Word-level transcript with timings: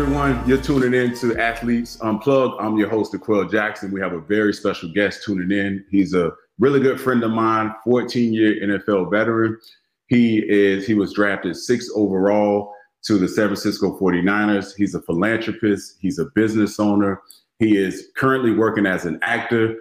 everyone? 0.00 0.48
You're 0.48 0.62
tuning 0.62 0.94
in 0.94 1.14
to 1.16 1.38
Athletes 1.38 1.98
Unplugged. 2.00 2.54
I'm 2.58 2.78
your 2.78 2.88
host, 2.88 3.12
D'Qwell 3.12 3.50
Jackson. 3.50 3.90
We 3.90 4.00
have 4.00 4.14
a 4.14 4.20
very 4.20 4.54
special 4.54 4.90
guest 4.94 5.22
tuning 5.22 5.50
in. 5.50 5.84
He's 5.90 6.14
a 6.14 6.32
really 6.58 6.80
good 6.80 6.98
friend 6.98 7.22
of 7.22 7.32
mine, 7.32 7.74
14 7.84 8.32
year 8.32 8.54
NFL 8.66 9.10
veteran. 9.10 9.58
He 10.06 10.38
is 10.38 10.86
he 10.86 10.94
was 10.94 11.12
drafted 11.12 11.54
sixth 11.54 11.90
overall 11.94 12.72
to 13.02 13.18
the 13.18 13.28
San 13.28 13.48
Francisco 13.48 13.98
49ers. 14.00 14.74
He's 14.74 14.94
a 14.94 15.02
philanthropist, 15.02 15.98
he's 16.00 16.18
a 16.18 16.26
business 16.34 16.80
owner. 16.80 17.20
He 17.58 17.76
is 17.76 18.08
currently 18.16 18.54
working 18.54 18.86
as 18.86 19.04
an 19.04 19.18
actor. 19.20 19.76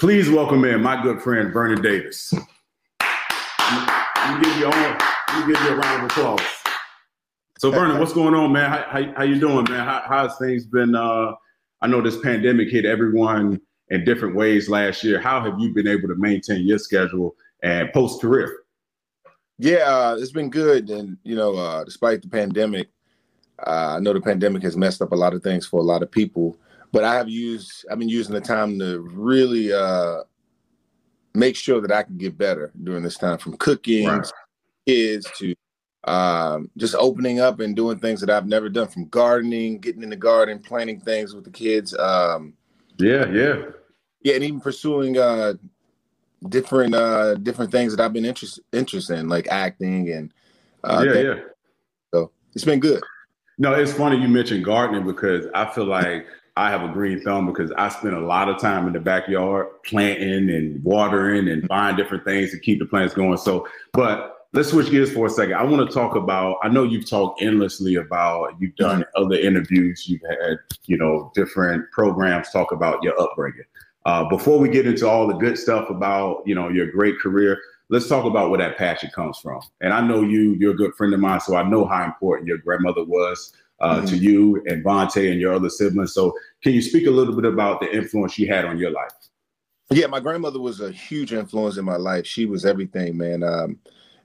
Please 0.00 0.28
welcome 0.28 0.64
in 0.64 0.82
my 0.82 1.00
good 1.00 1.22
friend 1.22 1.52
Vernon 1.52 1.80
Davis. 1.80 2.32
Give 2.32 2.42
you 4.58 4.70
give 4.72 5.48
you 5.48 5.68
a 5.68 5.76
round 5.76 6.04
of 6.04 6.10
applause. 6.10 6.59
So 7.60 7.70
Vernon, 7.70 7.98
what's 7.98 8.14
going 8.14 8.32
on, 8.32 8.52
man? 8.52 8.70
How, 8.70 8.86
how, 8.88 9.12
how 9.18 9.22
you 9.22 9.38
doing, 9.38 9.66
man? 9.68 9.84
How, 9.84 10.02
how's 10.06 10.38
things 10.38 10.64
been? 10.64 10.94
Uh, 10.94 11.32
I 11.82 11.88
know 11.88 12.00
this 12.00 12.18
pandemic 12.18 12.70
hit 12.70 12.86
everyone 12.86 13.60
in 13.90 14.02
different 14.06 14.34
ways 14.34 14.70
last 14.70 15.04
year. 15.04 15.20
How 15.20 15.42
have 15.42 15.60
you 15.60 15.74
been 15.74 15.86
able 15.86 16.08
to 16.08 16.14
maintain 16.14 16.66
your 16.66 16.78
schedule 16.78 17.36
and 17.62 17.92
post 17.92 18.22
career? 18.22 18.60
Yeah, 19.58 19.80
uh, 19.80 20.16
it's 20.18 20.32
been 20.32 20.48
good, 20.48 20.88
and 20.88 21.18
you 21.22 21.36
know, 21.36 21.54
uh, 21.54 21.84
despite 21.84 22.22
the 22.22 22.28
pandemic, 22.28 22.88
uh, 23.66 23.96
I 23.96 24.00
know 24.00 24.14
the 24.14 24.22
pandemic 24.22 24.62
has 24.62 24.74
messed 24.74 25.02
up 25.02 25.12
a 25.12 25.16
lot 25.16 25.34
of 25.34 25.42
things 25.42 25.66
for 25.66 25.80
a 25.80 25.84
lot 25.84 26.02
of 26.02 26.10
people. 26.10 26.56
But 26.92 27.04
I 27.04 27.14
have 27.16 27.28
used, 27.28 27.84
I've 27.90 27.98
been 27.98 28.08
using 28.08 28.32
the 28.32 28.40
time 28.40 28.78
to 28.78 29.00
really 29.00 29.70
uh, 29.70 30.20
make 31.34 31.56
sure 31.56 31.82
that 31.82 31.92
I 31.92 32.04
can 32.04 32.16
get 32.16 32.38
better 32.38 32.72
during 32.82 33.02
this 33.02 33.18
time, 33.18 33.36
from 33.36 33.58
cooking, 33.58 34.06
right. 34.06 34.32
kids 34.86 35.26
to 35.40 35.54
um, 36.04 36.70
just 36.76 36.94
opening 36.94 37.40
up 37.40 37.60
and 37.60 37.76
doing 37.76 37.98
things 37.98 38.20
that 38.20 38.30
I've 38.30 38.46
never 38.46 38.68
done 38.68 38.88
from 38.88 39.06
gardening, 39.06 39.78
getting 39.78 40.02
in 40.02 40.10
the 40.10 40.16
garden, 40.16 40.58
planting 40.58 41.00
things 41.00 41.34
with 41.34 41.44
the 41.44 41.50
kids. 41.50 41.96
Um, 41.96 42.54
yeah, 42.98 43.26
yeah, 43.30 43.62
yeah, 44.22 44.34
and 44.34 44.44
even 44.44 44.60
pursuing 44.60 45.18
uh, 45.18 45.54
different 46.48 46.94
uh, 46.94 47.34
different 47.34 47.70
things 47.70 47.94
that 47.94 48.02
I've 48.02 48.12
been 48.12 48.24
interested 48.24 48.64
interested 48.72 49.18
in, 49.18 49.28
like 49.28 49.48
acting 49.48 50.10
and 50.10 50.32
uh, 50.84 51.04
yeah, 51.06 51.20
yeah. 51.20 51.34
So 52.12 52.30
it's 52.54 52.64
been 52.64 52.80
good. 52.80 53.02
No, 53.58 53.74
it's 53.74 53.92
funny 53.92 54.16
you 54.16 54.28
mentioned 54.28 54.64
gardening 54.64 55.04
because 55.04 55.46
I 55.54 55.66
feel 55.66 55.84
like 55.84 56.26
I 56.56 56.70
have 56.70 56.82
a 56.82 56.88
green 56.88 57.20
thumb 57.20 57.46
because 57.46 57.70
I 57.72 57.88
spend 57.88 58.14
a 58.14 58.20
lot 58.20 58.48
of 58.48 58.58
time 58.58 58.86
in 58.86 58.94
the 58.94 59.00
backyard 59.00 59.66
planting 59.84 60.50
and 60.50 60.82
watering 60.82 61.48
and 61.48 61.68
buying 61.68 61.96
different 61.96 62.24
things 62.24 62.50
to 62.52 62.58
keep 62.58 62.78
the 62.78 62.86
plants 62.86 63.14
going. 63.14 63.36
So, 63.36 63.68
but 63.92 64.39
let's 64.52 64.70
switch 64.70 64.90
gears 64.90 65.12
for 65.12 65.26
a 65.26 65.30
second. 65.30 65.54
I 65.54 65.62
want 65.62 65.88
to 65.88 65.94
talk 65.94 66.16
about. 66.16 66.58
I 66.62 66.68
know 66.68 66.84
you've 66.84 67.08
talked 67.08 67.42
endlessly 67.42 67.96
about. 67.96 68.60
You've 68.60 68.76
done 68.76 69.00
mm-hmm. 69.00 69.24
other 69.24 69.36
interviews. 69.36 70.08
You've 70.08 70.22
had 70.22 70.58
you 70.86 70.96
know 70.96 71.30
different 71.34 71.90
programs 71.92 72.50
talk 72.50 72.72
about 72.72 73.02
your 73.02 73.20
upbringing. 73.20 73.64
Uh, 74.06 74.28
before 74.28 74.58
we 74.58 74.68
get 74.68 74.86
into 74.86 75.06
all 75.08 75.26
the 75.26 75.34
good 75.34 75.58
stuff 75.58 75.90
about 75.90 76.42
you 76.46 76.54
know 76.54 76.68
your 76.68 76.90
great 76.90 77.18
career, 77.18 77.58
let's 77.88 78.08
talk 78.08 78.24
about 78.24 78.50
where 78.50 78.58
that 78.58 78.76
passion 78.76 79.10
comes 79.14 79.38
from. 79.38 79.60
And 79.80 79.92
I 79.92 80.00
know 80.00 80.22
you. 80.22 80.54
You're 80.54 80.72
a 80.72 80.76
good 80.76 80.94
friend 80.94 81.14
of 81.14 81.20
mine, 81.20 81.40
so 81.40 81.56
I 81.56 81.68
know 81.68 81.84
how 81.84 82.04
important 82.04 82.48
your 82.48 82.58
grandmother 82.58 83.04
was. 83.04 83.52
Uh, 83.78 83.96
mm-hmm. 83.96 84.08
To 84.08 84.16
you 84.18 84.62
and 84.66 84.84
Vontae 84.84 85.32
and 85.32 85.40
your 85.40 85.54
other 85.54 85.70
siblings. 85.70 86.12
So, 86.12 86.34
can 86.62 86.74
you 86.74 86.82
speak 86.82 87.06
a 87.06 87.10
little 87.10 87.34
bit 87.34 87.46
about 87.46 87.80
the 87.80 87.90
influence 87.90 88.34
she 88.34 88.46
had 88.46 88.66
on 88.66 88.76
your 88.76 88.90
life? 88.90 89.10
Yeah, 89.88 90.06
my 90.06 90.20
grandmother 90.20 90.60
was 90.60 90.80
a 90.82 90.92
huge 90.92 91.32
influence 91.32 91.78
in 91.78 91.86
my 91.86 91.96
life. 91.96 92.26
She 92.26 92.44
was 92.44 92.66
everything, 92.66 93.16
man. 93.16 93.42
Um, 93.42 93.78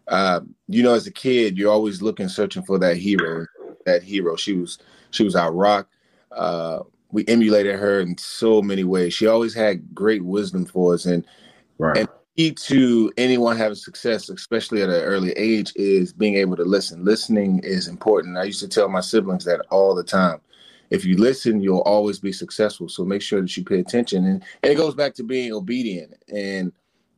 uh, 0.07 0.41
you 0.67 0.83
know, 0.83 0.93
as 0.93 1.07
a 1.07 1.11
kid, 1.11 1.57
you're 1.57 1.71
always 1.71 2.01
looking, 2.01 2.27
searching 2.27 2.63
for 2.63 2.77
that 2.79 2.97
hero. 2.97 3.45
That 3.85 4.03
hero. 4.03 4.35
She 4.35 4.53
was 4.53 4.79
she 5.11 5.23
was 5.23 5.35
our 5.35 5.51
rock. 5.51 5.87
Uh, 6.31 6.79
we 7.11 7.25
emulated 7.27 7.75
her 7.75 8.01
in 8.01 8.17
so 8.17 8.61
many 8.61 8.83
ways. 8.83 9.13
She 9.13 9.27
always 9.27 9.53
had 9.53 9.93
great 9.93 10.23
wisdom 10.23 10.65
for 10.65 10.93
us, 10.93 11.05
and 11.05 11.25
right. 11.77 11.97
and 11.97 12.07
key 12.35 12.51
to 12.51 13.11
anyone 13.17 13.57
having 13.57 13.75
success, 13.75 14.29
especially 14.29 14.81
at 14.81 14.89
an 14.89 15.01
early 15.01 15.31
age, 15.33 15.71
is 15.75 16.13
being 16.13 16.35
able 16.35 16.55
to 16.55 16.63
listen. 16.63 17.05
Listening 17.05 17.59
is 17.63 17.87
important. 17.87 18.37
I 18.37 18.43
used 18.43 18.59
to 18.61 18.67
tell 18.67 18.89
my 18.89 19.01
siblings 19.01 19.45
that 19.45 19.61
all 19.69 19.95
the 19.95 20.03
time. 20.03 20.41
If 20.91 21.03
you 21.03 21.17
listen, 21.17 21.61
you'll 21.61 21.79
always 21.79 22.19
be 22.19 22.31
successful. 22.31 22.89
So 22.89 23.03
make 23.03 23.21
sure 23.21 23.41
that 23.41 23.55
you 23.57 23.63
pay 23.63 23.79
attention, 23.79 24.25
and, 24.25 24.43
and 24.61 24.71
it 24.71 24.75
goes 24.75 24.95
back 24.95 25.13
to 25.15 25.23
being 25.23 25.51
obedient 25.51 26.15
and 26.27 26.71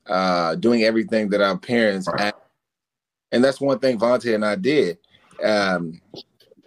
uh, 0.06 0.56
doing 0.56 0.84
everything 0.84 1.30
that 1.30 1.42
our 1.42 1.58
parents. 1.58 2.08
Right 2.08 2.34
and 3.32 3.44
that's 3.44 3.62
one 3.62 3.80
thing 3.80 4.00
Vontae 4.00 4.36
and 4.36 4.46
I 4.46 4.56
did. 4.56 4.98
Um, 5.44 6.02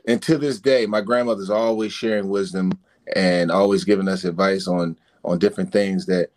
and 0.06 0.22
to 0.22 0.38
this 0.38 0.60
day, 0.60 0.86
my 0.86 1.00
grandmother's 1.00 1.50
always 1.50 1.92
sharing 1.92 2.28
wisdom 2.28 2.72
and 3.14 3.50
always 3.50 3.84
giving 3.84 4.08
us 4.08 4.24
advice 4.24 4.66
on 4.68 4.98
on 5.24 5.38
different 5.38 5.72
things 5.72 6.06
that 6.06 6.30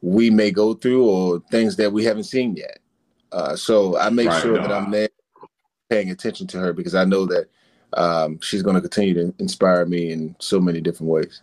we 0.00 0.30
may 0.30 0.50
go 0.50 0.74
through 0.74 1.04
or 1.04 1.42
things 1.50 1.76
that 1.76 1.92
we 1.92 2.04
haven't 2.04 2.24
seen 2.24 2.54
yet. 2.56 2.78
Uh, 3.32 3.56
so 3.56 3.98
I 3.98 4.10
make 4.10 4.28
right, 4.28 4.42
sure 4.42 4.54
no. 4.54 4.62
that 4.62 4.72
I'm 4.72 4.90
there 4.90 5.08
paying 5.90 6.10
attention 6.10 6.46
to 6.48 6.58
her 6.58 6.72
because 6.72 6.94
I 6.94 7.04
know 7.04 7.26
that 7.26 7.48
um, 7.94 8.38
she's 8.40 8.62
going 8.62 8.76
to 8.76 8.80
continue 8.80 9.14
to 9.14 9.34
inspire 9.38 9.84
me 9.86 10.12
in 10.12 10.36
so 10.38 10.60
many 10.60 10.80
different 10.80 11.10
ways. 11.10 11.42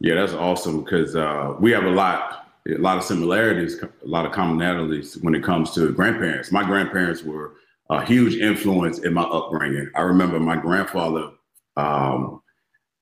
Yeah, 0.00 0.14
that's 0.14 0.32
awesome 0.32 0.82
because 0.82 1.14
uh, 1.14 1.54
we 1.60 1.70
have 1.70 1.84
a 1.84 1.90
lot 1.90 2.45
a 2.74 2.78
lot 2.78 2.98
of 2.98 3.04
similarities, 3.04 3.80
a 3.82 3.88
lot 4.02 4.26
of 4.26 4.32
commonalities 4.32 5.22
when 5.22 5.34
it 5.34 5.44
comes 5.44 5.72
to 5.72 5.92
grandparents. 5.92 6.50
My 6.50 6.64
grandparents 6.64 7.22
were 7.22 7.54
a 7.90 8.04
huge 8.04 8.36
influence 8.36 8.98
in 9.00 9.14
my 9.14 9.22
upbringing. 9.22 9.88
I 9.94 10.00
remember 10.00 10.40
my 10.40 10.56
grandfather, 10.56 11.30
um, 11.76 12.42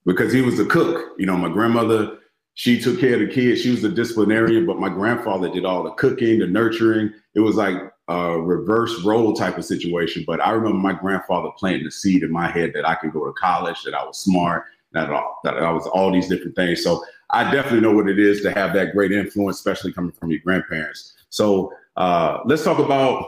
because 0.05 0.33
he 0.33 0.43
was 0.43 0.59
a 0.61 0.67
cook. 0.67 1.15
You 1.19 1.27
know, 1.27 1.37
my 1.37 1.49
grandmother, 1.49 2.19
she 2.55 2.79
took 2.81 3.01
care 3.01 3.15
of 3.15 3.21
the 3.21 3.27
kids. 3.27 3.63
She 3.63 3.71
was 3.71 3.83
a 3.85 3.89
disciplinarian, 3.89 4.67
but 4.67 4.79
my 4.79 4.91
grandfather 4.91 5.49
did 5.51 5.65
all 5.65 5.83
the 5.83 5.93
cooking, 5.93 6.41
the 6.41 6.47
nurturing. 6.47 7.13
It 7.35 7.41
was 7.41 7.57
like 7.57 7.77
a 8.09 8.39
reverse 8.39 9.03
role 9.03 9.33
type 9.33 9.57
of 9.57 9.65
situation. 9.65 10.25
But 10.27 10.41
I 10.41 10.51
remember 10.51 10.77
my 10.77 10.93
grandfather 10.93 11.49
planting 11.57 11.85
the 11.85 11.91
seed 11.91 12.23
in 12.23 12.31
my 12.31 12.49
head 12.49 12.73
that 12.75 12.87
I 12.87 12.97
could 12.97 13.15
go 13.15 13.25
to 13.25 13.33
college, 13.33 13.83
that 13.85 13.95
I 13.95 14.05
was 14.05 14.19
smart, 14.19 14.65
that, 14.93 15.09
that 15.45 15.57
I 15.57 15.73
was 15.73 15.87
all 15.87 16.13
these 16.13 16.29
different 16.29 16.55
things. 16.55 16.85
So 16.85 17.03
I 17.31 17.51
definitely 17.51 17.81
know 17.81 17.93
what 17.93 18.09
it 18.09 18.19
is 18.19 18.43
to 18.43 18.53
have 18.53 18.75
that 18.75 18.93
great 18.93 19.13
influence, 19.13 19.57
especially 19.59 19.93
coming 19.93 20.13
from 20.13 20.31
your 20.31 20.41
grandparents. 20.41 21.15
So 21.31 21.73
uh, 21.97 22.41
let's 22.45 22.65
talk 22.65 22.79
about. 22.79 23.27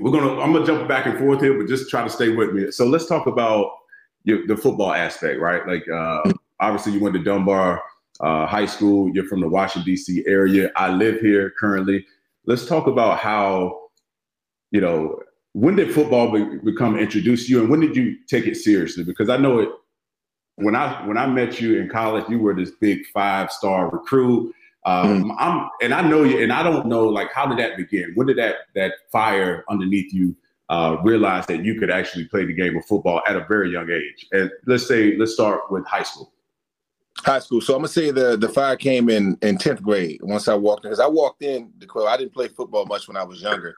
We're 0.00 0.10
gonna. 0.10 0.40
I'm 0.40 0.52
gonna 0.52 0.66
jump 0.66 0.88
back 0.88 1.06
and 1.06 1.18
forth 1.18 1.40
here, 1.40 1.56
but 1.58 1.68
just 1.68 1.90
try 1.90 2.02
to 2.02 2.10
stay 2.10 2.30
with 2.30 2.52
me. 2.52 2.70
So 2.70 2.86
let's 2.86 3.06
talk 3.06 3.26
about 3.26 3.70
your, 4.24 4.46
the 4.46 4.56
football 4.56 4.92
aspect, 4.92 5.40
right? 5.40 5.66
Like 5.66 5.86
uh, 5.88 6.32
obviously 6.60 6.92
you 6.92 7.00
went 7.00 7.14
to 7.14 7.22
Dunbar 7.22 7.82
uh, 8.20 8.46
High 8.46 8.66
School. 8.66 9.10
You're 9.14 9.26
from 9.26 9.40
the 9.40 9.48
Washington 9.48 9.92
D.C. 9.92 10.24
area. 10.26 10.70
I 10.76 10.90
live 10.90 11.20
here 11.20 11.52
currently. 11.58 12.06
Let's 12.46 12.66
talk 12.66 12.86
about 12.86 13.18
how 13.18 13.88
you 14.70 14.80
know 14.80 15.20
when 15.52 15.76
did 15.76 15.92
football 15.92 16.32
be, 16.32 16.58
become 16.58 16.98
introduced 16.98 17.46
to 17.46 17.52
you, 17.52 17.60
and 17.60 17.68
when 17.68 17.80
did 17.80 17.96
you 17.96 18.16
take 18.26 18.46
it 18.46 18.56
seriously? 18.56 19.04
Because 19.04 19.28
I 19.28 19.36
know 19.36 19.58
it 19.58 19.68
when 20.56 20.74
I 20.74 21.06
when 21.06 21.16
I 21.16 21.26
met 21.26 21.60
you 21.60 21.80
in 21.80 21.88
college, 21.88 22.24
you 22.28 22.38
were 22.38 22.54
this 22.54 22.70
big 22.70 23.06
five 23.06 23.50
star 23.50 23.90
recruit. 23.90 24.54
Um, 24.84 25.24
mm 25.24 25.36
I'm 25.38 25.70
and 25.80 25.94
I 25.94 26.02
know 26.02 26.24
you, 26.24 26.42
and 26.42 26.52
I 26.52 26.62
don't 26.62 26.86
know 26.86 27.04
like 27.04 27.32
how 27.32 27.46
did 27.46 27.58
that 27.58 27.76
begin? 27.76 28.12
When 28.14 28.26
did 28.26 28.38
that 28.38 28.56
that 28.74 28.94
fire 29.10 29.64
underneath 29.68 30.12
you 30.12 30.36
uh, 30.68 30.96
realize 31.04 31.46
that 31.46 31.64
you 31.64 31.78
could 31.78 31.90
actually 31.90 32.24
play 32.24 32.44
the 32.44 32.52
game 32.52 32.76
of 32.76 32.84
football 32.86 33.22
at 33.28 33.36
a 33.36 33.44
very 33.48 33.70
young 33.70 33.90
age? 33.90 34.26
And 34.32 34.50
let's 34.66 34.86
say 34.86 35.16
let's 35.16 35.34
start 35.34 35.70
with 35.70 35.86
high 35.86 36.02
school. 36.02 36.32
High 37.18 37.38
school. 37.38 37.60
So 37.60 37.74
I'm 37.74 37.80
gonna 37.80 37.88
say 37.88 38.10
the 38.10 38.36
the 38.36 38.48
fire 38.48 38.76
came 38.76 39.08
in 39.08 39.38
in 39.42 39.56
tenth 39.56 39.82
grade. 39.82 40.20
Once 40.22 40.48
I 40.48 40.54
walked 40.54 40.84
in, 40.84 40.90
because 40.90 41.00
I 41.00 41.06
walked 41.06 41.42
in 41.42 41.72
the 41.78 41.86
club. 41.86 42.08
I 42.08 42.16
didn't 42.16 42.34
play 42.34 42.48
football 42.48 42.84
much 42.86 43.06
when 43.06 43.16
I 43.16 43.22
was 43.22 43.40
younger 43.40 43.76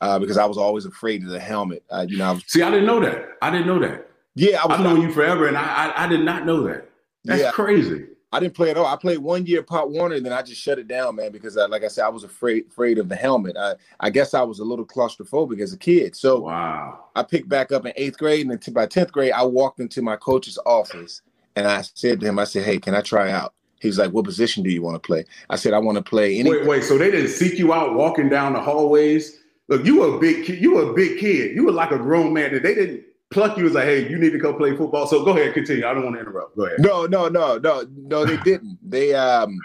uh, 0.00 0.18
because 0.18 0.38
I 0.38 0.46
was 0.46 0.56
always 0.56 0.86
afraid 0.86 1.22
of 1.22 1.28
the 1.28 1.40
helmet. 1.40 1.84
Uh, 1.90 2.06
you 2.08 2.16
know, 2.16 2.28
I 2.28 2.32
was, 2.32 2.44
see, 2.46 2.62
I 2.62 2.70
didn't 2.70 2.86
know 2.86 3.00
that. 3.00 3.36
I 3.42 3.50
didn't 3.50 3.66
know 3.66 3.78
that. 3.80 4.08
Yeah, 4.36 4.62
I 4.62 4.76
have 4.76 4.82
known 4.82 5.00
you 5.00 5.10
forever, 5.12 5.48
and 5.48 5.56
I, 5.56 5.86
I, 5.86 6.04
I 6.04 6.08
did 6.08 6.20
not 6.20 6.44
know 6.44 6.62
that. 6.64 6.90
That's 7.24 7.42
yeah, 7.42 7.50
crazy. 7.50 8.04
I 8.32 8.38
didn't 8.38 8.54
play 8.54 8.70
at 8.70 8.76
all. 8.76 8.84
I 8.84 8.96
played 8.96 9.18
one 9.18 9.46
year 9.46 9.62
Pop 9.62 9.88
Warner, 9.88 10.16
and 10.16 10.26
then 10.26 10.32
I 10.34 10.42
just 10.42 10.60
shut 10.60 10.78
it 10.78 10.86
down, 10.86 11.16
man, 11.16 11.32
because 11.32 11.56
I, 11.56 11.64
like 11.64 11.82
I 11.82 11.88
said, 11.88 12.04
I 12.04 12.10
was 12.10 12.22
afraid 12.22 12.66
afraid 12.68 12.98
of 12.98 13.08
the 13.08 13.16
helmet. 13.16 13.56
I 13.56 13.76
I 13.98 14.10
guess 14.10 14.34
I 14.34 14.42
was 14.42 14.58
a 14.58 14.64
little 14.64 14.84
claustrophobic 14.84 15.58
as 15.60 15.72
a 15.72 15.78
kid. 15.78 16.14
So 16.14 16.40
wow, 16.40 17.06
I 17.16 17.22
picked 17.22 17.48
back 17.48 17.72
up 17.72 17.86
in 17.86 17.94
eighth 17.96 18.18
grade, 18.18 18.46
and 18.46 18.60
then 18.60 18.74
by 18.74 18.84
tenth 18.84 19.10
grade, 19.10 19.32
I 19.32 19.42
walked 19.42 19.80
into 19.80 20.02
my 20.02 20.16
coach's 20.16 20.58
office, 20.66 21.22
and 21.56 21.66
I 21.66 21.80
said 21.80 22.20
to 22.20 22.26
him, 22.26 22.38
I 22.38 22.44
said, 22.44 22.64
"Hey, 22.64 22.78
can 22.78 22.94
I 22.94 23.00
try 23.00 23.30
out?" 23.30 23.54
He's 23.80 23.98
like, 23.98 24.12
"What 24.12 24.26
position 24.26 24.62
do 24.62 24.70
you 24.70 24.82
want 24.82 24.96
to 24.96 25.06
play?" 25.06 25.24
I 25.48 25.56
said, 25.56 25.72
"I 25.72 25.78
want 25.78 25.96
to 25.96 26.02
play." 26.02 26.38
Any- 26.38 26.50
wait, 26.50 26.66
wait. 26.66 26.84
So 26.84 26.98
they 26.98 27.10
didn't 27.10 27.30
seek 27.30 27.58
you 27.58 27.72
out 27.72 27.94
walking 27.94 28.28
down 28.28 28.52
the 28.52 28.60
hallways. 28.60 29.38
Look, 29.68 29.86
you 29.86 30.00
were 30.00 30.16
a 30.16 30.18
big 30.18 30.44
kid. 30.44 30.60
You 30.60 30.74
were 30.74 30.90
a 30.90 30.92
big 30.92 31.20
kid. 31.20 31.56
You 31.56 31.64
were 31.64 31.72
like 31.72 31.90
a 31.90 31.98
grown 31.98 32.34
man. 32.34 32.52
That 32.52 32.62
they 32.62 32.74
didn't 32.74 33.05
pluck 33.30 33.56
you 33.58 33.64
was 33.64 33.74
like, 33.74 33.84
hey, 33.84 34.08
you 34.08 34.18
need 34.18 34.30
to 34.30 34.38
go 34.38 34.54
play 34.54 34.76
football. 34.76 35.06
So 35.06 35.24
go 35.24 35.32
ahead, 35.36 35.54
continue. 35.54 35.86
I 35.86 35.94
don't 35.94 36.04
want 36.04 36.16
to 36.16 36.20
interrupt. 36.20 36.56
Go 36.56 36.66
ahead. 36.66 36.78
No, 36.80 37.06
no, 37.06 37.28
no, 37.28 37.58
no, 37.58 37.86
no, 37.94 38.24
they 38.24 38.36
didn't. 38.38 38.78
they 38.82 39.14
um 39.14 39.58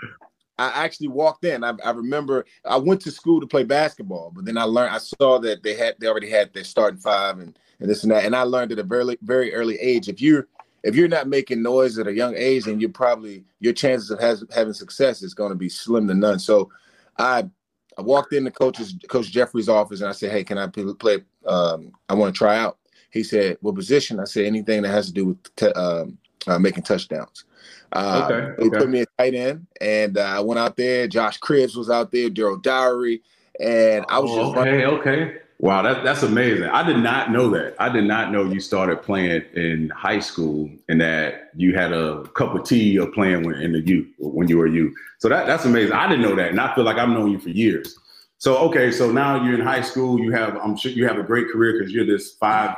I 0.59 0.83
actually 0.85 1.07
walked 1.07 1.43
in. 1.43 1.63
I, 1.63 1.73
I, 1.83 1.89
remember 1.89 2.45
I 2.65 2.77
went 2.77 3.01
to 3.01 3.11
school 3.11 3.41
to 3.41 3.47
play 3.47 3.63
basketball, 3.63 4.31
but 4.35 4.45
then 4.45 4.59
I 4.59 4.63
learned 4.63 4.93
I 4.93 4.99
saw 4.99 5.39
that 5.39 5.63
they 5.63 5.75
had 5.75 5.95
they 5.99 6.07
already 6.07 6.29
had 6.29 6.53
their 6.53 6.63
starting 6.63 6.99
five 6.99 7.39
and, 7.39 7.57
and 7.79 7.89
this 7.89 8.03
and 8.03 8.11
that. 8.11 8.25
And 8.25 8.35
I 8.35 8.43
learned 8.43 8.71
at 8.71 8.79
a 8.79 8.83
very 8.83 9.17
very 9.23 9.53
early 9.53 9.77
age 9.79 10.07
if 10.07 10.21
you're 10.21 10.47
if 10.83 10.95
you're 10.95 11.07
not 11.07 11.27
making 11.27 11.61
noise 11.63 11.97
at 11.97 12.07
a 12.07 12.13
young 12.13 12.35
age, 12.35 12.65
then 12.65 12.79
you're 12.79 12.89
probably 12.89 13.43
your 13.59 13.73
chances 13.73 14.11
of 14.11 14.19
has, 14.19 14.43
having 14.53 14.73
success 14.73 15.21
is 15.21 15.33
going 15.33 15.51
to 15.51 15.55
be 15.55 15.69
slim 15.69 16.07
to 16.07 16.13
none. 16.13 16.39
So, 16.39 16.71
I 17.17 17.49
I 17.97 18.01
walked 18.01 18.33
into 18.33 18.51
coach's 18.51 18.95
Coach 19.07 19.31
Jeffrey's 19.31 19.69
office 19.69 20.01
and 20.01 20.09
I 20.09 20.13
said, 20.13 20.31
"Hey, 20.31 20.43
can 20.43 20.57
I 20.57 20.67
play? 20.67 21.23
Um, 21.45 21.91
I 22.09 22.13
want 22.13 22.33
to 22.33 22.37
try 22.37 22.57
out." 22.57 22.77
He 23.11 23.23
said, 23.23 23.57
"What 23.61 23.75
position?" 23.75 24.19
I 24.19 24.25
said, 24.25 24.45
"Anything 24.45 24.81
that 24.83 24.89
has 24.89 25.07
to 25.07 25.13
do 25.13 25.25
with 25.25 25.55
t- 25.55 25.67
um, 25.67 26.17
uh, 26.47 26.59
making 26.59 26.83
touchdowns." 26.83 27.45
Uh, 27.93 28.29
okay, 28.29 28.63
They 28.63 28.69
put 28.69 28.89
me 28.89 29.01
a 29.01 29.05
tight 29.17 29.33
end, 29.33 29.67
and 29.79 30.17
uh, 30.17 30.21
I 30.21 30.39
went 30.39 30.59
out 30.59 30.77
there. 30.77 31.07
Josh 31.07 31.39
Cribbs 31.39 31.75
was 31.75 31.89
out 31.89 32.11
there, 32.11 32.29
Daryl 32.29 32.61
Dowry, 32.61 33.21
and 33.59 34.05
I 34.07 34.19
was 34.19 34.31
oh, 34.31 34.37
just 34.37 34.57
okay, 34.57 34.83
running. 34.83 34.99
okay. 34.99 35.37
Wow, 35.61 35.83
that, 35.83 36.03
that's 36.03 36.23
amazing. 36.23 36.69
I 36.69 36.81
did 36.81 36.97
not 36.97 37.31
know 37.31 37.47
that. 37.51 37.75
I 37.79 37.87
did 37.87 38.05
not 38.05 38.31
know 38.31 38.45
you 38.45 38.59
started 38.59 39.03
playing 39.03 39.43
in 39.53 39.89
high 39.89 40.17
school 40.17 40.67
and 40.89 40.99
that 41.01 41.51
you 41.55 41.75
had 41.75 41.93
a 41.93 42.23
cup 42.29 42.55
of 42.55 42.63
tea 42.63 42.97
of 42.97 43.13
playing 43.13 43.43
when, 43.43 43.61
in 43.61 43.73
the 43.73 43.81
youth 43.81 44.07
when 44.17 44.47
you 44.47 44.57
were 44.57 44.65
you. 44.65 44.91
So 45.19 45.29
that, 45.29 45.45
that's 45.45 45.65
amazing. 45.65 45.93
I 45.93 46.07
didn't 46.07 46.23
know 46.23 46.35
that, 46.35 46.49
and 46.49 46.59
I 46.59 46.73
feel 46.73 46.83
like 46.83 46.97
I've 46.97 47.09
known 47.09 47.29
you 47.29 47.39
for 47.39 47.49
years. 47.49 47.95
So 48.39 48.57
okay, 48.57 48.91
so 48.91 49.11
now 49.11 49.43
you're 49.43 49.53
in 49.53 49.61
high 49.61 49.81
school. 49.81 50.19
You 50.19 50.31
have 50.31 50.55
I'm 50.55 50.75
sure 50.75 50.91
you 50.91 51.07
have 51.07 51.19
a 51.19 51.23
great 51.23 51.47
career 51.49 51.77
because 51.77 51.93
you're 51.93 52.07
this 52.07 52.31
five 52.31 52.75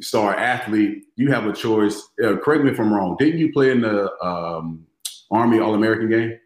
star 0.00 0.34
athlete. 0.34 1.04
You 1.16 1.30
have 1.30 1.46
a 1.46 1.52
choice. 1.52 2.08
Uh, 2.22 2.36
correct 2.36 2.64
me 2.64 2.70
if 2.70 2.80
I'm 2.80 2.92
wrong. 2.92 3.16
Didn't 3.18 3.38
you 3.38 3.52
play 3.52 3.70
in 3.70 3.80
the 3.80 4.12
um, 4.24 4.86
Army 5.30 5.58
All 5.58 5.74
American 5.74 6.08
game? 6.08 6.38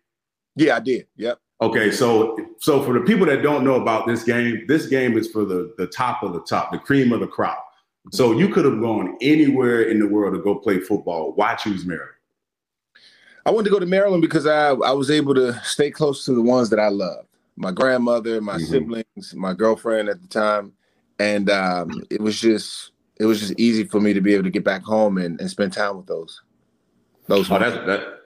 Yeah, 0.56 0.76
I 0.76 0.80
did. 0.80 1.06
Yep. 1.16 1.38
Okay, 1.62 1.90
so 1.90 2.36
so 2.58 2.82
for 2.82 2.92
the 2.92 3.00
people 3.00 3.24
that 3.26 3.42
don't 3.42 3.64
know 3.64 3.76
about 3.76 4.06
this 4.06 4.24
game, 4.24 4.64
this 4.68 4.86
game 4.86 5.16
is 5.16 5.30
for 5.30 5.44
the 5.44 5.74
the 5.78 5.86
top 5.86 6.22
of 6.22 6.34
the 6.34 6.40
top, 6.42 6.70
the 6.70 6.78
cream 6.78 7.12
of 7.12 7.20
the 7.20 7.26
crop. 7.26 7.62
So 8.12 8.32
you 8.32 8.48
could 8.48 8.64
have 8.64 8.80
gone 8.80 9.16
anywhere 9.20 9.82
in 9.82 9.98
the 9.98 10.06
world 10.06 10.34
to 10.34 10.40
go 10.40 10.54
play 10.56 10.78
football. 10.80 11.32
Why 11.34 11.54
choose 11.54 11.84
Maryland? 11.84 12.10
I 13.44 13.50
wanted 13.50 13.64
to 13.64 13.70
go 13.70 13.78
to 13.78 13.86
Maryland 13.86 14.22
because 14.22 14.46
I 14.46 14.70
I 14.70 14.92
was 14.92 15.10
able 15.10 15.34
to 15.34 15.54
stay 15.64 15.90
close 15.90 16.24
to 16.26 16.34
the 16.34 16.42
ones 16.42 16.68
that 16.70 16.78
I 16.78 16.88
loved. 16.88 17.28
My 17.56 17.72
grandmother, 17.72 18.40
my 18.42 18.56
mm-hmm. 18.56 18.64
siblings, 18.64 19.34
my 19.34 19.54
girlfriend 19.54 20.10
at 20.10 20.20
the 20.20 20.28
time, 20.28 20.74
and 21.18 21.48
um, 21.48 22.04
it 22.10 22.20
was 22.20 22.38
just 22.38 22.92
it 23.18 23.26
was 23.26 23.40
just 23.40 23.58
easy 23.58 23.84
for 23.84 24.00
me 24.00 24.12
to 24.12 24.20
be 24.20 24.34
able 24.34 24.44
to 24.44 24.50
get 24.50 24.64
back 24.64 24.82
home 24.82 25.18
and, 25.18 25.40
and 25.40 25.50
spend 25.50 25.72
time 25.72 25.96
with 25.96 26.06
those. 26.06 26.42
Those. 27.26 27.50
Oh, 27.50 27.58
that, 27.58 27.86
that 27.86 28.16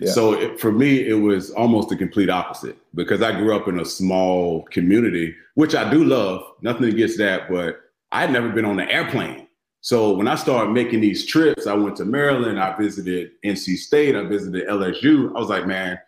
yeah. 0.00 0.10
So 0.10 0.32
it, 0.34 0.60
for 0.60 0.72
me, 0.72 1.06
it 1.06 1.14
was 1.14 1.50
almost 1.50 1.88
the 1.88 1.96
complete 1.96 2.30
opposite 2.30 2.76
because 2.94 3.22
I 3.22 3.32
grew 3.32 3.54
up 3.54 3.68
in 3.68 3.80
a 3.80 3.84
small 3.84 4.62
community, 4.64 5.34
which 5.54 5.74
I 5.74 5.88
do 5.90 6.04
love. 6.04 6.42
Nothing 6.62 6.86
against 6.86 7.18
that, 7.18 7.48
but 7.48 7.80
I 8.10 8.22
had 8.22 8.32
never 8.32 8.48
been 8.48 8.64
on 8.64 8.80
an 8.80 8.88
airplane. 8.88 9.46
So 9.80 10.12
when 10.12 10.26
I 10.26 10.34
started 10.34 10.72
making 10.72 11.00
these 11.00 11.24
trips, 11.24 11.66
I 11.66 11.74
went 11.74 11.96
to 11.96 12.04
Maryland, 12.04 12.58
I 12.58 12.76
visited 12.76 13.30
NC 13.44 13.76
State, 13.76 14.16
I 14.16 14.24
visited 14.24 14.66
LSU. 14.66 15.28
I 15.36 15.38
was 15.38 15.48
like, 15.48 15.66
man, 15.66 15.98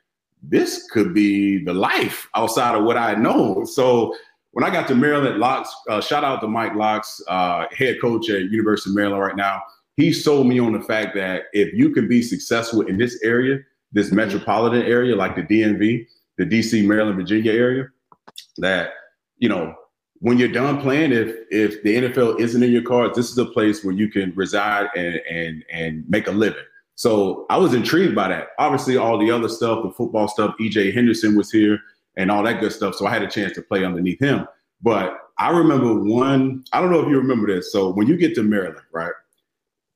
this 0.43 0.89
could 0.91 1.15
be 1.15 1.63
the 1.65 1.75
life 1.75 2.29
outside 2.35 2.75
of 2.75 2.85
what 2.85 2.97
I 2.97 3.15
know. 3.15 3.65
So 3.65 4.15
when 4.53 4.65
I 4.65 4.71
got 4.71 4.89
to 4.89 4.95
Maryland, 4.95 5.39
Locks, 5.39 5.75
uh, 5.89 6.01
shout 6.01 6.25
out 6.25 6.41
to 6.41 6.49
Mike 6.49 6.75
Locks, 6.75 7.23
uh, 7.29 7.67
head 7.73 8.01
coach 8.01 8.29
at 8.31 8.51
University 8.51 8.91
of 8.91 8.97
Maryland 8.97 9.23
right 9.23 9.37
now 9.37 9.63
he 10.01 10.13
sold 10.13 10.47
me 10.47 10.59
on 10.59 10.73
the 10.73 10.81
fact 10.81 11.15
that 11.15 11.45
if 11.53 11.73
you 11.75 11.91
can 11.91 12.09
be 12.09 12.23
successful 12.23 12.81
in 12.83 12.97
this 12.97 13.21
area, 13.23 13.59
this 13.93 14.07
mm-hmm. 14.07 14.17
metropolitan 14.17 14.83
area 14.83 15.15
like 15.15 15.37
the 15.37 15.43
DMV, 15.43 16.07
the 16.39 16.47
DC, 16.47 16.85
Maryland, 16.87 17.17
Virginia 17.17 17.53
area, 17.53 17.89
that 18.59 18.93
you 19.39 19.49
know 19.49 19.75
when 20.21 20.39
you're 20.39 20.49
done 20.49 20.81
playing, 20.81 21.13
if 21.13 21.37
if 21.51 21.83
the 21.83 21.97
NFL 21.97 22.41
isn't 22.41 22.63
in 22.63 22.71
your 22.71 22.83
cards, 22.83 23.17
this 23.17 23.31
is 23.31 23.39
a 23.39 23.45
place 23.45 23.85
where 23.85 23.95
you 23.95 24.09
can 24.09 24.33
reside 24.35 24.89
and 24.97 25.21
and 25.31 25.65
and 25.71 26.09
make 26.09 26.27
a 26.27 26.33
living. 26.33 26.65
So 26.95 27.47
I 27.51 27.57
was 27.57 27.75
intrigued 27.75 28.15
by 28.15 28.29
that. 28.29 28.49
Obviously, 28.59 28.97
all 28.97 29.19
the 29.19 29.31
other 29.31 29.49
stuff, 29.49 29.83
the 29.83 29.91
football 29.91 30.29
stuff, 30.29 30.55
EJ 30.61 30.95
Henderson 30.95 31.37
was 31.37 31.51
here 31.51 31.79
and 32.17 32.31
all 32.31 32.43
that 32.43 32.61
good 32.61 32.73
stuff. 32.73 32.95
So 32.95 33.07
I 33.07 33.11
had 33.11 33.23
a 33.23 33.31
chance 33.31 33.55
to 33.55 33.63
play 33.63 33.85
underneath 33.85 34.21
him. 34.21 34.47
But 34.83 35.19
I 35.39 35.51
remember 35.51 35.95
one, 35.95 36.65
I 36.73 36.81
don't 36.81 36.91
know 36.91 37.01
if 37.01 37.09
you 37.09 37.17
remember 37.17 37.47
this. 37.47 37.73
So 37.73 37.93
when 37.93 38.07
you 38.07 38.17
get 38.17 38.35
to 38.35 38.43
Maryland, 38.43 38.87
right? 38.93 39.13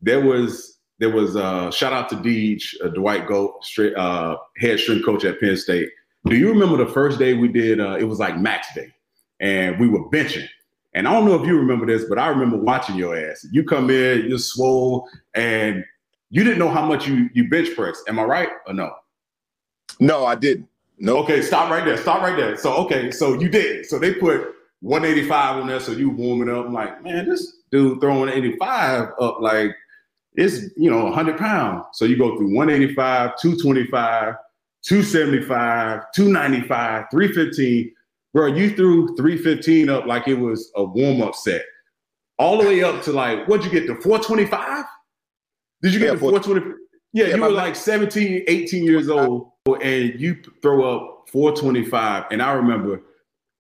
there 0.05 0.20
was 0.20 0.78
there 1.00 1.11
was 1.11 1.34
uh, 1.34 1.70
shout 1.72 1.93
out 1.93 2.08
to 2.11 2.16
Deej, 2.16 2.62
uh, 2.84 2.88
Dwight 2.88 3.26
Galt, 3.26 3.64
straight, 3.64 3.96
uh, 3.96 4.37
head 4.58 4.78
strength 4.78 5.05
coach 5.05 5.25
at 5.25 5.40
Penn 5.40 5.56
State. 5.56 5.88
Do 6.26 6.37
you 6.37 6.49
remember 6.49 6.76
the 6.76 6.90
first 6.90 7.19
day 7.19 7.34
we 7.34 7.49
did? 7.49 7.81
Uh, 7.81 7.96
it 7.99 8.05
was 8.05 8.20
like 8.20 8.38
max 8.38 8.69
day, 8.75 8.94
and 9.40 9.78
we 9.81 9.88
were 9.88 10.08
benching. 10.10 10.46
And 10.94 11.08
I 11.08 11.12
don't 11.12 11.25
know 11.25 11.34
if 11.34 11.46
you 11.46 11.58
remember 11.58 11.87
this, 11.87 12.05
but 12.08 12.19
I 12.19 12.28
remember 12.28 12.56
watching 12.56 12.94
your 12.94 13.17
ass. 13.17 13.44
You 13.50 13.64
come 13.64 13.90
in, 13.90 14.28
you're 14.28 14.38
swole, 14.38 15.08
and 15.34 15.84
you 16.31 16.44
didn't 16.44 16.60
know 16.60 16.70
how 16.70 16.87
much 16.87 17.08
you 17.08 17.28
you 17.34 17.49
bench 17.49 17.75
press. 17.75 18.00
Am 18.06 18.19
I 18.19 18.25
right 18.25 18.50
or 18.67 18.75
no? 18.75 18.93
No, 19.99 20.25
I 20.25 20.37
didn't. 20.37 20.69
No. 20.99 21.19
Okay, 21.19 21.43
stop 21.43 21.70
right 21.70 21.85
there. 21.85 21.96
Stop 21.96 22.23
right 22.23 22.37
there. 22.37 22.56
So 22.56 22.75
okay, 22.85 23.11
so 23.11 23.38
you 23.38 23.49
did. 23.49 23.87
So 23.87 23.99
they 23.99 24.14
put 24.14 24.55
185 24.81 25.62
on 25.62 25.67
there, 25.67 25.81
so 25.81 25.93
you 25.93 26.11
warming 26.11 26.50
up. 26.50 26.67
I'm 26.67 26.73
like, 26.73 27.02
man, 27.02 27.29
this 27.29 27.56
dude 27.70 28.00
throwing 28.00 28.31
85 28.31 29.08
up 29.20 29.41
like 29.41 29.75
it's 30.35 30.70
you 30.76 30.91
know 30.91 31.05
100 31.05 31.38
pounds. 31.38 31.87
So 31.93 32.05
you 32.05 32.19
go 32.19 32.37
through 32.37 32.55
185, 32.55 33.32
225, 33.41 34.35
275, 34.82 36.00
295, 36.14 37.05
315. 37.11 37.93
Bro, 38.32 38.46
you 38.49 38.70
threw 38.75 39.17
315 39.17 39.88
up 39.88 40.06
like 40.06 40.26
it 40.29 40.35
was 40.35 40.70
a 40.76 40.85
warm 40.85 41.23
up 41.23 41.35
set, 41.35 41.62
all 42.38 42.58
the 42.61 42.67
way 42.67 42.82
up 42.82 43.02
to 43.05 43.12
like 43.12 43.46
what'd 43.49 43.64
you 43.64 43.73
get 43.73 43.87
to 43.87 44.00
425? 44.00 44.85
Did 45.82 45.94
you 45.94 46.00
get 46.00 46.06
yeah, 46.06 46.12
to 46.12 46.19
420? 46.19 46.76
Yeah, 47.12 47.26
yeah, 47.26 47.37
you 47.37 47.43
were 47.43 47.50
like 47.50 47.76
17, 47.76 48.44
18 48.49 48.85
years 48.85 49.08
old, 49.08 49.52
and 49.66 50.20
you 50.20 50.37
throw 50.61 50.84
up 50.84 51.28
425. 51.31 52.26
And 52.31 52.43
I 52.43 52.52
remember, 52.52 53.00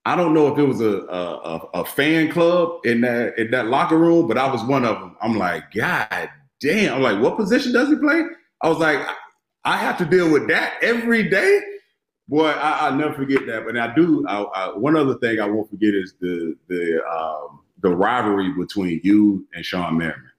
I 0.04 0.16
don't 0.16 0.34
know 0.34 0.52
if 0.52 0.58
it 0.58 0.64
was 0.64 0.82
a, 0.82 0.98
a, 0.98 1.68
a 1.74 1.84
fan 1.84 2.30
club 2.30 2.84
in 2.84 3.00
that 3.00 3.38
in 3.38 3.50
that 3.52 3.68
locker 3.68 3.96
room, 3.96 4.28
but 4.28 4.36
I 4.36 4.50
was 4.50 4.62
one 4.64 4.84
of 4.84 5.00
them. 5.00 5.16
I'm 5.22 5.38
like, 5.38 5.72
God 5.72 6.30
damn, 6.60 6.94
I'm 6.96 7.02
like, 7.02 7.22
what 7.22 7.36
position 7.36 7.72
does 7.72 7.88
he 7.88 7.96
play? 7.96 8.22
I 8.60 8.68
was 8.68 8.78
like, 8.78 8.98
I 9.64 9.78
have 9.78 9.96
to 9.98 10.04
deal 10.04 10.30
with 10.30 10.46
that 10.48 10.74
every 10.82 11.28
day. 11.30 11.60
Boy, 12.28 12.48
I, 12.48 12.90
will 12.90 12.98
never 12.98 13.14
forget 13.14 13.46
that. 13.46 13.64
But 13.64 13.78
I 13.78 13.94
do. 13.94 14.26
I, 14.28 14.42
I, 14.42 14.76
one 14.76 14.96
other 14.96 15.14
thing 15.14 15.40
I 15.40 15.46
won't 15.46 15.70
forget 15.70 15.94
is 15.94 16.14
the 16.20 16.54
the 16.68 17.02
um, 17.06 17.60
the 17.80 17.94
rivalry 17.94 18.52
between 18.52 19.00
you 19.02 19.46
and 19.54 19.64
Shawne 19.64 19.96
Merriman. 19.96 20.30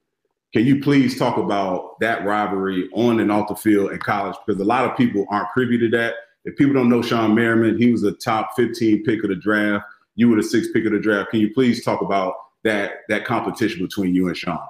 Can 0.56 0.64
you 0.64 0.80
please 0.80 1.18
talk 1.18 1.36
about 1.36 2.00
that 2.00 2.24
rivalry 2.24 2.88
on 2.94 3.20
and 3.20 3.30
off 3.30 3.48
the 3.48 3.54
field 3.54 3.92
in 3.92 3.98
college? 3.98 4.36
Because 4.46 4.58
a 4.58 4.64
lot 4.64 4.90
of 4.90 4.96
people 4.96 5.26
aren't 5.28 5.50
privy 5.50 5.76
to 5.76 5.90
that. 5.90 6.14
If 6.46 6.56
people 6.56 6.72
don't 6.72 6.88
know 6.88 7.00
Shawne 7.00 7.34
Merriman, 7.34 7.76
he 7.76 7.92
was 7.92 8.04
a 8.04 8.12
top 8.12 8.52
15 8.56 9.04
pick 9.04 9.22
of 9.22 9.28
the 9.28 9.36
draft. 9.36 9.84
You 10.14 10.30
were 10.30 10.36
the 10.36 10.42
sixth 10.42 10.72
pick 10.72 10.86
of 10.86 10.92
the 10.92 10.98
draft. 10.98 11.30
Can 11.30 11.40
you 11.40 11.52
please 11.52 11.84
talk 11.84 12.00
about 12.00 12.32
that 12.64 13.00
that 13.10 13.26
competition 13.26 13.84
between 13.84 14.14
you 14.14 14.28
and 14.28 14.34
Shawne? 14.34 14.66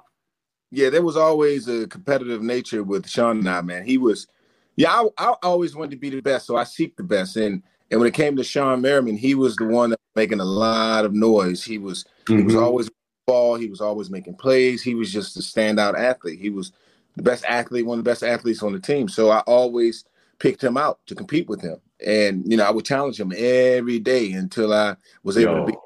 yeah, 0.73 0.90
there 0.90 1.05
was 1.05 1.16
always 1.16 1.69
a 1.69 1.87
competitive 1.87 2.43
nature 2.43 2.83
with 2.83 3.07
Shawne 3.07 3.38
and 3.38 3.49
I, 3.49 3.61
man. 3.61 3.85
He 3.87 3.97
was, 3.97 4.26
yeah, 4.75 4.93
I, 4.93 5.09
I 5.19 5.35
always 5.45 5.76
wanted 5.76 5.93
to 5.93 5.99
be 5.99 6.11
the 6.11 6.21
best, 6.21 6.47
so 6.47 6.57
I 6.57 6.64
seek 6.64 6.97
the 6.97 7.05
best. 7.05 7.37
And 7.37 7.62
and 7.93 8.00
when 8.00 8.09
it 8.09 8.14
came 8.14 8.35
to 8.35 8.43
Shawne 8.43 8.81
Merriman, 8.81 9.16
he 9.16 9.37
was 9.37 9.55
the 9.55 9.66
one 9.66 9.90
that 9.90 10.00
was 10.00 10.21
making 10.21 10.40
a 10.40 10.45
lot 10.45 11.05
of 11.05 11.14
noise. 11.14 11.62
He 11.62 11.78
was 11.78 12.05
mm-hmm. 12.25 12.38
he 12.38 12.43
was 12.43 12.55
mm-hmm. 12.55 12.64
always 12.64 12.90
ball. 13.26 13.56
He 13.56 13.68
was 13.68 13.80
always 13.80 14.09
making 14.09 14.37
plays. 14.37 14.83
He 14.83 14.95
was 14.95 15.12
just 15.12 15.37
a 15.37 15.40
standout 15.40 15.99
athlete. 15.99 16.40
He 16.40 16.50
was 16.50 16.73
the 17.16 17.23
best 17.23 17.45
athlete, 17.45 17.85
one 17.85 17.99
of 17.99 18.04
the 18.04 18.11
best 18.11 18.23
athletes 18.23 18.62
on 18.62 18.73
the 18.73 18.80
team. 18.80 19.09
So 19.09 19.30
I 19.30 19.40
always 19.40 20.04
picked 20.38 20.62
him 20.62 20.76
out 20.76 21.00
to 21.06 21.14
compete 21.14 21.49
with 21.49 21.61
him. 21.61 21.76
And 22.04 22.45
you 22.50 22.56
know, 22.56 22.64
I 22.64 22.71
would 22.71 22.85
challenge 22.85 23.18
him 23.18 23.33
every 23.37 23.99
day 23.99 24.33
until 24.33 24.73
I 24.73 24.97
was 25.23 25.37
able 25.37 25.54
Yo. 25.54 25.66
to 25.66 25.73
be. 25.73 25.78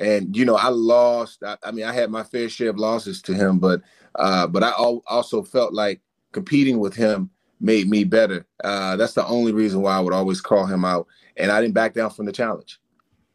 And 0.00 0.36
you 0.36 0.44
know, 0.44 0.56
I 0.56 0.68
lost. 0.68 1.42
I, 1.44 1.56
I 1.62 1.70
mean, 1.70 1.84
I 1.84 1.92
had 1.92 2.10
my 2.10 2.22
fair 2.22 2.48
share 2.48 2.70
of 2.70 2.78
losses 2.78 3.22
to 3.22 3.34
him, 3.34 3.58
but 3.58 3.82
uh, 4.14 4.46
but 4.46 4.62
I 4.62 4.70
also 4.70 5.42
felt 5.42 5.72
like 5.72 6.00
competing 6.32 6.78
with 6.78 6.94
him 6.94 7.30
made 7.60 7.88
me 7.88 8.04
better. 8.04 8.46
Uh, 8.62 8.96
that's 8.96 9.14
the 9.14 9.26
only 9.26 9.52
reason 9.52 9.82
why 9.82 9.96
I 9.96 10.00
would 10.00 10.14
always 10.14 10.40
call 10.40 10.66
him 10.66 10.84
out, 10.84 11.06
and 11.36 11.50
I 11.50 11.60
didn't 11.60 11.74
back 11.74 11.94
down 11.94 12.10
from 12.10 12.26
the 12.26 12.32
challenge. 12.32 12.80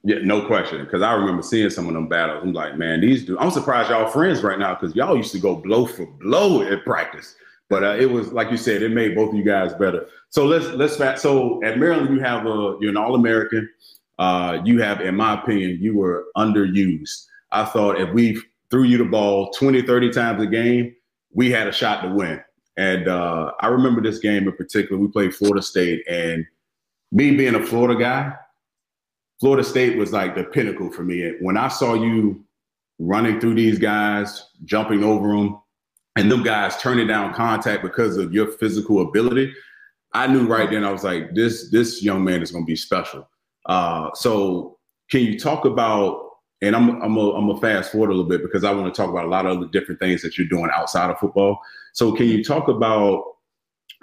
Yeah, 0.03 0.17
no 0.21 0.45
question. 0.45 0.83
Because 0.83 1.01
I 1.01 1.13
remember 1.13 1.41
seeing 1.41 1.69
some 1.69 1.87
of 1.87 1.93
them 1.93 2.07
battles. 2.07 2.43
I'm 2.43 2.53
like, 2.53 2.77
man, 2.77 3.01
these 3.01 3.25
dudes. 3.25 3.39
I'm 3.41 3.51
surprised 3.51 3.89
y'all 3.89 4.07
friends 4.07 4.43
right 4.43 4.59
now 4.59 4.75
because 4.75 4.95
y'all 4.95 5.15
used 5.15 5.31
to 5.31 5.39
go 5.39 5.55
blow 5.55 5.85
for 5.85 6.05
blow 6.05 6.61
at 6.61 6.83
practice. 6.83 7.35
But 7.69 7.83
uh, 7.83 7.95
it 7.95 8.11
was 8.11 8.33
like 8.33 8.51
you 8.51 8.57
said, 8.57 8.83
it 8.83 8.91
made 8.91 9.15
both 9.15 9.29
of 9.29 9.35
you 9.35 9.43
guys 9.43 9.73
better. 9.73 10.05
So 10.29 10.45
let's 10.45 10.65
let's. 10.97 11.21
So 11.21 11.63
at 11.63 11.79
Maryland, 11.79 12.13
you 12.13 12.19
have 12.19 12.45
a 12.45 12.77
you're 12.81 12.89
an 12.89 12.97
All 12.97 13.15
American. 13.15 13.69
Uh, 14.19 14.61
you 14.63 14.79
have, 14.81 15.01
in 15.01 15.15
my 15.15 15.41
opinion, 15.41 15.79
you 15.81 15.95
were 15.97 16.25
underused. 16.37 17.25
I 17.51 17.65
thought 17.65 17.99
if 17.99 18.13
we 18.13 18.39
threw 18.69 18.83
you 18.83 18.97
the 18.97 19.05
ball 19.05 19.51
20, 19.51 19.81
30 19.83 20.11
times 20.11 20.41
a 20.41 20.47
game, 20.47 20.95
we 21.31 21.49
had 21.49 21.67
a 21.67 21.71
shot 21.71 22.03
to 22.03 22.09
win. 22.09 22.41
And 22.77 23.07
uh, 23.07 23.51
I 23.59 23.67
remember 23.67 24.01
this 24.01 24.19
game 24.19 24.47
in 24.47 24.55
particular. 24.55 25.01
We 25.01 25.07
played 25.07 25.33
Florida 25.35 25.61
State, 25.61 26.03
and 26.09 26.45
me 27.11 27.35
being 27.35 27.55
a 27.55 27.65
Florida 27.65 27.99
guy, 27.99 28.33
Florida 29.43 29.65
State 29.65 29.97
was 29.97 30.13
like 30.13 30.35
the 30.35 30.45
pinnacle 30.45 30.89
for 30.89 31.03
me. 31.03 31.33
When 31.41 31.57
I 31.57 31.67
saw 31.67 31.95
you 31.95 32.45
running 32.97 33.41
through 33.41 33.55
these 33.55 33.77
guys, 33.77 34.41
jumping 34.63 35.03
over 35.03 35.35
them, 35.35 35.59
and 36.15 36.31
them 36.31 36.43
guys 36.43 36.77
turning 36.77 37.07
down 37.07 37.33
contact 37.33 37.83
because 37.83 38.15
of 38.15 38.31
your 38.31 38.53
physical 38.53 39.01
ability, 39.01 39.53
I 40.13 40.27
knew 40.27 40.47
right 40.47 40.71
then 40.71 40.85
I 40.85 40.91
was 40.93 41.03
like, 41.03 41.35
this 41.35 41.69
this 41.71 42.01
young 42.01 42.23
man 42.23 42.41
is 42.41 42.51
going 42.51 42.63
to 42.63 42.65
be 42.65 42.77
special. 42.77 43.27
Uh, 43.65 44.11
so 44.13 44.79
can 45.11 45.19
you 45.19 45.37
talk 45.37 45.65
about? 45.65 46.25
And 46.61 46.73
I'm 46.73 47.01
I'm 47.01 47.17
a, 47.17 47.31
I'm 47.31 47.49
a 47.49 47.59
fast 47.59 47.91
forward 47.91 48.11
a 48.11 48.13
little 48.13 48.29
bit 48.29 48.43
because 48.43 48.63
I 48.63 48.71
want 48.71 48.95
to 48.95 48.97
talk 48.97 49.09
about 49.09 49.25
a 49.25 49.27
lot 49.27 49.45
of 49.45 49.59
the 49.59 49.67
different 49.77 49.99
things 49.99 50.21
that 50.21 50.37
you're 50.37 50.47
doing 50.47 50.69
outside 50.73 51.09
of 51.09 51.19
football. 51.19 51.59
So 51.91 52.13
can 52.13 52.27
you 52.27 52.45
talk 52.45 52.69
about 52.69 53.25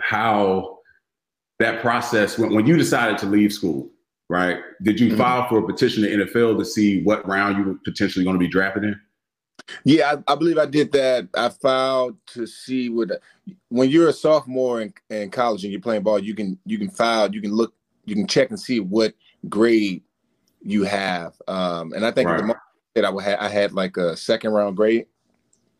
how 0.00 0.80
that 1.60 1.80
process 1.80 2.36
when, 2.36 2.54
when 2.54 2.66
you 2.66 2.76
decided 2.76 3.16
to 3.18 3.26
leave 3.26 3.54
school, 3.54 3.90
right? 4.30 4.58
Did 4.82 5.00
you 5.00 5.08
mm-hmm. 5.08 5.18
file 5.18 5.48
for 5.48 5.58
a 5.58 5.66
petition 5.66 6.04
to 6.04 6.08
NFL 6.08 6.56
to 6.58 6.64
see 6.64 7.02
what 7.02 7.26
round 7.26 7.58
you 7.58 7.64
were 7.64 7.78
potentially 7.84 8.24
going 8.24 8.36
to 8.36 8.38
be 8.38 8.48
drafted 8.48 8.84
in? 8.84 9.00
Yeah, 9.84 10.14
I, 10.26 10.32
I, 10.32 10.34
believe 10.36 10.56
I 10.56 10.66
did 10.66 10.92
that. 10.92 11.28
I 11.34 11.48
filed 11.48 12.16
to 12.28 12.46
see 12.46 12.88
what 12.88 13.10
when 13.68 13.90
you're 13.90 14.08
a 14.08 14.12
sophomore 14.12 14.80
in, 14.82 14.94
in, 15.10 15.30
college 15.30 15.64
and 15.64 15.72
you're 15.72 15.82
playing 15.82 16.02
ball, 16.02 16.18
you 16.18 16.34
can 16.34 16.58
you 16.64 16.78
can 16.78 16.90
file, 16.90 17.32
you 17.32 17.40
can 17.40 17.52
look, 17.52 17.74
you 18.04 18.14
can 18.14 18.26
check 18.26 18.50
and 18.50 18.58
see 18.58 18.78
what 18.78 19.14
grade 19.48 20.02
you 20.62 20.84
have. 20.84 21.34
Um, 21.48 21.92
and 21.92 22.06
I 22.06 22.12
think 22.12 22.28
right. 22.28 22.36
the 22.36 22.44
moment 22.44 22.58
that 22.94 23.04
I 23.04 23.22
had, 23.22 23.38
I 23.38 23.48
had 23.48 23.72
like 23.72 23.96
a 23.96 24.16
second 24.16 24.52
round 24.52 24.76
grade. 24.76 25.06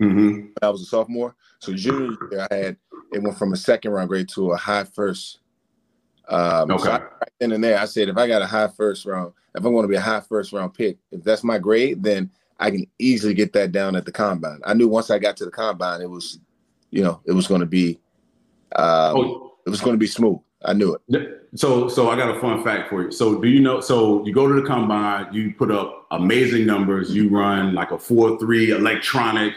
Mm-hmm. 0.03 0.53
I 0.61 0.71
was 0.71 0.83
a 0.83 0.87
sophomore, 0.87 1.37
so 1.61 1.73
junior 1.73 2.17
year 2.33 2.49
I 2.51 2.55
had 2.55 2.77
it 3.13 3.23
went 3.23 3.39
from 3.39 3.53
a 3.53 3.57
second 3.57 3.93
round 3.93 4.09
grade 4.09 4.29
to 4.31 4.53
a 4.53 4.57
high 4.57 4.85
first. 4.85 5.39
Um, 6.29 6.71
okay. 6.71 6.85
So 6.85 6.93
I, 6.93 7.01
then 7.41 7.53
and 7.53 7.65
there, 7.65 7.79
I 7.79 7.87
said 7.87 8.09
if 8.09 8.17
I 8.17 8.29
got 8.29 8.43
a 8.43 8.47
high 8.47 8.69
first 8.69 9.07
round, 9.07 9.33
if 9.55 9.65
I'm 9.65 9.73
going 9.73 9.83
to 9.83 9.89
be 9.89 9.97
a 9.97 10.01
high 10.01 10.21
first 10.21 10.53
round 10.53 10.75
pick, 10.75 10.99
if 11.11 11.25
that's 11.25 11.43
my 11.43 11.59
grade, 11.59 12.03
then 12.03 12.31
I 12.61 12.71
can 12.71 12.87
easily 12.99 13.35
get 13.35 13.53
that 13.55 13.73
down 13.73 13.97
at 13.97 14.05
the 14.05 14.13
combine. 14.13 14.61
I 14.65 14.75
knew 14.75 14.89
once 14.89 15.11
I 15.11 15.19
got 15.19 15.37
to 15.39 15.47
the 15.47 15.51
combine, 15.51 16.03
it 16.03 16.11
was, 16.11 16.39
you 16.91 17.03
know, 17.03 17.21
it 17.25 17.33
was 17.33 17.47
going 17.47 17.61
to 17.63 17.67
be, 17.67 17.99
um, 18.77 19.17
oh. 19.17 19.53
it 19.67 19.71
was 19.71 19.81
going 19.81 19.95
to 19.95 19.99
be 19.99 20.07
smooth. 20.07 20.39
I 20.63 20.75
knew 20.75 20.95
it. 21.09 21.49
So, 21.55 21.89
so 21.89 22.11
I 22.11 22.17
got 22.17 22.37
a 22.37 22.39
fun 22.39 22.63
fact 22.63 22.91
for 22.91 23.05
you. 23.05 23.13
So, 23.13 23.41
do 23.41 23.49
you 23.49 23.61
know? 23.61 23.81
So, 23.81 24.25
you 24.27 24.35
go 24.35 24.47
to 24.47 24.61
the 24.61 24.67
combine, 24.67 25.33
you 25.33 25.55
put 25.55 25.71
up 25.71 26.07
amazing 26.11 26.67
numbers. 26.67 27.15
You 27.15 27.31
run 27.31 27.75
like 27.75 27.93
a 27.93 27.99
four 27.99 28.39
three 28.39 28.71
electronic. 28.71 29.55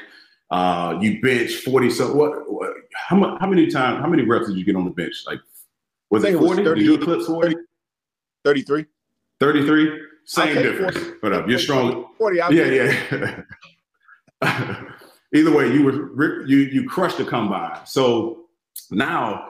Uh, 0.50 0.98
you 1.02 1.22
bench 1.22 1.56
forty. 1.56 1.90
So, 1.90 2.14
what? 2.14 2.50
what 2.50 2.72
how, 2.94 3.38
how 3.38 3.48
many 3.48 3.68
times? 3.68 4.00
How 4.00 4.08
many 4.08 4.24
reps 4.24 4.48
did 4.48 4.56
you 4.56 4.64
get 4.64 4.78
on 4.78 4.86
the 4.86 4.92
bench? 4.92 5.24
Like, 5.28 5.42
was 6.10 6.24
it 6.24 6.38
forty? 6.38 6.64
Did 6.64 6.78
you 6.80 6.96
eclipse 6.96 7.26
40? 7.26 7.54
33. 8.44 8.86
33? 9.40 10.02
Same 10.26 10.56
difference. 10.56 10.98
40, 10.98 11.18
but 11.22 11.34
up, 11.34 11.50
you're 11.50 11.60
strong. 11.60 12.08
40, 12.18 12.42
I'll 12.42 12.54
yeah, 12.54 13.44
yeah. 14.42 14.82
Either 15.34 15.52
way, 15.52 15.74
you 15.74 15.84
were 15.84 16.46
you 16.46 16.60
you 16.60 16.88
crushed 16.88 17.18
the 17.18 17.26
combine. 17.26 17.80
So 17.86 18.46
now 18.92 19.48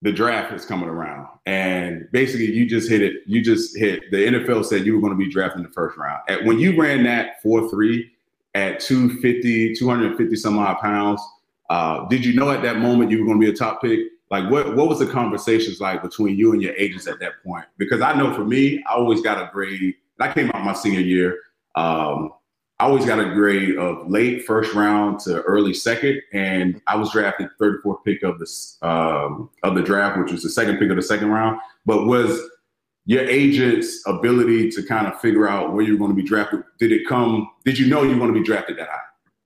the 0.00 0.12
draft 0.12 0.52
is 0.52 0.64
coming 0.64 0.88
around, 0.88 1.28
and 1.46 2.08
basically 2.10 2.46
you 2.46 2.66
just 2.66 2.88
hit 2.88 3.02
it. 3.02 3.16
You 3.26 3.42
just 3.42 3.76
hit. 3.76 4.10
The 4.10 4.16
NFL 4.16 4.64
said 4.64 4.86
you 4.86 4.94
were 4.94 5.00
going 5.00 5.12
to 5.12 5.18
be 5.18 5.30
drafted 5.30 5.58
in 5.58 5.64
the 5.64 5.72
first 5.72 5.98
round. 5.98 6.22
At, 6.28 6.44
when 6.44 6.58
you 6.58 6.80
ran 6.80 7.04
that 7.04 7.42
four 7.42 7.68
three 7.68 8.10
at 8.54 8.80
250, 8.80 9.74
250 9.74 10.36
some 10.36 10.58
odd 10.58 10.78
pounds, 10.78 11.20
uh, 11.68 12.06
did 12.08 12.24
you 12.24 12.32
know 12.32 12.50
at 12.50 12.62
that 12.62 12.78
moment 12.78 13.10
you 13.10 13.18
were 13.18 13.26
going 13.26 13.40
to 13.40 13.46
be 13.46 13.52
a 13.52 13.56
top 13.56 13.82
pick? 13.82 14.00
Like 14.30 14.50
what 14.50 14.76
what 14.76 14.88
was 14.88 14.98
the 14.98 15.06
conversations 15.06 15.80
like 15.80 16.02
between 16.02 16.36
you 16.36 16.52
and 16.52 16.62
your 16.62 16.74
agents 16.74 17.06
at 17.06 17.18
that 17.20 17.42
point? 17.44 17.64
Because 17.78 18.00
I 18.00 18.14
know 18.14 18.34
for 18.34 18.44
me, 18.44 18.82
I 18.88 18.94
always 18.94 19.22
got 19.22 19.42
a 19.42 19.50
grade. 19.52 19.94
I 20.20 20.32
came 20.32 20.50
out 20.52 20.64
my 20.64 20.74
senior 20.74 21.00
year. 21.00 21.38
Um, 21.74 22.32
I 22.80 22.84
always 22.84 23.06
got 23.06 23.18
a 23.18 23.24
grade 23.24 23.76
of 23.76 24.08
late 24.08 24.44
first 24.46 24.72
round 24.74 25.18
to 25.20 25.40
early 25.42 25.74
second, 25.74 26.20
and 26.32 26.80
I 26.86 26.96
was 26.96 27.10
drafted 27.10 27.48
34th 27.60 28.04
pick 28.04 28.22
of 28.22 28.38
the 28.38 28.88
um, 28.88 29.50
of 29.62 29.74
the 29.74 29.82
draft, 29.82 30.18
which 30.18 30.30
was 30.30 30.42
the 30.42 30.50
second 30.50 30.78
pick 30.78 30.90
of 30.90 30.96
the 30.96 31.02
second 31.02 31.30
round. 31.30 31.58
But 31.86 32.06
was 32.06 32.38
your 33.06 33.24
agent's 33.24 34.06
ability 34.06 34.70
to 34.72 34.82
kind 34.82 35.06
of 35.06 35.18
figure 35.20 35.48
out 35.48 35.72
where 35.72 35.84
you're 35.84 35.98
going 35.98 36.10
to 36.10 36.16
be 36.16 36.22
drafted? 36.22 36.62
Did 36.78 36.92
it 36.92 37.06
come? 37.08 37.48
Did 37.64 37.78
you 37.78 37.88
know 37.88 38.02
you 38.02 38.10
were 38.10 38.18
going 38.18 38.34
to 38.34 38.38
be 38.38 38.46
drafted 38.46 38.78
that 38.78 38.88
high? 38.88 39.00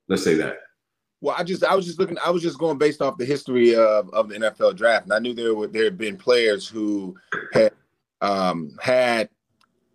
Let's 0.09 0.25
say 0.25 0.35
that. 0.35 0.62
Well, 1.23 1.37
I 1.39 1.45
just 1.45 1.65
I 1.65 1.77
was 1.77 1.87
just 1.87 2.01
looking 2.01 2.19
I 2.19 2.31
was 2.31 2.43
just 2.43 2.59
going 2.59 2.79
based 2.79 3.01
off 3.01 3.17
the 3.17 3.25
history 3.25 3.77
of, 3.77 4.13
of 4.13 4.29
the 4.29 4.35
NFL 4.35 4.77
draft, 4.77 5.05
and 5.05 5.13
I 5.15 5.21
knew 5.21 5.33
there 5.33 5.55
were 5.55 5.69
there 5.69 5.85
had 5.85 5.97
been 5.97 6.17
players 6.17 6.67
who 6.67 7.17
had 7.53 7.73
um, 8.21 8.77
had 8.83 9.29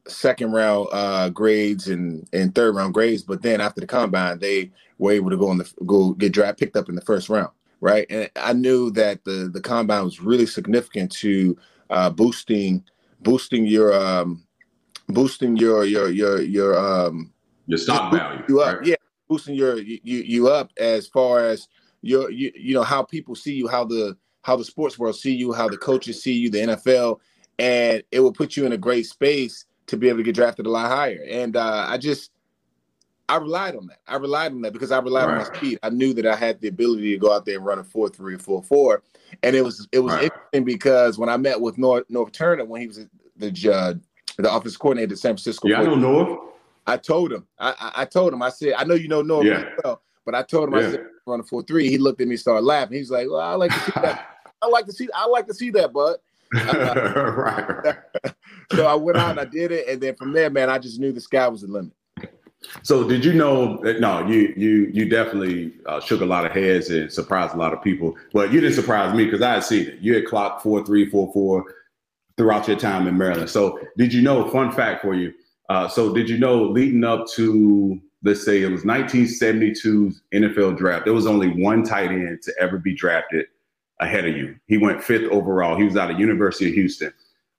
second 0.08 0.54
round 0.54 0.88
uh, 0.94 1.30
grades 1.30 1.90
and 1.90 2.26
and 2.32 2.56
third 2.56 2.76
round 2.76 2.94
grades, 2.94 3.24
but 3.24 3.42
then 3.42 3.60
after 3.60 3.82
the 3.82 3.88
combine, 3.88 4.40
they 4.40 4.72
were 5.00 5.12
able 5.12 5.30
to 5.30 5.36
go 5.36 5.50
on 5.50 5.58
the 5.58 5.70
go 5.86 6.14
get 6.14 6.32
draft 6.32 6.60
picked 6.60 6.78
up 6.78 6.88
in 6.88 6.96
the 6.96 7.02
first 7.02 7.28
round, 7.28 7.52
right? 7.82 8.08
And 8.10 8.32
I 8.38 8.54
knew 8.54 8.90
that 8.92 9.26
the 9.26 9.50
the 9.54 9.62
combine 9.62 10.06
was 10.06 10.22
really 10.22 10.46
significant 10.46 11.12
to 11.18 11.58
uh, 11.90 12.10
boosting 12.10 12.86
boosting 13.20 13.66
your 13.66 13.94
um, 13.94 14.46
boosting 15.10 15.58
your 15.58 15.84
your 15.84 16.10
your 16.10 16.42
your 16.42 16.80
um 16.80 17.34
your 17.66 17.80
stock 17.80 18.14
value. 18.14 18.44
You 18.48 18.62
up. 18.62 18.78
Right? 18.78 18.88
Yeah, 18.88 18.96
boosting 19.28 19.56
your 19.56 19.78
you 19.80 20.00
you 20.04 20.48
up 20.50 20.72
as 20.78 21.08
far 21.08 21.46
as 21.46 21.68
your 22.02 22.32
you, 22.32 22.52
you 22.56 22.74
know 22.74 22.84
how 22.84 23.04
people 23.04 23.36
see 23.36 23.54
you, 23.54 23.68
how 23.68 23.84
the 23.86 24.18
how 24.42 24.56
the 24.56 24.64
sports 24.64 24.98
world 24.98 25.16
see 25.16 25.34
you, 25.34 25.54
how 25.54 25.68
the 25.68 25.78
coaches 25.78 26.22
see 26.22 26.34
you, 26.34 26.50
the 26.50 26.60
NFL, 26.60 27.20
and 27.60 28.04
it 28.12 28.20
will 28.22 28.32
put 28.32 28.56
you 28.56 28.66
in 28.66 28.72
a 28.72 28.78
great 28.78 29.06
space 29.06 29.66
to 29.88 29.98
be 29.98 30.08
able 30.08 30.18
to 30.18 30.24
get 30.24 30.36
drafted 30.36 30.66
a 30.66 30.70
lot 30.70 30.88
higher. 30.88 31.24
And 31.30 31.56
uh, 31.56 31.86
I 31.88 31.98
just 31.98 32.32
I 33.30 33.38
relied 33.38 33.76
on 33.76 33.88
that. 33.88 34.00
I 34.08 34.16
relied 34.16 34.54
on 34.54 34.62
that 34.62 34.74
because 34.74 34.92
I 34.92 35.00
relied 35.00 35.26
right. 35.26 35.42
on 35.42 35.52
my 35.52 35.58
speed. 35.58 35.80
I 35.84 35.90
knew 35.90 36.14
that 36.14 36.26
I 36.26 36.36
had 36.36 36.62
the 36.62 36.70
ability 36.70 37.12
to 37.12 37.18
go 37.18 37.34
out 37.34 37.46
there 37.46 37.58
and 37.58 37.66
run 37.66 37.80
a 37.80 37.84
four 37.84 38.10
three 38.10 38.36
or 38.36 38.40
four 38.40 38.64
four, 38.64 39.04
and 39.44 39.56
it 39.56 39.64
was 39.64 39.88
it 39.92 40.00
was 40.00 40.14
right. 40.14 40.24
interesting 40.24 40.64
because 40.64 41.18
when 41.18 41.30
I 41.30 41.38
met 41.38 41.60
with 41.60 41.78
Norv 41.78 42.04
Norv 42.12 42.32
Turner 42.32 42.64
when 42.66 42.82
he 42.82 42.88
was 42.88 43.06
the 43.36 44.00
the 44.38 44.52
office 44.52 44.78
coordinator 44.78 45.14
at 45.14 45.20
San 45.20 45.32
Francisco. 45.32 45.68
Yeah, 45.68 45.82
I 45.82 45.84
don't 45.84 46.02
know. 46.02 46.47
I 46.88 46.98
told 46.98 47.32
him. 47.34 47.46
I, 47.60 47.92
I 47.98 48.06
told 48.06 48.34
him. 48.34 48.42
I 48.42 48.50
said, 48.50 48.74
I 48.78 48.86
know 48.86 48.96
you 48.96 49.10
know 49.10 49.22
Norv 49.22 49.44
yeah. 49.44 49.70
well, 49.84 50.02
but 50.26 50.34
I 50.34 50.42
told 50.42 50.70
him 50.70 50.76
yeah. 50.76 50.88
I 50.88 50.92
said 50.92 51.06
run 51.28 51.42
a 51.42 51.44
four 51.44 51.62
three. 51.62 51.90
He 51.90 51.98
looked 51.98 52.22
at 52.22 52.28
me, 52.28 52.38
started 52.38 52.66
laughing. 52.66 52.98
He's 52.98 53.12
like, 53.12 53.28
"Well, 53.30 53.42
I 53.42 53.54
like 53.54 53.72
to 53.72 53.80
see 53.80 53.92
that. 53.96 54.28
I 54.62 54.68
like 54.68 54.86
to 54.86 54.94
see. 54.94 55.08
I 55.14 55.28
like 55.28 55.48
to 55.48 55.54
see 55.54 55.70
that, 55.72 55.94
bud." 55.94 56.18
Right. 56.54 57.86
right. 57.86 57.96
so 58.72 58.88
I 58.88 58.96
went 58.96 59.18
out 59.18 59.32
and 59.32 59.40
I 59.40 59.46
did 59.46 59.72
it, 59.72 59.88
and 59.88 60.02
then 60.02 60.16
from 60.16 60.32
there, 60.32 60.50
man, 60.50 60.70
I 60.70 60.80
just 60.80 61.00
knew 61.00 61.12
the 61.12 61.22
sky 61.22 61.48
was 61.48 61.62
the 61.62 61.68
limit. 61.68 61.92
So 62.84 63.08
did 63.08 63.24
you 63.24 63.34
know? 63.34 63.76
No, 64.00 64.26
you 64.26 64.54
you 64.58 64.90
you 64.94 65.10
definitely 65.10 65.74
uh, 65.86 66.00
shook 66.00 66.22
a 66.22 66.26
lot 66.26 66.46
of 66.46 66.52
heads 66.52 66.90
and 66.90 67.12
surprised 67.12 67.54
a 67.54 67.58
lot 67.58 67.74
of 67.74 67.84
people. 67.84 68.16
But 68.34 68.52
you 68.52 68.60
didn't 68.60 68.76
surprise 68.76 69.14
me 69.16 69.26
because 69.26 69.42
I 69.42 69.56
had 69.56 69.64
seen 69.64 69.88
it. 69.88 70.00
You 70.00 70.16
had 70.16 70.26
clocked 70.26 70.64
four 70.64 70.86
three 70.86 71.10
four 71.10 71.32
four 71.34 71.66
throughout 72.38 72.68
your 72.68 72.78
time 72.78 73.08
in 73.08 73.18
Maryland. 73.18 73.50
So 73.50 73.80
did 73.98 74.14
you 74.14 74.22
know? 74.22 74.50
Fun 74.50 74.72
fact 74.72 75.02
for 75.02 75.14
you: 75.14 75.34
uh, 75.70 75.88
so 75.88 76.14
did 76.14 76.30
you 76.30 76.38
know 76.38 76.64
leading 76.64 77.04
up 77.04 77.28
to 77.36 78.00
let's 78.24 78.44
say 78.44 78.62
it 78.62 78.72
was 78.72 78.84
1972's 78.84 80.22
NFL 80.34 80.78
draft, 80.78 81.06
there 81.06 81.14
was 81.14 81.28
only 81.28 81.50
one 81.62 81.84
tight 81.84 82.10
end 82.10 82.42
to 82.44 82.54
ever 82.60 82.78
be 82.78 82.96
drafted 82.96 83.46
ahead 84.00 84.28
of 84.28 84.36
you. 84.36 84.56
He 84.68 84.78
went 84.78 85.04
fifth 85.04 85.30
overall. 85.32 85.78
He 85.78 85.84
was 85.84 85.96
out 85.96 86.12
of 86.12 86.20
University 86.20 86.70
of 86.70 86.74
Houston. 86.76 87.14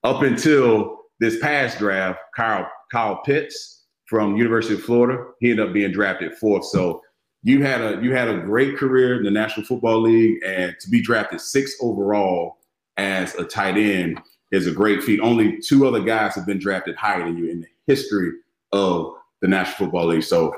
Up 0.05 0.23
until 0.23 0.99
this 1.21 1.39
past 1.41 1.79
draft, 1.79 2.19
Kyle 2.37 2.71
Kyle 2.93 3.23
Pitts 3.23 3.85
from 4.07 4.37
University 4.37 4.75
of 4.75 4.83
Florida, 4.83 5.25
he 5.41 5.51
ended 5.51 5.67
up 5.67 5.73
being 5.73 5.93
drafted 5.93 6.35
fourth. 6.37 6.65
So 6.65 7.03
you 7.43 7.63
had 7.63 7.81
a 7.81 8.01
you 8.03 8.15
had 8.15 8.29
a 8.29 8.39
great 8.39 8.77
career 8.77 9.17
in 9.17 9.25
the 9.25 9.31
National 9.31 9.67
Football 9.67 10.03
League, 10.03 10.43
and 10.45 10.77
to 10.81 10.91
be 10.91 11.01
drafted 11.01 11.41
sixth 11.41 11.77
overall 11.81 12.59
as 12.97 13.35
a 13.37 13.45
tight 13.45 13.77
end 13.77 14.21
is 14.51 14.67
a 14.67 14.73
great 14.73 15.03
feat. 15.03 15.21
Only 15.21 15.59
two 15.61 15.87
other 15.87 16.01
guys 16.01 16.35
have 16.35 16.47
been 16.47 16.59
drafted 16.59 16.97
higher 16.97 17.25
than 17.25 17.37
you 17.37 17.51
in 17.51 17.61
the 17.61 17.67
history 17.89 18.31
of 18.73 19.15
the 19.41 19.49
National 19.49 19.87
Football 19.87 20.07
League. 20.07 20.23
So 20.23 20.55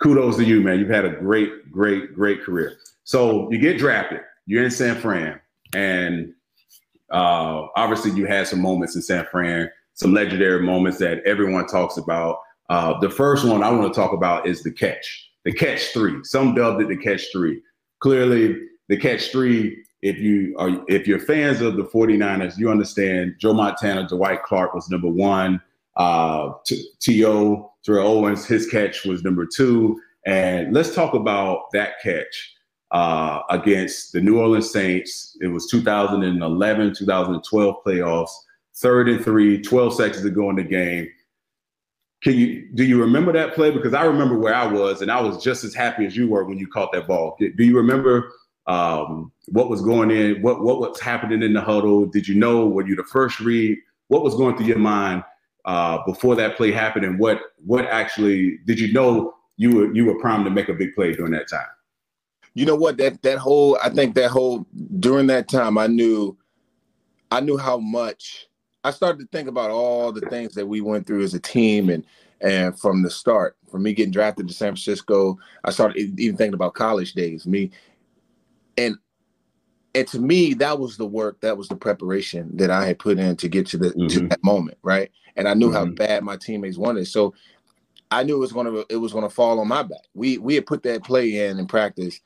kudos 0.00 0.36
to 0.36 0.44
you, 0.44 0.60
man. 0.60 0.78
You've 0.78 0.90
had 0.90 1.04
a 1.04 1.16
great, 1.16 1.72
great, 1.72 2.14
great 2.14 2.42
career. 2.42 2.78
So 3.02 3.50
you 3.50 3.58
get 3.58 3.78
drafted. 3.78 4.20
You're 4.46 4.64
in 4.64 4.70
San 4.70 4.96
Fran, 4.96 5.40
and 5.74 6.32
uh, 7.10 7.66
obviously 7.76 8.12
you 8.12 8.26
had 8.26 8.46
some 8.46 8.60
moments 8.60 8.94
in 8.94 9.02
San 9.02 9.26
Fran, 9.30 9.70
some 9.94 10.12
legendary 10.12 10.62
moments 10.62 10.98
that 10.98 11.22
everyone 11.24 11.66
talks 11.66 11.96
about. 11.96 12.38
Uh, 12.68 12.98
the 13.00 13.10
first 13.10 13.44
one 13.44 13.62
I 13.62 13.70
want 13.70 13.92
to 13.92 13.98
talk 13.98 14.12
about 14.12 14.46
is 14.46 14.62
the 14.62 14.72
catch, 14.72 15.30
the 15.44 15.52
catch 15.52 15.92
three. 15.92 16.18
Some 16.24 16.54
dubbed 16.54 16.82
it 16.82 16.88
the 16.88 16.96
catch 16.96 17.24
three. 17.32 17.60
Clearly, 18.00 18.56
the 18.88 18.96
catch 18.96 19.30
three. 19.30 19.84
If 20.02 20.18
you 20.18 20.54
are, 20.58 20.82
if 20.88 21.06
you're 21.06 21.18
fans 21.18 21.60
of 21.60 21.76
the 21.76 21.84
49ers, 21.84 22.56
you 22.56 22.70
understand 22.70 23.34
Joe 23.38 23.52
Montana, 23.52 24.08
Dwight 24.08 24.42
Clark 24.44 24.74
was 24.74 24.88
number 24.88 25.08
one. 25.08 25.60
Uh, 25.96 26.52
T.O. 27.00 27.72
Terrell 27.84 28.06
Owens, 28.06 28.46
his 28.46 28.68
catch 28.68 29.04
was 29.04 29.22
number 29.22 29.46
two. 29.46 30.00
And 30.26 30.72
let's 30.74 30.94
talk 30.94 31.14
about 31.14 31.70
that 31.72 31.94
catch 32.02 32.54
uh, 32.90 33.40
against 33.50 34.12
the 34.12 34.20
New 34.20 34.38
Orleans 34.38 34.70
Saints. 34.70 35.36
It 35.40 35.48
was 35.48 35.66
2011, 35.68 36.94
2012 36.94 37.76
playoffs, 37.84 38.30
third 38.76 39.08
and 39.08 39.24
three, 39.24 39.60
12 39.60 39.94
seconds 39.94 40.22
to 40.22 40.30
go 40.30 40.50
in 40.50 40.56
the 40.56 40.64
game. 40.64 41.08
can 42.22 42.34
you 42.34 42.68
do 42.74 42.84
you 42.84 43.00
remember 43.00 43.32
that 43.32 43.54
play? 43.54 43.70
Because 43.70 43.94
I 43.94 44.04
remember 44.04 44.36
where 44.36 44.54
I 44.54 44.66
was, 44.66 45.00
and 45.00 45.10
I 45.10 45.20
was 45.20 45.42
just 45.42 45.64
as 45.64 45.74
happy 45.74 46.04
as 46.04 46.16
you 46.16 46.28
were 46.28 46.44
when 46.44 46.58
you 46.58 46.66
caught 46.66 46.92
that 46.92 47.06
ball. 47.06 47.36
Do 47.38 47.64
you 47.64 47.76
remember 47.76 48.32
um, 48.66 49.32
what 49.48 49.70
was 49.70 49.80
going 49.80 50.10
in? 50.10 50.42
What 50.42 50.62
what 50.62 50.80
was 50.80 51.00
happening 51.00 51.42
in 51.42 51.54
the 51.54 51.62
huddle? 51.62 52.04
Did 52.06 52.28
you 52.28 52.34
know? 52.34 52.66
Were 52.66 52.86
you 52.86 52.94
the 52.94 53.04
first 53.04 53.40
read? 53.40 53.78
What 54.08 54.22
was 54.22 54.34
going 54.34 54.56
through 54.56 54.66
your 54.66 54.78
mind 54.78 55.24
uh, 55.64 55.98
before 56.04 56.34
that 56.36 56.56
play 56.56 56.72
happened, 56.72 57.04
and 57.04 57.18
what 57.18 57.40
what 57.64 57.86
actually 57.86 58.58
did 58.66 58.78
you 58.78 58.92
know 58.92 59.34
you 59.56 59.74
were 59.76 59.94
you 59.94 60.04
were 60.04 60.18
primed 60.18 60.44
to 60.44 60.50
make 60.50 60.68
a 60.68 60.74
big 60.74 60.94
play 60.94 61.12
during 61.12 61.32
that 61.32 61.48
time? 61.48 61.66
You 62.54 62.66
know 62.66 62.76
what? 62.76 62.96
That 62.96 63.22
that 63.22 63.38
whole 63.38 63.78
I 63.82 63.90
think 63.90 64.14
that 64.14 64.30
whole 64.30 64.66
during 64.98 65.26
that 65.28 65.48
time 65.48 65.78
I 65.78 65.86
knew 65.86 66.36
I 67.30 67.40
knew 67.40 67.56
how 67.56 67.78
much 67.78 68.48
I 68.82 68.90
started 68.90 69.20
to 69.20 69.36
think 69.36 69.48
about 69.48 69.70
all 69.70 70.12
the 70.12 70.22
things 70.22 70.54
that 70.54 70.66
we 70.66 70.80
went 70.80 71.06
through 71.06 71.22
as 71.22 71.34
a 71.34 71.40
team 71.40 71.90
and 71.90 72.04
and 72.40 72.78
from 72.78 73.02
the 73.02 73.10
start, 73.10 73.56
from 73.70 73.82
me 73.82 73.92
getting 73.92 74.12
drafted 74.12 74.48
to 74.48 74.54
San 74.54 74.70
Francisco, 74.70 75.38
I 75.62 75.70
started 75.70 76.18
even 76.18 76.38
thinking 76.38 76.54
about 76.54 76.72
college 76.72 77.12
days. 77.12 77.46
Me 77.46 77.70
and 78.78 78.96
and 79.94 80.06
to 80.08 80.20
me, 80.20 80.54
that 80.54 80.78
was 80.78 80.96
the 80.96 81.06
work, 81.06 81.40
that 81.40 81.56
was 81.56 81.68
the 81.68 81.76
preparation 81.76 82.56
that 82.56 82.70
I 82.70 82.86
had 82.86 82.98
put 82.98 83.18
in 83.18 83.36
to 83.36 83.48
get 83.48 83.66
to 83.68 83.78
the 83.78 83.90
mm-hmm. 83.90 84.06
to 84.06 84.28
that 84.28 84.44
moment, 84.44 84.78
right? 84.82 85.10
And 85.36 85.48
I 85.48 85.54
knew 85.54 85.66
mm-hmm. 85.66 85.74
how 85.76 85.86
bad 85.86 86.22
my 86.22 86.36
teammates 86.36 86.78
wanted. 86.78 87.06
So 87.06 87.34
I 88.10 88.22
knew 88.22 88.36
it 88.36 88.40
was 88.40 88.52
gonna 88.52 88.84
it 88.88 88.96
was 88.96 89.12
gonna 89.12 89.30
fall 89.30 89.58
on 89.60 89.68
my 89.68 89.82
back. 89.82 90.06
We 90.14 90.38
we 90.38 90.54
had 90.54 90.66
put 90.66 90.82
that 90.84 91.04
play 91.04 91.48
in 91.48 91.58
in 91.58 91.66
practice, 91.66 92.20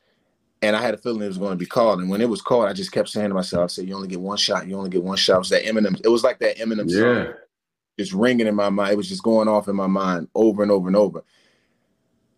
and 0.61 0.75
I 0.75 0.81
had 0.81 0.93
a 0.93 0.97
feeling 0.97 1.21
it 1.23 1.27
was 1.27 1.37
going 1.37 1.51
to 1.51 1.57
be 1.57 1.65
called. 1.65 1.99
And 1.99 2.09
when 2.09 2.21
it 2.21 2.29
was 2.29 2.41
called, 2.41 2.67
I 2.67 2.73
just 2.73 2.91
kept 2.91 3.09
saying 3.09 3.29
to 3.29 3.35
myself, 3.35 3.63
I 3.63 3.67
said, 3.67 3.87
"You 3.87 3.95
only 3.95 4.07
get 4.07 4.19
one 4.19 4.37
shot. 4.37 4.67
You 4.67 4.77
only 4.77 4.89
get 4.89 5.03
one 5.03 5.17
shot." 5.17 5.35
It 5.35 5.39
was 5.39 5.49
that 5.49 5.63
Eminem. 5.63 5.99
It 6.03 6.09
was 6.09 6.23
like 6.23 6.39
that 6.39 6.57
Eminem 6.57 6.85
yeah. 6.87 7.25
song, 7.25 7.33
just 7.99 8.13
ringing 8.13 8.47
in 8.47 8.55
my 8.55 8.69
mind. 8.69 8.93
It 8.93 8.97
was 8.97 9.09
just 9.09 9.23
going 9.23 9.47
off 9.47 9.67
in 9.67 9.75
my 9.75 9.87
mind 9.87 10.27
over 10.35 10.61
and 10.61 10.71
over 10.71 10.87
and 10.87 10.95
over. 10.95 11.23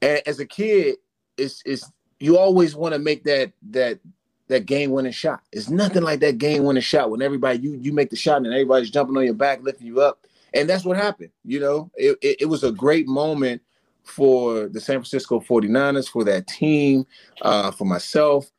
And 0.01 0.21
as 0.25 0.39
a 0.39 0.45
kid, 0.45 0.97
it's 1.37 1.61
it's 1.65 1.89
you 2.19 2.37
always 2.37 2.75
want 2.75 2.93
to 2.93 2.99
make 2.99 3.23
that 3.25 3.51
that 3.69 3.99
that 4.47 4.65
game 4.65 4.91
winning 4.91 5.11
shot. 5.11 5.41
It's 5.51 5.69
nothing 5.69 6.03
like 6.03 6.19
that 6.21 6.37
game 6.37 6.63
winning 6.63 6.81
shot 6.81 7.11
when 7.11 7.21
everybody 7.21 7.59
you 7.59 7.77
you 7.81 7.93
make 7.93 8.09
the 8.09 8.15
shot 8.15 8.37
and 8.37 8.47
everybody's 8.47 8.89
jumping 8.89 9.17
on 9.17 9.25
your 9.25 9.33
back, 9.33 9.61
lifting 9.61 9.87
you 9.87 10.01
up. 10.01 10.25
And 10.53 10.69
that's 10.69 10.85
what 10.85 10.97
happened. 10.97 11.31
You 11.43 11.59
know, 11.59 11.91
it, 11.95 12.17
it, 12.21 12.41
it 12.41 12.45
was 12.45 12.63
a 12.63 12.71
great 12.71 13.07
moment 13.07 13.61
for 14.03 14.67
the 14.67 14.79
San 14.79 14.95
Francisco 14.95 15.39
49ers, 15.39 16.07
for 16.09 16.23
that 16.23 16.47
team, 16.47 17.05
uh, 17.41 17.71
for 17.71 17.85
myself. 17.85 18.49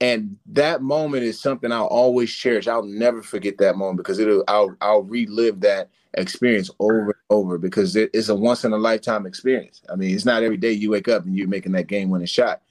And 0.00 0.36
that 0.46 0.82
moment 0.82 1.24
is 1.24 1.40
something 1.40 1.70
I'll 1.70 1.86
always 1.86 2.32
cherish. 2.32 2.66
I'll 2.66 2.82
never 2.82 3.22
forget 3.22 3.58
that 3.58 3.76
moment 3.76 3.98
because 3.98 4.18
it'll 4.18 4.44
I'll 4.48 4.74
I'll 4.80 5.02
relive 5.02 5.60
that 5.60 5.90
experience 6.14 6.70
over 6.80 7.04
and 7.04 7.14
over 7.30 7.58
because 7.58 7.96
it 7.96 8.10
is 8.12 8.28
a 8.28 8.34
once 8.34 8.64
in 8.64 8.72
a 8.72 8.76
lifetime 8.76 9.26
experience. 9.26 9.82
I 9.90 9.96
mean, 9.96 10.14
it's 10.14 10.24
not 10.24 10.42
every 10.42 10.56
day 10.56 10.72
you 10.72 10.90
wake 10.90 11.08
up 11.08 11.24
and 11.24 11.36
you're 11.36 11.48
making 11.48 11.72
that 11.72 11.86
game 11.86 12.10
winning 12.10 12.26
shot. 12.26 12.62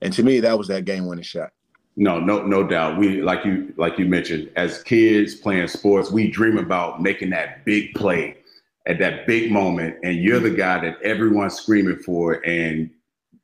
And 0.00 0.12
to 0.14 0.22
me, 0.22 0.40
that 0.40 0.58
was 0.58 0.68
that 0.68 0.84
game 0.84 1.06
winning 1.06 1.24
shot. 1.24 1.52
No, 1.96 2.18
no, 2.18 2.42
no 2.46 2.66
doubt. 2.66 2.98
We 2.98 3.20
like 3.20 3.44
you 3.44 3.74
like 3.76 3.98
you 3.98 4.06
mentioned, 4.06 4.50
as 4.56 4.82
kids 4.82 5.34
playing 5.34 5.68
sports, 5.68 6.10
we 6.10 6.30
dream 6.30 6.56
about 6.56 7.02
making 7.02 7.30
that 7.30 7.64
big 7.64 7.94
play 7.94 8.36
at 8.86 8.98
that 8.98 9.26
big 9.26 9.50
moment 9.52 9.96
and 10.02 10.16
you're 10.16 10.40
the 10.40 10.50
guy 10.50 10.80
that 10.80 11.00
everyone's 11.02 11.54
screaming 11.54 11.98
for 11.98 12.44
and 12.44 12.90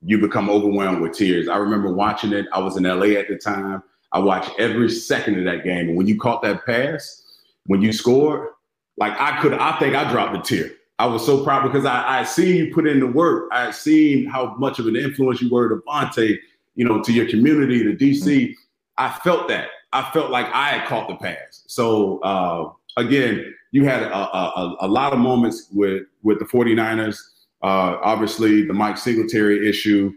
you 0.02 0.19
become 0.19 0.49
overwhelmed 0.49 1.00
with 1.00 1.12
tears. 1.12 1.49
I 1.49 1.57
remember 1.57 1.93
watching 1.93 2.33
it. 2.33 2.47
I 2.52 2.61
was 2.61 2.76
in 2.76 2.85
LA 2.85 3.19
at 3.19 3.28
the 3.28 3.37
time. 3.37 3.83
I 4.12 4.19
watched 4.21 4.50
every 4.59 4.88
second 4.88 5.38
of 5.38 5.45
that 5.45 5.64
game. 5.64 5.88
And 5.88 5.97
when 5.97 6.07
you 6.07 6.19
caught 6.19 6.43
that 6.43 6.64
pass, 6.64 7.23
when 7.67 7.83
you 7.83 7.93
scored, 7.93 8.49
like 8.97 9.12
I 9.21 9.40
could, 9.40 9.52
I 9.55 9.78
think 9.78 9.95
I 9.95 10.11
dropped 10.11 10.37
a 10.37 10.40
tear. 10.40 10.71
I 10.99 11.07
was 11.07 11.25
so 11.25 11.45
proud 11.45 11.62
because 11.62 11.85
I, 11.85 12.21
I 12.21 12.25
seen 12.25 12.57
you 12.57 12.75
put 12.75 12.87
in 12.87 12.99
the 12.99 13.07
work. 13.07 13.49
I 13.52 13.71
seen 13.71 14.26
how 14.26 14.57
much 14.57 14.78
of 14.78 14.87
an 14.87 14.97
influence 14.97 15.40
you 15.40 15.49
were 15.49 15.69
to 15.69 15.76
Vontae, 15.87 16.38
you 16.78 16.85
know, 16.85 17.02
to 17.02 17.12
your 17.12 17.28
community, 17.28 17.82
to 17.82 17.92
DC. 17.92 18.23
Mm-hmm. 18.23 18.52
I 18.99 19.10
felt 19.25 19.49
that. 19.49 19.69
I 19.93 20.08
felt 20.12 20.30
like 20.30 20.47
I 20.54 20.71
had 20.71 20.88
caught 20.88 21.08
the 21.08 21.17
pass. 21.17 21.64
So 21.67 22.21
uh, 22.21 22.71
again, 22.97 23.52
you 23.73 23.84
had 23.84 24.02
a, 24.04 24.14
a, 24.14 24.76
a, 24.80 24.88
lot 24.88 25.12
of 25.12 25.19
moments 25.19 25.69
with 25.73 26.04
with 26.23 26.38
the 26.38 26.45
49ers. 26.45 27.19
Uh, 27.62 27.99
obviously, 28.02 28.64
the 28.64 28.73
Mike 28.73 28.97
Singletary 28.97 29.69
issue. 29.69 30.12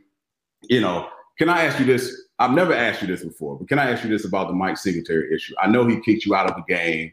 You 0.69 0.81
know, 0.81 1.09
can 1.39 1.49
I 1.49 1.65
ask 1.65 1.79
you 1.79 1.85
this? 1.85 2.15
I've 2.37 2.53
never 2.53 2.73
asked 2.73 3.01
you 3.01 3.07
this 3.07 3.23
before, 3.23 3.57
but 3.57 3.67
can 3.67 3.79
I 3.79 3.91
ask 3.91 4.03
you 4.03 4.09
this 4.09 4.25
about 4.25 4.47
the 4.47 4.53
Mike 4.53 4.77
Singletary 4.77 5.33
issue? 5.33 5.55
I 5.59 5.67
know 5.67 5.87
he 5.87 5.99
kicked 5.99 6.25
you 6.25 6.35
out 6.35 6.49
of 6.49 6.55
the 6.55 6.73
game. 6.73 7.11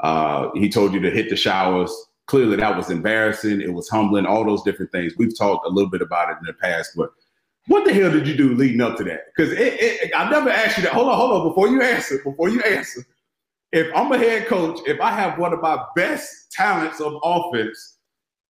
Uh, 0.00 0.50
he 0.54 0.70
told 0.70 0.94
you 0.94 1.00
to 1.00 1.10
hit 1.10 1.28
the 1.28 1.36
showers. 1.36 1.92
Clearly, 2.26 2.56
that 2.56 2.76
was 2.76 2.90
embarrassing. 2.90 3.60
It 3.60 3.72
was 3.72 3.88
humbling. 3.90 4.24
All 4.24 4.44
those 4.44 4.62
different 4.62 4.90
things. 4.90 5.12
We've 5.18 5.36
talked 5.36 5.66
a 5.66 5.70
little 5.70 5.90
bit 5.90 6.02
about 6.02 6.30
it 6.30 6.38
in 6.40 6.46
the 6.46 6.54
past, 6.54 6.92
but 6.96 7.10
what 7.68 7.84
the 7.84 7.92
hell 7.92 8.10
did 8.10 8.26
you 8.28 8.36
do 8.36 8.54
leading 8.54 8.80
up 8.80 8.96
to 8.98 9.04
that? 9.04 9.24
Because 9.36 9.52
I 10.14 10.30
never 10.30 10.50
asked 10.50 10.76
you 10.76 10.84
that. 10.84 10.92
Hold 10.92 11.08
on, 11.08 11.16
hold 11.16 11.32
on. 11.32 11.48
Before 11.48 11.68
you 11.68 11.82
answer, 11.82 12.18
before 12.22 12.48
you 12.48 12.60
answer, 12.62 13.04
if 13.72 13.94
I'm 13.94 14.12
a 14.12 14.18
head 14.18 14.46
coach, 14.46 14.78
if 14.86 15.00
I 15.00 15.10
have 15.10 15.38
one 15.38 15.52
of 15.52 15.60
my 15.60 15.82
best 15.96 16.52
talents 16.52 17.00
of 17.00 17.14
offense, 17.22 17.98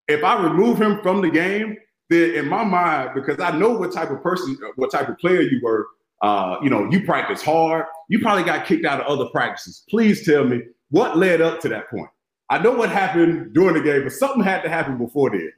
if 0.09 0.23
I 0.23 0.43
remove 0.43 0.81
him 0.81 1.01
from 1.03 1.23
the 1.23 1.31
game, 1.31 1.77
then 2.11 2.35
in 2.35 2.49
my 2.49 2.63
mind, 2.63 3.11
because 3.15 3.41
I 3.41 3.57
know 3.57 3.71
what 3.71 3.93
type 3.93 4.11
of 4.11 4.23
person, 4.23 4.57
what 4.77 4.91
type 4.91 5.09
of 5.09 5.19
player 5.19 5.41
you 5.41 5.61
were, 5.63 5.87
uh, 6.23 6.57
you 6.63 6.71
know, 6.71 6.89
you 6.91 7.05
practice 7.05 7.43
hard. 7.43 7.87
You 8.09 8.21
probably 8.21 8.45
got 8.45 8.67
kicked 8.67 8.85
out 8.85 9.01
of 9.01 9.07
other 9.07 9.29
practices. 9.31 9.85
Please 9.89 10.25
tell 10.25 10.45
me 10.45 10.61
what 10.91 11.17
led 11.17 11.41
up 11.41 11.61
to 11.61 11.69
that 11.71 11.91
point. 11.91 12.09
I 12.49 12.59
know 12.59 12.73
what 12.73 12.91
happened 12.91 13.55
during 13.55 13.75
the 13.75 13.81
game, 13.81 14.05
but 14.05 14.13
something 14.13 14.43
had 14.43 14.63
to 14.63 14.69
happen 14.69 14.99
before 14.99 15.31
then. 15.31 15.51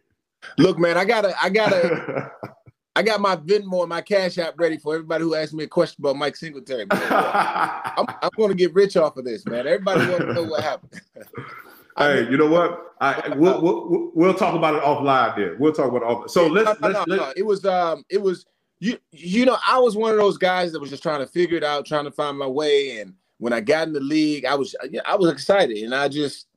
Look, 0.56 0.78
man, 0.78 0.96
I 0.96 1.04
gotta, 1.04 1.34
I 1.42 1.50
gotta, 1.50 2.30
I 2.98 3.02
got 3.02 3.20
my 3.20 3.36
Venmo 3.36 3.82
and 3.82 3.88
my 3.88 4.00
Cash 4.00 4.38
App 4.38 4.58
ready 4.58 4.76
for 4.76 4.92
everybody 4.92 5.22
who 5.22 5.36
asked 5.36 5.54
me 5.54 5.62
a 5.62 5.68
question 5.68 5.98
about 6.00 6.16
Mike 6.16 6.34
Singletary. 6.34 6.84
I'm, 6.90 8.06
I'm 8.20 8.30
going 8.36 8.48
to 8.48 8.56
get 8.56 8.74
rich 8.74 8.96
off 8.96 9.16
of 9.16 9.24
this, 9.24 9.46
man. 9.46 9.68
Everybody 9.68 10.10
want 10.10 10.22
to 10.22 10.32
know 10.32 10.42
what 10.42 10.64
happened. 10.64 11.00
hey, 11.96 12.28
you 12.28 12.36
know 12.36 12.48
what? 12.48 12.96
I 13.00 13.34
we'll, 13.36 13.62
we'll, 13.62 14.10
we'll 14.14 14.34
talk 14.34 14.56
about 14.56 14.74
it 14.74 14.82
offline. 14.82 15.36
There, 15.36 15.56
we'll 15.60 15.72
talk 15.72 15.90
about 15.90 16.02
it 16.02 16.06
off. 16.06 16.30
So 16.30 16.48
let's, 16.48 16.80
no, 16.80 16.88
no, 16.88 16.92
let's, 16.92 17.06
no, 17.06 17.14
let's. 17.14 17.38
It 17.38 17.46
was 17.46 17.64
um, 17.64 18.04
it 18.10 18.20
was 18.20 18.46
you. 18.80 18.98
You 19.12 19.46
know, 19.46 19.58
I 19.64 19.78
was 19.78 19.96
one 19.96 20.10
of 20.10 20.16
those 20.16 20.36
guys 20.36 20.72
that 20.72 20.80
was 20.80 20.90
just 20.90 21.04
trying 21.04 21.20
to 21.20 21.28
figure 21.28 21.56
it 21.56 21.62
out, 21.62 21.86
trying 21.86 22.04
to 22.04 22.10
find 22.10 22.36
my 22.36 22.48
way. 22.48 22.98
And 22.98 23.14
when 23.36 23.52
I 23.52 23.60
got 23.60 23.86
in 23.86 23.92
the 23.92 24.00
league, 24.00 24.44
I 24.44 24.56
was 24.56 24.74
I 25.06 25.14
was 25.14 25.30
excited, 25.30 25.76
and 25.84 25.94
I 25.94 26.08
just 26.08 26.48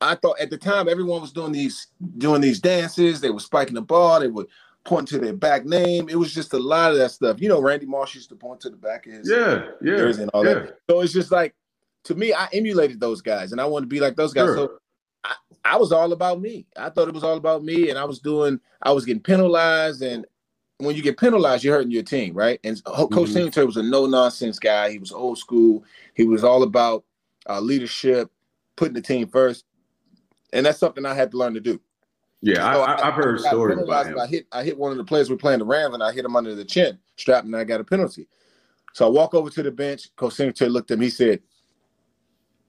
I 0.00 0.14
thought 0.14 0.38
at 0.38 0.50
the 0.50 0.58
time 0.58 0.88
everyone 0.88 1.22
was 1.22 1.32
doing 1.32 1.50
these 1.50 1.88
doing 2.18 2.40
these 2.40 2.60
dances. 2.60 3.20
They 3.20 3.30
were 3.30 3.40
spiking 3.40 3.74
the 3.74 3.82
ball. 3.82 4.20
They 4.20 4.28
were 4.28 4.46
pointing 4.88 5.18
to 5.18 5.24
their 5.24 5.34
back 5.34 5.66
name. 5.66 6.08
It 6.08 6.16
was 6.16 6.32
just 6.32 6.54
a 6.54 6.58
lot 6.58 6.92
of 6.92 6.98
that 6.98 7.10
stuff. 7.10 7.40
You 7.40 7.48
know, 7.48 7.60
Randy 7.60 7.84
Moss 7.84 8.14
used 8.14 8.30
to 8.30 8.36
point 8.36 8.60
to 8.62 8.70
the 8.70 8.76
back 8.76 9.06
of 9.06 9.12
his 9.12 9.30
yeah, 9.30 9.66
yeah, 9.82 9.96
jersey 9.96 10.22
and 10.22 10.30
all 10.32 10.46
yeah. 10.46 10.54
that. 10.54 10.78
So 10.88 11.00
it's 11.02 11.12
just 11.12 11.30
like 11.30 11.54
to 12.04 12.14
me, 12.14 12.32
I 12.32 12.48
emulated 12.54 12.98
those 12.98 13.20
guys 13.20 13.52
and 13.52 13.60
I 13.60 13.66
wanted 13.66 13.84
to 13.84 13.90
be 13.90 14.00
like 14.00 14.16
those 14.16 14.32
guys. 14.32 14.46
Sure. 14.46 14.56
So 14.56 14.78
I, 15.24 15.34
I, 15.64 15.76
was 15.76 15.92
all 15.92 16.12
about 16.12 16.40
me. 16.40 16.66
I 16.74 16.88
thought 16.88 17.08
it 17.08 17.14
was 17.14 17.22
all 17.24 17.36
about 17.36 17.62
me, 17.62 17.90
and 17.90 17.98
I 17.98 18.04
was 18.04 18.18
doing, 18.18 18.60
I 18.82 18.92
was 18.92 19.04
getting 19.04 19.22
penalized. 19.22 20.00
And 20.00 20.24
when 20.78 20.96
you 20.96 21.02
get 21.02 21.18
penalized, 21.18 21.64
you're 21.64 21.74
hurting 21.74 21.90
your 21.90 22.02
team, 22.02 22.32
right? 22.32 22.58
And 22.64 22.82
Coach 22.82 23.10
mm-hmm. 23.10 23.32
Singletary 23.32 23.66
was 23.66 23.76
a 23.76 23.82
no 23.82 24.06
nonsense 24.06 24.58
guy. 24.58 24.90
He 24.90 24.98
was 24.98 25.12
old 25.12 25.36
school. 25.36 25.84
He 26.14 26.24
was 26.24 26.44
all 26.44 26.62
about 26.62 27.04
uh, 27.46 27.60
leadership, 27.60 28.30
putting 28.76 28.94
the 28.94 29.02
team 29.02 29.28
first, 29.28 29.66
and 30.54 30.64
that's 30.64 30.78
something 30.78 31.04
I 31.04 31.12
had 31.12 31.30
to 31.32 31.36
learn 31.36 31.54
to 31.54 31.60
do. 31.60 31.78
Yeah, 32.40 32.72
so 32.72 32.82
I, 32.82 33.04
have 33.04 33.14
heard 33.14 33.40
stories 33.40 33.78
about 33.80 34.06
him. 34.06 34.18
I 34.18 34.26
hit 34.26 34.46
I 34.52 34.62
hit 34.62 34.78
one 34.78 34.92
of 34.92 34.98
the 34.98 35.04
players 35.04 35.28
we're 35.28 35.36
playing 35.36 35.58
the 35.58 35.64
Rams 35.64 35.94
and 35.94 36.02
I 36.02 36.12
hit 36.12 36.24
him 36.24 36.36
under 36.36 36.54
the 36.54 36.64
chin, 36.64 36.98
strap, 37.16 37.44
and 37.44 37.56
I 37.56 37.64
got 37.64 37.80
a 37.80 37.84
penalty. 37.84 38.28
So 38.94 39.06
I 39.06 39.10
walk 39.10 39.34
over 39.34 39.50
to 39.50 39.62
the 39.62 39.72
bench. 39.72 40.14
Coach 40.16 40.34
Singletary 40.34 40.70
looked 40.70 40.90
at 40.92 40.98
me. 40.98 41.06
He 41.06 41.10
said, 41.10 41.40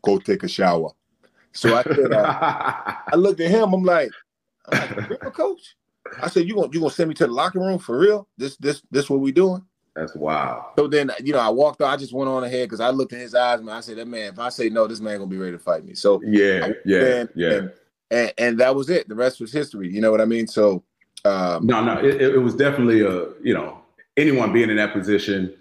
"Go 0.01 0.17
take 0.17 0.43
a 0.43 0.47
shower." 0.47 0.89
So 1.51 1.75
I 1.75 1.83
said, 1.83 2.13
uh, 2.13 2.25
I 3.11 3.15
looked 3.15 3.39
at 3.41 3.51
him. 3.51 3.73
I'm 3.73 3.83
like, 3.83 4.11
I'm 4.71 4.79
like 4.79 5.09
real 5.09 5.31
coach. 5.31 5.75
I 6.21 6.29
said, 6.29 6.47
"You 6.47 6.55
gonna 6.55 6.69
you 6.71 6.79
gonna 6.79 6.91
send 6.91 7.09
me 7.09 7.15
to 7.15 7.27
the 7.27 7.33
locker 7.33 7.59
room 7.59 7.77
for 7.77 7.97
real? 7.97 8.27
This 8.37 8.57
this 8.57 8.81
this 8.89 9.09
what 9.09 9.19
we 9.19 9.31
doing?" 9.31 9.63
That's 9.95 10.15
wild. 10.15 10.63
So 10.77 10.87
then, 10.87 11.11
you 11.23 11.33
know, 11.33 11.39
I 11.39 11.49
walked 11.49 11.81
out. 11.81 11.89
I 11.89 11.97
just 11.97 12.13
went 12.13 12.29
on 12.29 12.43
ahead 12.43 12.67
because 12.67 12.79
I 12.79 12.89
looked 12.89 13.13
in 13.13 13.19
his 13.19 13.35
eyes, 13.35 13.61
man. 13.61 13.75
I 13.75 13.81
said, 13.81 13.97
"That 13.97 14.07
man, 14.07 14.33
if 14.33 14.39
I 14.39 14.49
say 14.49 14.69
no, 14.69 14.87
this 14.87 14.99
man 14.99 15.17
gonna 15.17 15.29
be 15.29 15.37
ready 15.37 15.53
to 15.53 15.59
fight 15.59 15.85
me." 15.85 15.93
So 15.93 16.21
yeah, 16.23 16.69
yeah, 16.85 17.25
yeah. 17.35 17.61
And, 18.11 18.33
and, 18.37 18.59
that 18.59 18.75
was 18.75 18.89
it. 18.89 19.07
The 19.07 19.15
rest 19.15 19.39
was 19.39 19.51
history. 19.51 19.93
You 19.93 20.01
know 20.01 20.09
what 20.09 20.21
I 20.21 20.25
mean? 20.25 20.47
So 20.47 20.83
um, 21.25 21.65
no, 21.65 21.83
no, 21.83 21.99
it, 21.99 22.21
it 22.21 22.41
was 22.41 22.55
definitely 22.55 23.01
a 23.01 23.27
you 23.41 23.53
know 23.53 23.79
anyone 24.17 24.53
being 24.53 24.69
in 24.69 24.77
that 24.77 24.93
position, 24.93 25.53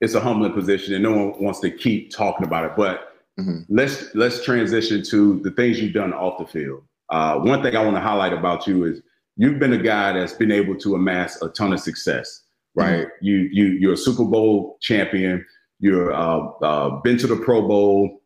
it's 0.00 0.14
a 0.14 0.20
humbling 0.20 0.52
position, 0.52 0.94
and 0.94 1.02
no 1.02 1.12
one 1.12 1.42
wants 1.42 1.60
to 1.60 1.70
keep 1.70 2.12
talking 2.12 2.46
about 2.46 2.64
it. 2.64 2.72
But 2.76 3.14
mm-hmm. 3.38 3.60
let's 3.68 4.14
let's 4.14 4.44
transition 4.44 5.02
to 5.04 5.40
the 5.40 5.50
things 5.50 5.80
you've 5.80 5.94
done 5.94 6.12
off 6.12 6.38
the 6.38 6.46
field. 6.46 6.82
Uh, 7.10 7.38
one 7.38 7.62
thing 7.62 7.76
I 7.76 7.82
want 7.82 7.96
to 7.96 8.00
highlight 8.00 8.32
about 8.32 8.66
you 8.66 8.84
is 8.84 9.02
you've 9.36 9.58
been 9.58 9.72
a 9.72 9.82
guy 9.82 10.12
that's 10.12 10.32
been 10.32 10.52
able 10.52 10.76
to 10.76 10.94
amass 10.94 11.40
a 11.42 11.48
ton 11.48 11.72
of 11.72 11.80
success. 11.80 12.42
Right? 12.74 13.06
Mm-hmm. 13.06 13.26
You 13.26 13.36
you 13.52 13.64
you're 13.66 13.92
a 13.92 13.98
Super 13.98 14.24
Bowl 14.24 14.78
champion. 14.80 15.44
You're 15.80 16.12
uh, 16.12 16.48
uh, 16.62 17.00
been 17.00 17.18
to 17.18 17.26
the 17.26 17.36
Pro 17.36 17.66
Bowl. 17.66 18.22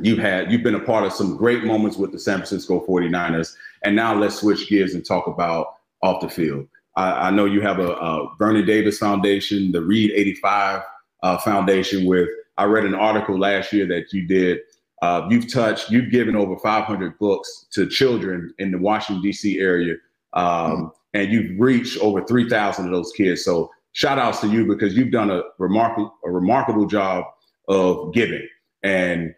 You've 0.00 0.18
had 0.18 0.52
you've 0.52 0.62
been 0.62 0.76
a 0.76 0.80
part 0.80 1.04
of 1.04 1.12
some 1.12 1.36
great 1.36 1.64
moments 1.64 1.96
with 1.96 2.12
the 2.12 2.18
San 2.18 2.36
Francisco 2.36 2.84
49ers 2.86 3.56
And 3.82 3.96
now 3.96 4.14
let's 4.14 4.36
switch 4.36 4.68
gears 4.68 4.94
and 4.94 5.04
talk 5.04 5.26
about 5.26 5.74
off 6.02 6.20
the 6.20 6.28
field. 6.28 6.68
I, 6.96 7.28
I 7.28 7.30
know 7.30 7.46
you 7.46 7.60
have 7.62 7.78
a, 7.78 7.92
a, 7.92 8.34
Vernon 8.38 8.66
Davis 8.66 8.98
Foundation, 8.98 9.72
the 9.72 9.82
Reed 9.82 10.12
85 10.14 10.82
uh, 11.22 11.38
Foundation. 11.38 12.06
With 12.06 12.28
I 12.58 12.64
read 12.64 12.84
an 12.84 12.94
article 12.94 13.38
last 13.38 13.72
year 13.72 13.86
that 13.86 14.12
you 14.12 14.26
did. 14.26 14.60
Uh, 15.00 15.26
you've 15.28 15.52
touched, 15.52 15.90
you've 15.90 16.12
given 16.12 16.36
over 16.36 16.56
500 16.58 17.18
books 17.18 17.66
to 17.72 17.88
children 17.88 18.54
in 18.58 18.70
the 18.70 18.78
Washington 18.78 19.20
D.C. 19.20 19.58
area, 19.58 19.96
um, 20.34 20.46
mm-hmm. 20.46 20.86
and 21.14 21.32
you've 21.32 21.58
reached 21.58 21.98
over 21.98 22.24
3,000 22.24 22.84
of 22.84 22.92
those 22.92 23.10
kids. 23.16 23.44
So 23.44 23.68
shout 23.92 24.20
outs 24.20 24.40
to 24.42 24.48
you 24.48 24.64
because 24.64 24.96
you've 24.96 25.10
done 25.10 25.30
a 25.30 25.42
remarkable 25.58 26.14
a 26.24 26.30
remarkable 26.30 26.86
job 26.86 27.24
of 27.66 28.12
giving. 28.14 28.46
And 28.84 29.34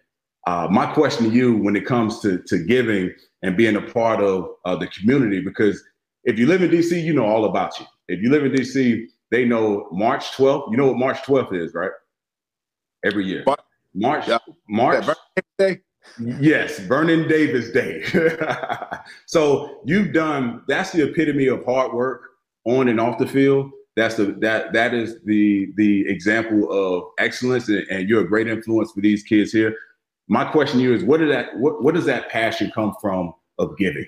uh, 0.46 0.68
my 0.70 0.87
question 0.87 1.30
to 1.30 1.35
you 1.35 1.57
when 1.57 1.76
it 1.76 1.87
comes 1.87 2.20
to, 2.20 2.38
to 2.46 2.59
giving 2.59 3.12
and 3.42 3.57
being 3.57 3.76
a 3.76 3.80
part 3.80 4.20
of 4.20 4.48
uh, 4.64 4.76
the 4.76 4.87
community, 4.88 5.40
because 5.40 5.83
if 6.24 6.38
you 6.38 6.46
live 6.46 6.62
in 6.62 6.70
DC, 6.70 7.02
you 7.02 7.12
know 7.12 7.24
all 7.24 7.44
about 7.44 7.78
you. 7.78 7.87
If 8.09 8.22
you 8.22 8.30
live 8.30 8.44
in 8.44 8.52
DC, 8.52 9.07
they 9.30 9.44
know 9.44 9.88
March 9.90 10.33
12th. 10.33 10.70
You 10.70 10.76
know 10.76 10.88
what 10.88 10.98
March 10.98 11.18
12th 11.22 11.54
is, 11.54 11.74
right? 11.74 11.90
Every 13.04 13.26
year. 13.26 13.44
March, 13.94 14.28
yeah. 14.28 14.38
March. 14.68 15.07
Day? 15.59 15.80
Yes, 16.18 16.78
Vernon 16.80 17.28
Davis 17.28 17.70
Day. 17.70 18.04
so 19.26 19.80
you've 19.85 20.12
done 20.12 20.62
that's 20.68 20.90
the 20.92 21.09
epitome 21.09 21.46
of 21.46 21.64
hard 21.64 21.92
work 21.92 22.22
on 22.64 22.88
and 22.88 23.00
off 23.00 23.18
the 23.18 23.26
field. 23.26 23.70
That's 23.96 24.16
the 24.16 24.37
that 24.40 24.72
that 24.72 24.94
is 24.94 25.22
the 25.24 25.72
the 25.76 26.07
example 26.09 26.70
of 26.70 27.04
excellence, 27.18 27.68
and, 27.68 27.87
and 27.88 28.09
you're 28.09 28.22
a 28.22 28.28
great 28.28 28.48
influence 28.48 28.92
for 28.92 29.00
these 29.00 29.22
kids 29.22 29.52
here. 29.52 29.76
My 30.29 30.45
question 30.45 30.79
to 30.79 30.85
you 30.85 30.95
is, 30.95 31.05
what 31.05 31.21
did 31.21 31.31
that 31.31 31.57
what, 31.59 31.83
what 31.83 31.95
does 31.95 32.07
that 32.07 32.29
passion 32.29 32.71
come 32.75 32.95
from 33.01 33.35
of 33.59 33.77
giving? 33.77 34.07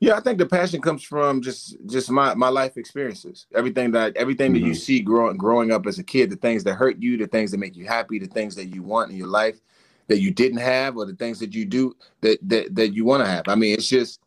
Yeah, 0.00 0.16
I 0.16 0.20
think 0.20 0.38
the 0.38 0.46
passion 0.46 0.80
comes 0.80 1.02
from 1.02 1.42
just 1.42 1.76
just 1.86 2.10
my 2.10 2.34
my 2.34 2.48
life 2.48 2.78
experiences. 2.78 3.46
Everything 3.54 3.90
that 3.92 4.16
everything 4.16 4.52
mm-hmm. 4.52 4.62
that 4.62 4.66
you 4.66 4.72
mm-hmm. 4.72 4.80
see 4.80 5.00
growing 5.00 5.36
growing 5.36 5.70
up 5.70 5.86
as 5.86 5.98
a 5.98 6.02
kid, 6.02 6.30
the 6.30 6.36
things 6.36 6.64
that 6.64 6.74
hurt 6.74 6.96
you, 6.98 7.18
the 7.18 7.26
things 7.26 7.50
that 7.50 7.58
make 7.58 7.76
you 7.76 7.86
happy, 7.86 8.18
the 8.18 8.26
things 8.26 8.54
that 8.56 8.66
you 8.66 8.82
want 8.82 9.10
in 9.10 9.16
your 9.16 9.28
life 9.28 9.60
that 10.08 10.20
you 10.20 10.30
didn't 10.30 10.58
have, 10.58 10.96
or 10.96 11.04
the 11.04 11.14
things 11.14 11.38
that 11.38 11.54
you 11.54 11.66
do 11.66 11.94
that 12.22 12.38
that 12.48 12.74
that 12.74 12.94
you 12.94 13.04
want 13.04 13.22
to 13.22 13.30
have. 13.30 13.46
I 13.46 13.56
mean, 13.56 13.74
it's 13.74 13.88
just 13.88 14.20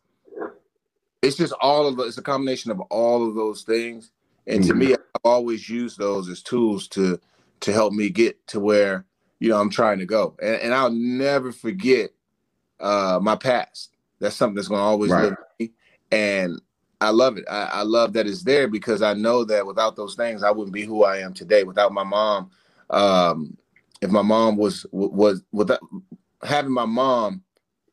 it's 1.22 1.36
just 1.36 1.52
all 1.60 1.88
of 1.88 1.96
the, 1.96 2.04
it's 2.04 2.18
a 2.18 2.22
combination 2.22 2.70
of 2.70 2.80
all 2.82 3.26
of 3.28 3.34
those 3.34 3.62
things. 3.62 4.12
And 4.46 4.60
mm-hmm. 4.60 4.68
to 4.68 4.74
me, 4.74 4.92
I've 4.92 5.20
always 5.24 5.68
used 5.68 5.98
those 5.98 6.28
as 6.28 6.40
tools 6.40 6.86
to 6.88 7.18
to 7.60 7.72
help 7.72 7.92
me 7.92 8.10
get 8.10 8.46
to 8.48 8.60
where 8.60 9.06
you 9.44 9.50
know 9.50 9.60
I'm 9.60 9.68
trying 9.68 9.98
to 9.98 10.06
go. 10.06 10.34
And, 10.40 10.56
and 10.56 10.74
I'll 10.74 10.90
never 10.90 11.52
forget 11.52 12.10
uh, 12.80 13.18
my 13.20 13.36
past. 13.36 13.90
That's 14.20 14.34
something 14.34 14.54
that's 14.54 14.68
going 14.68 14.80
to 14.80 14.84
always 14.84 15.10
right. 15.10 15.24
live 15.24 15.36
with 15.38 15.68
me. 15.68 15.74
And 16.10 16.62
I 17.02 17.10
love 17.10 17.36
it. 17.36 17.44
I, 17.50 17.64
I, 17.64 17.82
love 17.82 18.14
that 18.14 18.26
it's 18.26 18.42
there 18.42 18.68
because 18.68 19.02
I 19.02 19.12
know 19.12 19.44
that 19.44 19.66
without 19.66 19.96
those 19.96 20.14
things, 20.14 20.42
I 20.42 20.50
wouldn't 20.50 20.72
be 20.72 20.86
who 20.86 21.04
I 21.04 21.18
am 21.18 21.34
today. 21.34 21.62
Without 21.62 21.92
my 21.92 22.04
mom, 22.04 22.50
um, 22.88 23.58
if 24.00 24.10
my 24.10 24.22
mom 24.22 24.56
was 24.56 24.86
was 24.92 25.42
without 25.52 25.80
having 26.42 26.72
my 26.72 26.86
mom, 26.86 27.42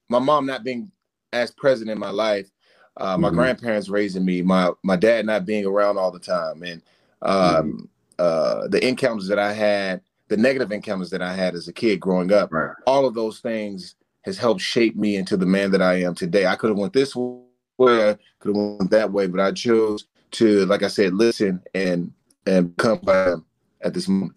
my 0.07 0.19
mom 0.19 0.45
not 0.45 0.63
being 0.63 0.89
as 1.33 1.51
present 1.51 1.89
in 1.89 1.99
my 1.99 2.11
life, 2.11 2.49
uh, 2.95 3.17
my 3.17 3.27
mm-hmm. 3.27 3.37
grandparents 3.37 3.89
raising 3.89 4.23
me, 4.23 4.41
my 4.41 4.71
my 4.83 4.95
dad 4.95 5.25
not 5.25 5.45
being 5.45 5.65
around 5.65 5.97
all 5.97 6.11
the 6.11 6.19
time, 6.19 6.63
and 6.63 6.81
um, 7.21 7.33
mm-hmm. 7.35 7.83
uh, 8.19 8.67
the 8.69 8.87
encounters 8.87 9.27
that 9.27 9.39
I 9.39 9.51
had, 9.51 10.01
the 10.31 10.37
negative 10.37 10.71
encounters 10.71 11.09
that 11.09 11.21
I 11.21 11.33
had 11.33 11.55
as 11.55 11.67
a 11.67 11.73
kid 11.73 11.99
growing 11.99 12.31
up, 12.31 12.53
right. 12.53 12.73
all 12.87 13.05
of 13.05 13.13
those 13.13 13.41
things 13.41 13.95
has 14.21 14.37
helped 14.37 14.61
shape 14.61 14.95
me 14.95 15.17
into 15.17 15.35
the 15.35 15.45
man 15.45 15.71
that 15.71 15.81
I 15.81 15.95
am 16.03 16.15
today. 16.15 16.45
I 16.45 16.55
could 16.55 16.69
have 16.69 16.77
went 16.77 16.93
this 16.93 17.13
way, 17.17 18.15
could 18.39 18.55
have 18.55 18.77
went 18.79 18.91
that 18.91 19.11
way, 19.11 19.27
but 19.27 19.41
I 19.41 19.51
chose 19.51 20.05
to, 20.31 20.65
like 20.67 20.83
I 20.83 20.87
said, 20.87 21.13
listen 21.15 21.61
and 21.75 22.13
and 22.47 22.75
come 22.77 22.99
by 22.99 23.33
at 23.81 23.93
this 23.93 24.07
moment. 24.07 24.33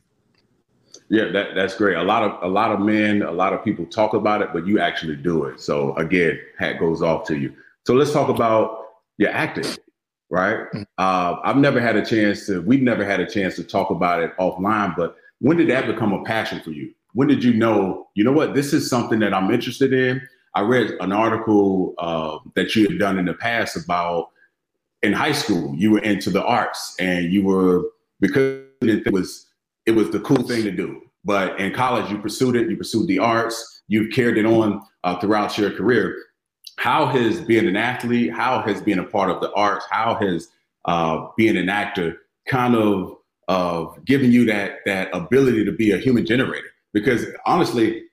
Yeah, 1.10 1.30
that, 1.30 1.54
that's 1.54 1.76
great. 1.76 1.96
A 1.96 2.02
lot 2.02 2.24
of 2.24 2.42
a 2.42 2.52
lot 2.52 2.72
of 2.72 2.80
men, 2.80 3.22
a 3.22 3.30
lot 3.30 3.52
of 3.52 3.62
people 3.62 3.86
talk 3.86 4.14
about 4.14 4.42
it, 4.42 4.48
but 4.52 4.66
you 4.66 4.80
actually 4.80 5.14
do 5.14 5.44
it. 5.44 5.60
So 5.60 5.94
again, 5.94 6.40
hat 6.58 6.80
goes 6.80 7.02
off 7.02 7.24
to 7.28 7.38
you. 7.38 7.54
So 7.86 7.94
let's 7.94 8.12
talk 8.12 8.28
about 8.28 8.80
your 9.18 9.30
acting, 9.30 9.72
right? 10.28 10.56
Mm-hmm. 10.74 10.82
Uh, 10.98 11.36
I've 11.44 11.58
never 11.58 11.80
had 11.80 11.94
a 11.94 12.04
chance 12.04 12.46
to. 12.46 12.62
We've 12.62 12.82
never 12.82 13.04
had 13.04 13.20
a 13.20 13.30
chance 13.30 13.54
to 13.56 13.62
talk 13.62 13.90
about 13.90 14.24
it 14.24 14.36
offline. 14.38 14.96
But 14.96 15.18
when 15.44 15.58
did 15.58 15.68
that 15.68 15.86
become 15.86 16.14
a 16.14 16.24
passion 16.24 16.58
for 16.60 16.70
you? 16.70 16.90
When 17.12 17.28
did 17.28 17.44
you 17.44 17.52
know? 17.52 18.08
You 18.14 18.24
know 18.24 18.32
what? 18.32 18.54
This 18.54 18.72
is 18.72 18.88
something 18.88 19.18
that 19.18 19.34
I'm 19.34 19.50
interested 19.50 19.92
in. 19.92 20.26
I 20.54 20.62
read 20.62 20.92
an 21.00 21.12
article 21.12 21.94
uh, 21.98 22.38
that 22.56 22.74
you 22.74 22.88
had 22.88 22.98
done 22.98 23.18
in 23.18 23.26
the 23.26 23.34
past 23.34 23.76
about 23.76 24.30
in 25.02 25.12
high 25.12 25.32
school 25.32 25.74
you 25.76 25.90
were 25.90 25.98
into 25.98 26.30
the 26.30 26.42
arts 26.42 26.96
and 26.98 27.30
you 27.30 27.44
were 27.44 27.82
because 28.20 28.62
it 28.80 29.12
was 29.12 29.46
it 29.84 29.90
was 29.90 30.08
the 30.08 30.20
cool 30.20 30.48
thing 30.48 30.62
to 30.62 30.70
do. 30.70 31.02
But 31.26 31.60
in 31.60 31.74
college, 31.74 32.10
you 32.10 32.16
pursued 32.16 32.56
it. 32.56 32.70
You 32.70 32.78
pursued 32.78 33.06
the 33.06 33.18
arts. 33.18 33.82
You've 33.86 34.14
carried 34.14 34.38
it 34.38 34.46
on 34.46 34.80
uh, 35.02 35.20
throughout 35.20 35.58
your 35.58 35.72
career 35.72 36.16
how 36.76 37.06
has 37.06 37.40
being 37.42 37.68
an 37.68 37.76
athlete, 37.76 38.32
how 38.32 38.62
has 38.62 38.80
being 38.80 38.98
a 38.98 39.04
part 39.04 39.30
of 39.30 39.42
the 39.42 39.52
arts, 39.52 39.84
how 39.90 40.14
has 40.14 40.48
uh, 40.86 41.26
being 41.36 41.58
an 41.58 41.68
actor 41.68 42.16
kind 42.48 42.74
of 42.74 43.16
of 43.48 44.04
giving 44.04 44.32
you 44.32 44.44
that 44.46 44.78
that 44.86 45.08
ability 45.14 45.64
to 45.64 45.72
be 45.72 45.92
a 45.92 45.98
human 45.98 46.26
generator? 46.26 46.68
Because 46.92 47.26
honestly, 47.46 48.04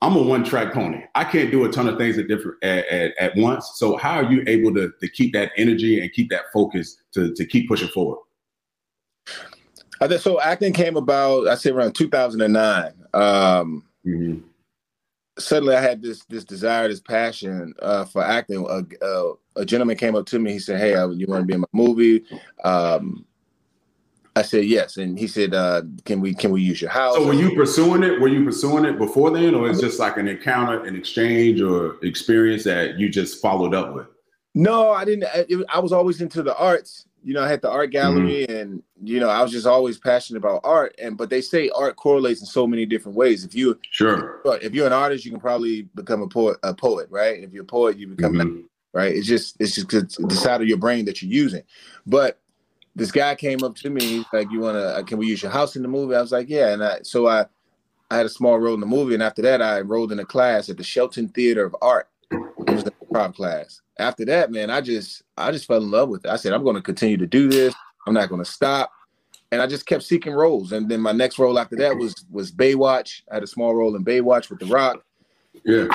I'm 0.00 0.16
a 0.16 0.22
one 0.22 0.44
track 0.44 0.72
pony. 0.72 1.02
I 1.14 1.24
can't 1.24 1.50
do 1.50 1.64
a 1.64 1.72
ton 1.72 1.88
of 1.88 1.98
things 1.98 2.18
at 2.18 2.28
different 2.28 2.62
at, 2.62 2.86
at, 2.86 3.18
at, 3.18 3.36
once. 3.36 3.72
So 3.76 3.96
how 3.96 4.16
are 4.16 4.30
you 4.30 4.42
able 4.46 4.74
to 4.74 4.92
to 5.00 5.08
keep 5.08 5.32
that 5.34 5.52
energy 5.56 6.00
and 6.00 6.12
keep 6.12 6.30
that 6.30 6.42
focus 6.52 6.96
to 7.12 7.34
to 7.34 7.46
keep 7.46 7.68
pushing 7.68 7.88
forward? 7.88 8.18
I 10.00 10.08
think 10.08 10.20
so. 10.20 10.40
Acting 10.40 10.72
came 10.72 10.96
about, 10.96 11.46
I 11.46 11.54
say 11.54 11.70
around 11.70 11.94
2009. 11.94 12.92
Um, 13.14 13.84
mm-hmm 14.04 14.40
suddenly 15.38 15.74
I 15.74 15.80
had 15.80 16.02
this 16.02 16.24
this 16.26 16.44
desire, 16.44 16.88
this 16.88 17.00
passion 17.00 17.74
uh, 17.80 18.04
for 18.04 18.22
acting. 18.22 18.66
A, 18.68 19.04
a, 19.04 19.32
a, 19.56 19.64
gentleman 19.64 19.96
came 19.96 20.14
up 20.14 20.26
to 20.26 20.38
me. 20.38 20.52
He 20.52 20.58
said, 20.58 20.78
"Hey, 20.78 20.94
I, 20.94 21.06
you 21.06 21.26
want 21.26 21.42
to 21.42 21.46
be 21.46 21.54
in 21.54 21.60
my 21.60 21.66
movie?" 21.72 22.24
Um, 22.64 23.24
I 24.36 24.42
said 24.42 24.64
yes, 24.64 24.96
and 24.96 25.18
he 25.18 25.28
said, 25.28 25.54
uh, 25.54 25.82
"Can 26.04 26.20
we 26.20 26.34
can 26.34 26.50
we 26.50 26.60
use 26.60 26.80
your 26.80 26.90
house?" 26.90 27.14
So, 27.14 27.26
were 27.26 27.34
you 27.34 27.54
pursuing 27.54 28.02
it? 28.02 28.20
Were 28.20 28.28
you 28.28 28.44
pursuing 28.44 28.84
it 28.84 28.98
before 28.98 29.30
then, 29.30 29.54
or 29.54 29.70
is 29.70 29.80
just 29.80 29.98
like 30.00 30.16
an 30.16 30.26
encounter, 30.26 30.84
an 30.84 30.96
exchange, 30.96 31.60
or 31.60 31.96
experience 32.04 32.64
that 32.64 32.98
you 32.98 33.08
just 33.08 33.40
followed 33.40 33.74
up 33.74 33.94
with? 33.94 34.06
No, 34.54 34.90
I 34.90 35.04
didn't. 35.04 35.24
I, 35.24 35.44
it, 35.48 35.64
I 35.72 35.78
was 35.78 35.92
always 35.92 36.20
into 36.20 36.42
the 36.42 36.56
arts, 36.56 37.06
you 37.24 37.32
know, 37.32 37.42
I 37.42 37.48
had 37.48 37.62
the 37.62 37.70
art 37.70 37.90
gallery 37.90 38.46
mm-hmm. 38.46 38.56
and 38.56 38.82
you 39.02 39.18
know, 39.18 39.28
I 39.28 39.42
was 39.42 39.50
just 39.50 39.66
always 39.66 39.98
passionate 39.98 40.38
about 40.38 40.60
art. 40.62 40.94
And 41.02 41.16
but 41.16 41.30
they 41.30 41.40
say 41.40 41.70
art 41.70 41.96
correlates 41.96 42.40
in 42.40 42.46
so 42.46 42.66
many 42.66 42.84
different 42.84 43.16
ways. 43.16 43.44
If 43.44 43.54
you 43.54 43.78
sure 43.90 44.40
but 44.44 44.62
if 44.62 44.74
you're 44.74 44.86
an 44.86 44.92
artist, 44.92 45.24
you 45.24 45.30
can 45.30 45.40
probably 45.40 45.82
become 45.94 46.22
a 46.22 46.28
poet 46.28 46.58
a 46.62 46.74
poet, 46.74 47.08
right? 47.10 47.42
If 47.42 47.52
you're 47.52 47.64
a 47.64 47.66
poet, 47.66 47.96
you 47.96 48.08
become 48.08 48.34
mm-hmm. 48.34 48.60
right. 48.92 49.14
It's 49.14 49.26
just 49.26 49.56
it's 49.58 49.74
just 49.74 49.88
the 49.88 50.34
side 50.34 50.60
of 50.60 50.68
your 50.68 50.76
brain 50.76 51.06
that 51.06 51.22
you're 51.22 51.32
using. 51.32 51.62
But 52.06 52.40
this 52.96 53.12
guy 53.12 53.34
came 53.34 53.62
up 53.64 53.74
to 53.76 53.90
me, 53.90 54.24
like, 54.32 54.50
you 54.50 54.60
wanna 54.60 54.78
uh, 54.78 55.02
can 55.02 55.18
we 55.18 55.26
use 55.26 55.42
your 55.42 55.52
house 55.52 55.76
in 55.76 55.82
the 55.82 55.88
movie? 55.88 56.14
I 56.14 56.20
was 56.20 56.32
like, 56.32 56.48
Yeah. 56.48 56.72
And 56.72 56.82
I 56.82 57.00
so 57.02 57.26
I 57.26 57.46
I 58.10 58.16
had 58.18 58.26
a 58.26 58.30
small 58.30 58.58
role 58.58 58.74
in 58.74 58.80
the 58.80 58.86
movie, 58.86 59.14
and 59.14 59.22
after 59.22 59.42
that 59.42 59.62
I 59.62 59.80
enrolled 59.80 60.12
in 60.12 60.18
a 60.18 60.24
class 60.24 60.68
at 60.68 60.76
the 60.76 60.84
Shelton 60.84 61.28
Theater 61.28 61.64
of 61.64 61.74
Art. 61.82 62.08
It 62.30 62.70
was 62.70 62.84
a 62.84 62.90
improv 62.90 63.34
class 63.34 63.80
after 63.98 64.24
that, 64.26 64.50
man, 64.50 64.70
I 64.70 64.80
just 64.80 65.22
I 65.36 65.52
just 65.52 65.66
fell 65.66 65.82
in 65.82 65.90
love 65.90 66.08
with 66.08 66.24
it. 66.24 66.30
I 66.30 66.36
said, 66.36 66.52
I'm 66.52 66.64
going 66.64 66.76
to 66.76 66.82
continue 66.82 67.16
to 67.16 67.26
do 67.26 67.48
this. 67.48 67.74
I'm 68.06 68.14
not 68.14 68.28
going 68.28 68.42
to 68.42 68.50
stop. 68.50 68.92
And 69.52 69.62
I 69.62 69.66
just 69.66 69.86
kept 69.86 70.02
seeking 70.02 70.32
roles. 70.32 70.72
And 70.72 70.88
then 70.88 71.00
my 71.00 71.12
next 71.12 71.38
role 71.38 71.58
after 71.58 71.76
that 71.76 71.96
was 71.96 72.14
was 72.30 72.50
Baywatch. 72.50 73.22
I 73.30 73.34
had 73.34 73.42
a 73.42 73.48
small 73.48 73.74
role 73.74 73.94
in 73.94 74.04
Baywatch 74.04 74.50
with 74.50 74.58
The 74.58 74.66
Rock. 74.66 75.04
Yeah. 75.64 75.86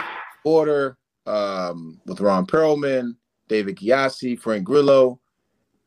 Order 0.45 0.97
um, 1.25 1.99
with 2.05 2.21
Ron 2.21 2.45
Perlman, 2.45 3.15
David 3.49 3.77
Gyasi, 3.77 4.39
Frank 4.39 4.63
Grillo, 4.63 5.19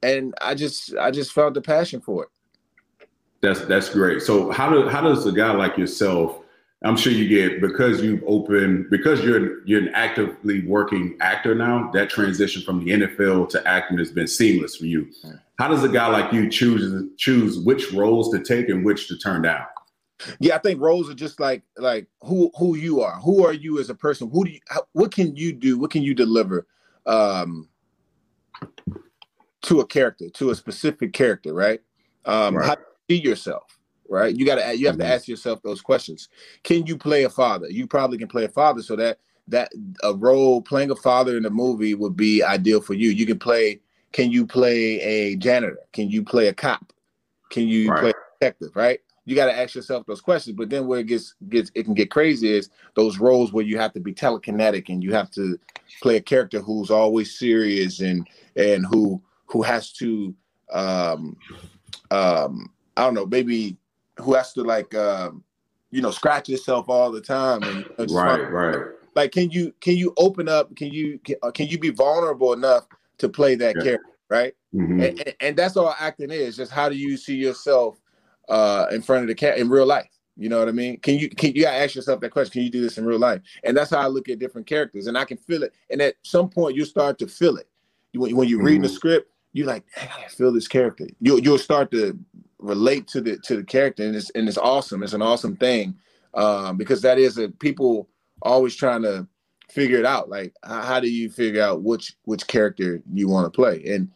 and 0.03 0.35
I 0.41 0.55
just 0.55 0.97
I 0.97 1.11
just 1.11 1.33
felt 1.33 1.55
the 1.55 1.61
passion 1.61 2.01
for 2.01 2.25
it. 2.25 2.29
That's 3.41 3.61
that's 3.63 3.91
great. 3.91 4.23
So 4.23 4.51
how 4.51 4.71
do 4.71 4.89
how 4.89 5.01
does 5.01 5.27
a 5.27 5.33
guy 5.33 5.53
like 5.53 5.77
yourself 5.77 6.43
I'm 6.85 6.97
sure 6.97 7.13
you 7.13 7.29
get 7.29 7.61
because 7.61 8.03
you've 8.03 8.25
opened 8.27 8.91
because 8.91 9.23
you're 9.23 9.65
you're 9.67 9.83
an 9.83 9.91
actively 9.95 10.67
working 10.67 11.17
actor 11.21 11.55
now. 11.55 11.91
That 11.93 12.11
transition 12.11 12.63
from 12.63 12.85
the 12.85 12.93
NFL 12.93 13.51
to 13.51 13.67
acting 13.69 13.99
has 13.99 14.11
been 14.11 14.27
seamless 14.27 14.77
for 14.77 14.87
you. 14.87 15.09
How 15.59 15.69
does 15.69 15.85
a 15.85 15.89
guy 15.89 16.09
like 16.09 16.33
you 16.33 16.51
choose 16.51 17.09
choose 17.19 17.59
which 17.61 17.93
roles 17.93 18.31
to 18.33 18.43
take 18.43 18.69
and 18.69 18.85
which 18.85 19.07
to 19.09 19.17
turn 19.17 19.43
down? 19.43 19.65
Yeah, 20.41 20.57
I 20.57 20.59
think 20.59 20.81
roles 20.81 21.09
are 21.09 21.15
just 21.15 21.39
like 21.39 21.63
like 21.77 22.09
who 22.23 22.51
who 22.59 22.75
you 22.75 23.01
are. 23.01 23.21
Who 23.21 23.47
are 23.47 23.53
you 23.53 23.79
as 23.79 23.89
a 23.89 23.95
person? 23.95 24.29
Who 24.31 24.45
do 24.45 24.51
you? 24.51 24.61
How, 24.69 24.83
what 24.93 25.13
can 25.13 25.37
you 25.37 25.53
do? 25.53 25.79
What 25.79 25.93
can 25.93 26.03
you 26.03 26.15
deliver 26.15 26.67
um, 27.07 27.69
to 29.63 29.81
a 29.81 29.87
character, 29.87 30.29
to 30.31 30.51
a 30.51 30.55
specific 30.55 31.13
character, 31.13 31.55
right? 31.55 31.81
Um, 32.25 32.57
right. 32.57 32.67
How 32.67 32.75
do 32.75 32.83
you 33.09 33.17
see 33.19 33.29
yourself? 33.29 33.79
right? 34.13 34.37
You 34.37 34.45
got 34.45 34.57
to 34.57 34.77
you 34.77 34.87
have 34.87 34.97
mm-hmm. 34.97 35.09
to 35.09 35.15
ask 35.15 35.27
yourself 35.27 35.63
those 35.63 35.81
questions. 35.81 36.29
Can 36.63 36.87
you 36.87 36.97
play 36.97 37.25
a 37.25 37.31
father? 37.31 37.69
You 37.69 37.87
probably 37.87 38.19
can 38.19 38.29
play 38.29 38.45
a 38.45 38.49
father, 38.49 38.83
so 38.83 38.95
that 38.97 39.19
that 39.49 39.73
a 40.03 40.15
role 40.15 40.63
playing 40.63 40.91
a 40.91 40.97
father 40.97 41.37
in 41.37 41.47
a 41.47 41.51
movie 41.51 41.95
would 41.95 42.17
be 42.17 42.43
ideal 42.43 42.81
for 42.81 42.95
you. 42.95 43.11
You 43.11 43.27
can 43.27 43.39
play. 43.39 43.81
Can 44.13 44.31
you 44.31 44.47
play 44.47 45.01
a 45.01 45.37
janitor? 45.37 45.79
Can 45.95 46.11
you 46.11 46.23
play 46.23 46.49
a 46.49 46.53
cop? 46.53 46.93
Can 47.51 47.67
you 47.67 47.91
right. 47.91 48.01
play 48.01 48.11
a 48.11 48.15
detective? 48.39 48.77
Right. 48.77 49.01
You 49.25 49.35
got 49.35 49.47
to 49.47 49.57
ask 49.57 49.75
yourself 49.75 50.05
those 50.05 50.21
questions. 50.21 50.57
But 50.57 50.69
then 50.69 50.87
where 50.87 50.99
it 50.99 51.07
gets 51.07 51.35
gets 51.49 51.71
it 51.75 51.85
can 51.85 51.95
get 51.95 52.11
crazy 52.11 52.53
is 52.53 52.69
those 52.95 53.19
roles 53.19 53.53
where 53.53 53.65
you 53.65 53.79
have 53.79 53.95
to 53.95 54.01
be 54.01 54.13
telekinetic 54.13 54.91
and 54.91 55.03
you 55.03 55.15
have 55.15 55.31
to 55.31 55.59
play 56.03 56.17
a 56.17 56.21
character 56.21 56.61
who's 56.61 56.91
always 56.91 57.39
serious 57.39 58.01
and 58.01 58.29
and 58.57 58.85
who 58.85 59.23
who 59.53 59.63
has 59.63 59.93
to 59.93 60.35
um 60.73 61.37
um 62.11 62.73
I 62.97 63.05
don't 63.05 63.15
know 63.15 63.27
maybe 63.27 63.77
who 64.19 64.35
has 64.35 64.55
to 64.55 64.63
like 64.63 64.95
um 64.95 65.45
you 65.91 66.01
know 66.01 66.11
scratch 66.11 66.49
yourself 66.49 66.89
all 66.89 67.13
the 67.13 67.21
time 67.21 67.63
and 67.63 67.85
you 67.99 68.07
know, 68.07 68.15
right 68.15 68.51
right. 68.51 68.87
Like 69.15 69.33
can 69.33 69.51
you 69.51 69.75
can 69.81 69.97
you 69.97 70.15
open 70.17 70.49
up 70.49 70.75
can 70.75 70.89
you 70.89 71.19
can, 71.19 71.37
uh, 71.43 71.51
can 71.51 71.69
you 71.69 71.79
be 71.79 71.91
vulnerable 71.91 72.55
enough 72.55 72.87
to 73.19 73.29
play 73.29 73.55
that 73.57 73.77
yeah. 73.77 73.83
character 73.83 74.07
right? 74.31 74.55
Mm-hmm. 74.75 75.01
and, 75.03 75.21
and, 75.21 75.35
and, 75.43 75.57
that's 75.59 75.77
all 75.77 75.95
acting 76.01 76.31
is 76.31 76.57
just 76.57 76.73
how 76.73 76.89
do 76.89 76.97
you 76.97 77.19
see 77.19 77.35
yourself 77.35 78.01
uh 78.49 78.87
in 78.91 79.03
front 79.03 79.21
of 79.21 79.29
the 79.29 79.35
cat 79.35 79.59
in 79.59 79.69
real 79.69 79.85
life? 79.85 80.09
You 80.39 80.49
know 80.49 80.59
what 80.59 80.69
i 80.69 80.73
mean? 80.73 80.99
Can 81.01 81.19
you 81.19 81.29
can 81.29 81.55
you 81.55 81.65
gotta 81.65 81.77
ask 81.77 81.95
yourself 81.95 82.21
that 82.21 82.31
question 82.31 82.53
can 82.53 82.63
you 82.63 82.71
do 82.71 82.81
this 82.81 82.97
in 82.97 83.05
real 83.05 83.19
life? 83.19 83.43
And 83.65 83.77
that's 83.77 83.91
how 83.91 83.99
i 83.99 84.07
look 84.07 84.31
at 84.31 84.39
different 84.39 84.67
characters 84.67 85.09
and 85.09 85.19
i 85.19 85.27
can 85.27 85.37
feel 85.37 85.63
it. 85.63 85.75
And 85.91 86.01
at 86.01 86.15
some 86.23 86.49
point 86.49 86.75
you 86.75 86.87
start 86.87 87.19
to 87.19 87.27
feel 87.27 87.59
it. 87.59 87.69
When, 88.15 88.35
when 88.35 88.49
you're 88.49 88.59
mm-hmm. 88.59 88.67
reading 88.67 88.83
the 88.83 88.89
script 88.89 89.32
you're 89.53 89.67
like 89.67 89.85
i 89.97 90.29
feel 90.29 90.53
this 90.53 90.69
character 90.69 91.07
you, 91.21 91.39
you'll 91.41 91.59
start 91.59 91.91
to 91.91 92.19
relate 92.59 93.07
to 93.09 93.21
the 93.21 93.37
to 93.39 93.57
the 93.57 93.65
character 93.65 94.05
and 94.05 94.15
it's 94.15 94.31
and 94.31 94.49
it's 94.49 94.59
awesome 94.59 95.03
it's 95.03 95.13
an 95.13 95.23
awesome 95.23 95.57
thing 95.57 95.95
um 96.35 96.77
because 96.77 97.03
that 97.03 97.19
is 97.19 97.39
a 97.39 97.49
people 97.49 98.09
always 98.43 98.75
trying 98.75 99.03
to 99.03 99.27
figure 99.73 99.99
it 99.99 100.05
out. 100.05 100.29
Like, 100.29 100.55
how, 100.63 100.83
how 100.83 101.01
do 101.01 101.11
you 101.11 101.31
figure 101.31 101.63
out 101.63 101.83
which 101.83 102.15
which 102.25 102.47
character 102.47 103.03
you 103.13 103.29
want 103.29 103.47
to 103.47 103.51
play? 103.51 103.83
And 103.87 104.11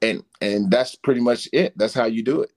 and 0.00 0.24
and 0.40 0.70
that's 0.70 0.96
pretty 0.96 1.20
much 1.20 1.48
it. 1.52 1.76
That's 1.76 1.94
how 1.94 2.06
you 2.06 2.22
do 2.22 2.40
it. 2.42 2.50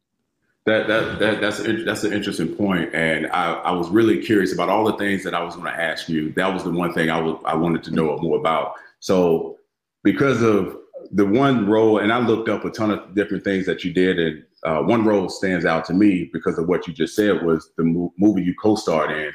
That 0.65 0.87
that, 0.87 1.19
that 1.19 1.41
that's 1.41 1.59
that's 1.85 2.03
an 2.03 2.13
interesting 2.13 2.55
point, 2.55 2.93
and 2.95 3.27
I, 3.27 3.53
I 3.53 3.71
was 3.71 3.89
really 3.89 4.23
curious 4.23 4.51
about 4.51 4.69
all 4.69 4.85
the 4.85 4.97
things 4.97 5.23
that 5.23 5.35
I 5.35 5.43
was 5.43 5.55
going 5.55 5.71
to 5.71 5.79
ask 5.79 6.09
you. 6.09 6.31
That 6.33 6.51
was 6.51 6.63
the 6.63 6.71
one 6.71 6.93
thing 6.93 7.09
I 7.09 7.19
was 7.19 7.39
I 7.45 7.55
wanted 7.55 7.83
to 7.83 7.91
know 7.91 8.17
more 8.17 8.39
about. 8.39 8.73
So 8.99 9.57
because 10.03 10.41
of 10.41 10.77
the 11.11 11.25
one 11.25 11.67
role, 11.67 11.99
and 11.99 12.11
I 12.11 12.19
looked 12.19 12.49
up 12.49 12.65
a 12.65 12.69
ton 12.69 12.91
of 12.91 13.15
different 13.15 13.43
things 13.43 13.65
that 13.65 13.83
you 13.83 13.93
did, 13.93 14.19
and 14.19 14.43
uh, 14.63 14.81
one 14.81 15.05
role 15.05 15.29
stands 15.29 15.65
out 15.65 15.85
to 15.85 15.93
me 15.93 16.29
because 16.33 16.57
of 16.57 16.67
what 16.67 16.87
you 16.87 16.93
just 16.93 17.15
said 17.15 17.43
was 17.43 17.71
the 17.77 17.83
mo- 17.83 18.13
movie 18.17 18.43
you 18.43 18.53
co-starred 18.55 19.11
in, 19.11 19.31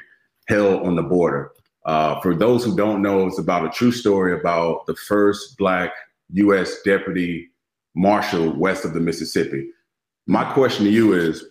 Hell 0.48 0.84
on 0.84 0.96
the 0.96 1.02
Border. 1.02 1.52
Uh, 1.86 2.20
for 2.20 2.34
those 2.34 2.64
who 2.64 2.76
don't 2.76 3.02
know, 3.02 3.26
it's 3.26 3.38
about 3.38 3.64
a 3.64 3.70
true 3.70 3.92
story 3.92 4.38
about 4.38 4.86
the 4.86 4.94
first 4.94 5.56
Black 5.56 5.92
U.S. 6.32 6.82
deputy 6.82 7.48
marshal 7.94 8.50
west 8.56 8.84
of 8.84 8.92
the 8.92 9.00
Mississippi. 9.00 9.68
My 10.26 10.44
question 10.52 10.84
to 10.84 10.90
you 10.90 11.14
is 11.14 11.44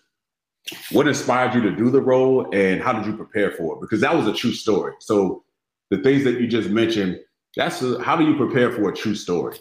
what 0.91 1.07
inspired 1.07 1.53
you 1.53 1.61
to 1.61 1.75
do 1.75 1.89
the 1.89 2.01
role 2.01 2.47
and 2.53 2.81
how 2.81 2.93
did 2.93 3.05
you 3.05 3.15
prepare 3.15 3.51
for 3.51 3.75
it? 3.75 3.81
Because 3.81 4.01
that 4.01 4.15
was 4.15 4.27
a 4.27 4.33
true 4.33 4.53
story. 4.53 4.93
So 4.99 5.43
the 5.89 5.97
things 5.97 6.23
that 6.23 6.39
you 6.39 6.47
just 6.47 6.69
mentioned, 6.69 7.19
that's 7.55 7.81
a, 7.81 8.01
how 8.03 8.15
do 8.15 8.23
you 8.23 8.37
prepare 8.37 8.71
for 8.71 8.89
a 8.89 8.95
true 8.95 9.15
story? 9.15 9.57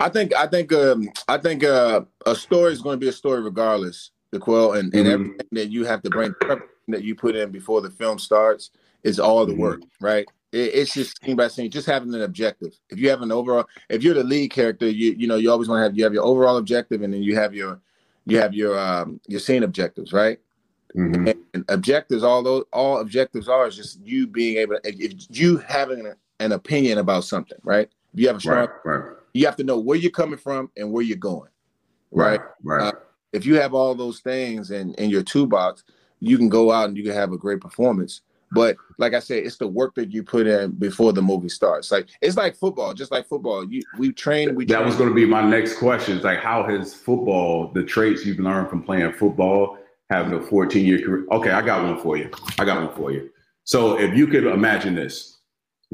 I 0.00 0.08
think 0.08 0.34
I 0.34 0.46
think 0.46 0.72
um, 0.72 1.08
I 1.28 1.38
think 1.38 1.64
uh, 1.64 2.02
a 2.26 2.34
story 2.34 2.72
is 2.72 2.80
going 2.80 2.94
to 2.94 3.00
be 3.00 3.08
a 3.08 3.12
story 3.12 3.42
regardless, 3.42 4.10
D'Qwell, 4.32 4.78
and, 4.78 4.94
and 4.94 5.06
mm-hmm. 5.06 5.12
everything 5.12 5.48
that 5.52 5.70
you 5.70 5.84
have 5.84 6.02
to 6.02 6.10
bring 6.10 6.34
that 6.88 7.02
you 7.02 7.14
put 7.14 7.36
in 7.36 7.50
before 7.50 7.80
the 7.80 7.90
film 7.90 8.18
starts 8.18 8.70
is 9.02 9.18
all 9.18 9.46
the 9.46 9.52
mm-hmm. 9.52 9.62
work, 9.62 9.80
right? 10.00 10.26
It, 10.52 10.74
it's 10.74 10.94
just 10.94 11.22
scene 11.22 11.36
by 11.36 11.48
scene, 11.48 11.70
just 11.70 11.86
having 11.86 12.14
an 12.14 12.22
objective. 12.22 12.78
If 12.90 12.98
you 12.98 13.10
have 13.10 13.22
an 13.22 13.32
overall, 13.32 13.66
if 13.88 14.02
you're 14.02 14.14
the 14.14 14.24
lead 14.24 14.50
character, 14.50 14.88
you 14.88 15.12
you 15.12 15.26
know 15.26 15.36
you 15.36 15.50
always 15.50 15.68
want 15.68 15.80
to 15.80 15.84
have 15.84 15.96
you 15.96 16.04
have 16.04 16.14
your 16.14 16.24
overall 16.24 16.56
objective, 16.56 17.02
and 17.02 17.12
then 17.12 17.22
you 17.22 17.36
have 17.36 17.54
your 17.54 17.80
you 18.26 18.38
have 18.38 18.54
your 18.54 18.78
um 18.78 19.20
your 19.26 19.40
scene 19.40 19.62
objectives, 19.62 20.12
right? 20.12 20.38
Mm-hmm. 20.96 21.28
And, 21.28 21.38
and 21.54 21.64
objectives, 21.68 22.22
all 22.22 22.42
those 22.42 22.64
all 22.72 22.98
objectives 22.98 23.48
are 23.48 23.66
is 23.66 23.76
just 23.76 24.00
you 24.00 24.26
being 24.26 24.58
able 24.58 24.76
to, 24.76 24.80
if 24.84 25.26
you 25.28 25.58
having 25.58 26.00
an, 26.00 26.14
an 26.40 26.52
opinion 26.52 26.98
about 26.98 27.24
something, 27.24 27.58
right? 27.64 27.88
If 28.12 28.20
you 28.20 28.28
have 28.28 28.36
a 28.36 28.40
strong, 28.40 28.68
right, 28.84 29.00
right. 29.00 29.16
You 29.34 29.44
have 29.44 29.56
to 29.56 29.64
know 29.64 29.78
where 29.78 29.98
you're 29.98 30.10
coming 30.10 30.38
from 30.38 30.70
and 30.76 30.90
where 30.90 31.02
you're 31.02 31.16
going, 31.16 31.50
right? 32.10 32.40
Right. 32.62 32.88
Uh, 32.88 32.92
if 33.32 33.44
you 33.44 33.56
have 33.56 33.74
all 33.74 33.94
those 33.94 34.20
things 34.20 34.70
in 34.70 34.94
in 34.94 35.10
your 35.10 35.22
toolbox, 35.22 35.84
you 36.20 36.38
can 36.38 36.48
go 36.48 36.72
out 36.72 36.88
and 36.88 36.96
you 36.96 37.02
can 37.02 37.12
have 37.12 37.32
a 37.32 37.38
great 37.38 37.60
performance. 37.60 38.22
But 38.52 38.76
like 38.98 39.14
I 39.14 39.18
said, 39.18 39.44
it's 39.44 39.56
the 39.56 39.66
work 39.66 39.96
that 39.96 40.12
you 40.12 40.22
put 40.22 40.46
in 40.46 40.70
before 40.72 41.12
the 41.12 41.20
movie 41.20 41.48
starts. 41.48 41.90
Like 41.90 42.08
it's 42.22 42.36
like 42.36 42.54
football, 42.54 42.94
just 42.94 43.10
like 43.10 43.26
football. 43.26 43.68
You 43.68 43.82
we 43.98 44.12
train. 44.12 44.54
We 44.54 44.64
that 44.66 44.74
train. 44.74 44.86
was 44.86 44.96
going 44.96 45.08
to 45.08 45.14
be 45.14 45.26
my 45.26 45.42
next 45.42 45.78
question. 45.78 46.16
It's 46.16 46.24
like 46.24 46.38
how 46.38 46.62
has 46.68 46.94
football, 46.94 47.72
the 47.72 47.82
traits 47.82 48.24
you've 48.24 48.38
learned 48.38 48.70
from 48.70 48.82
playing 48.82 49.12
football, 49.14 49.78
having 50.10 50.32
a 50.38 50.40
14 50.40 50.86
year 50.86 51.04
career? 51.04 51.26
Okay, 51.32 51.50
I 51.50 51.62
got 51.62 51.82
one 51.82 52.00
for 52.00 52.16
you. 52.16 52.30
I 52.58 52.64
got 52.64 52.84
one 52.84 52.94
for 52.94 53.10
you. 53.10 53.30
So 53.64 53.98
if 53.98 54.16
you 54.16 54.28
could 54.28 54.46
imagine 54.46 54.94
this, 54.94 55.33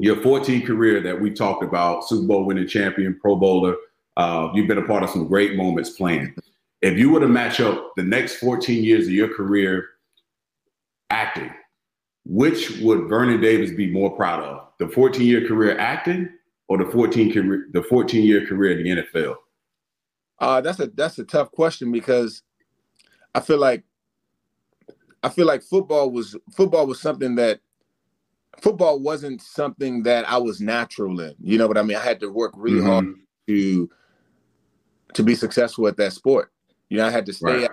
your 0.01 0.21
14 0.21 0.65
career 0.65 1.01
that 1.01 1.19
we 1.19 1.31
talked 1.31 1.63
about, 1.63 2.07
Super 2.07 2.27
Bowl 2.27 2.45
winning 2.45 2.67
champion, 2.67 3.17
Pro 3.19 3.35
Bowler, 3.35 3.75
uh, 4.17 4.49
you've 4.53 4.67
been 4.67 4.77
a 4.77 4.85
part 4.85 5.03
of 5.03 5.09
some 5.09 5.27
great 5.27 5.55
moments 5.55 5.91
playing. 5.91 6.35
If 6.81 6.97
you 6.97 7.11
were 7.11 7.19
to 7.19 7.27
match 7.27 7.59
up 7.59 7.93
the 7.95 8.03
next 8.03 8.37
14 8.37 8.83
years 8.83 9.07
of 9.07 9.13
your 9.13 9.33
career 9.33 9.87
acting 11.09 11.51
which 12.25 12.79
would 12.79 13.09
Vernon 13.09 13.41
Davis 13.41 13.71
be 13.71 13.91
more 13.91 14.15
proud 14.15 14.43
of? 14.43 14.67
The 14.79 14.87
14 14.87 15.25
year 15.25 15.47
career 15.47 15.77
acting 15.77 16.29
or 16.67 16.77
the 16.77 16.85
14 16.91 17.33
career 17.33 17.67
the 17.71 17.83
14 17.83 18.23
year 18.23 18.45
career 18.45 18.77
in 18.77 18.83
the 18.83 19.03
NFL? 19.03 19.35
Uh, 20.39 20.61
that's 20.61 20.79
a 20.79 20.87
that's 20.87 21.19
a 21.19 21.23
tough 21.23 21.51
question 21.51 21.91
because 21.91 22.43
I 23.33 23.39
feel 23.39 23.59
like 23.59 23.83
I 25.23 25.29
feel 25.29 25.45
like 25.45 25.63
football 25.63 26.11
was 26.11 26.35
football 26.51 26.87
was 26.87 27.01
something 27.01 27.35
that 27.35 27.59
football 28.59 28.99
wasn't 28.99 29.41
something 29.41 30.03
that 30.03 30.29
I 30.29 30.37
was 30.37 30.59
natural 30.61 31.19
in. 31.19 31.35
You 31.41 31.57
know 31.57 31.67
what 31.67 31.77
I 31.77 31.83
mean? 31.83 31.97
I 31.97 32.03
had 32.03 32.19
to 32.21 32.27
work 32.27 32.53
really 32.55 32.79
mm-hmm. 32.79 32.87
hard 32.87 33.15
to 33.47 33.89
to 35.13 35.23
be 35.23 35.35
successful 35.35 35.87
at 35.87 35.97
that 35.97 36.13
sport. 36.13 36.51
You 36.89 36.97
know, 36.97 37.05
I 37.05 37.09
had 37.09 37.25
to 37.25 37.33
stay 37.33 37.61
right 37.61 37.69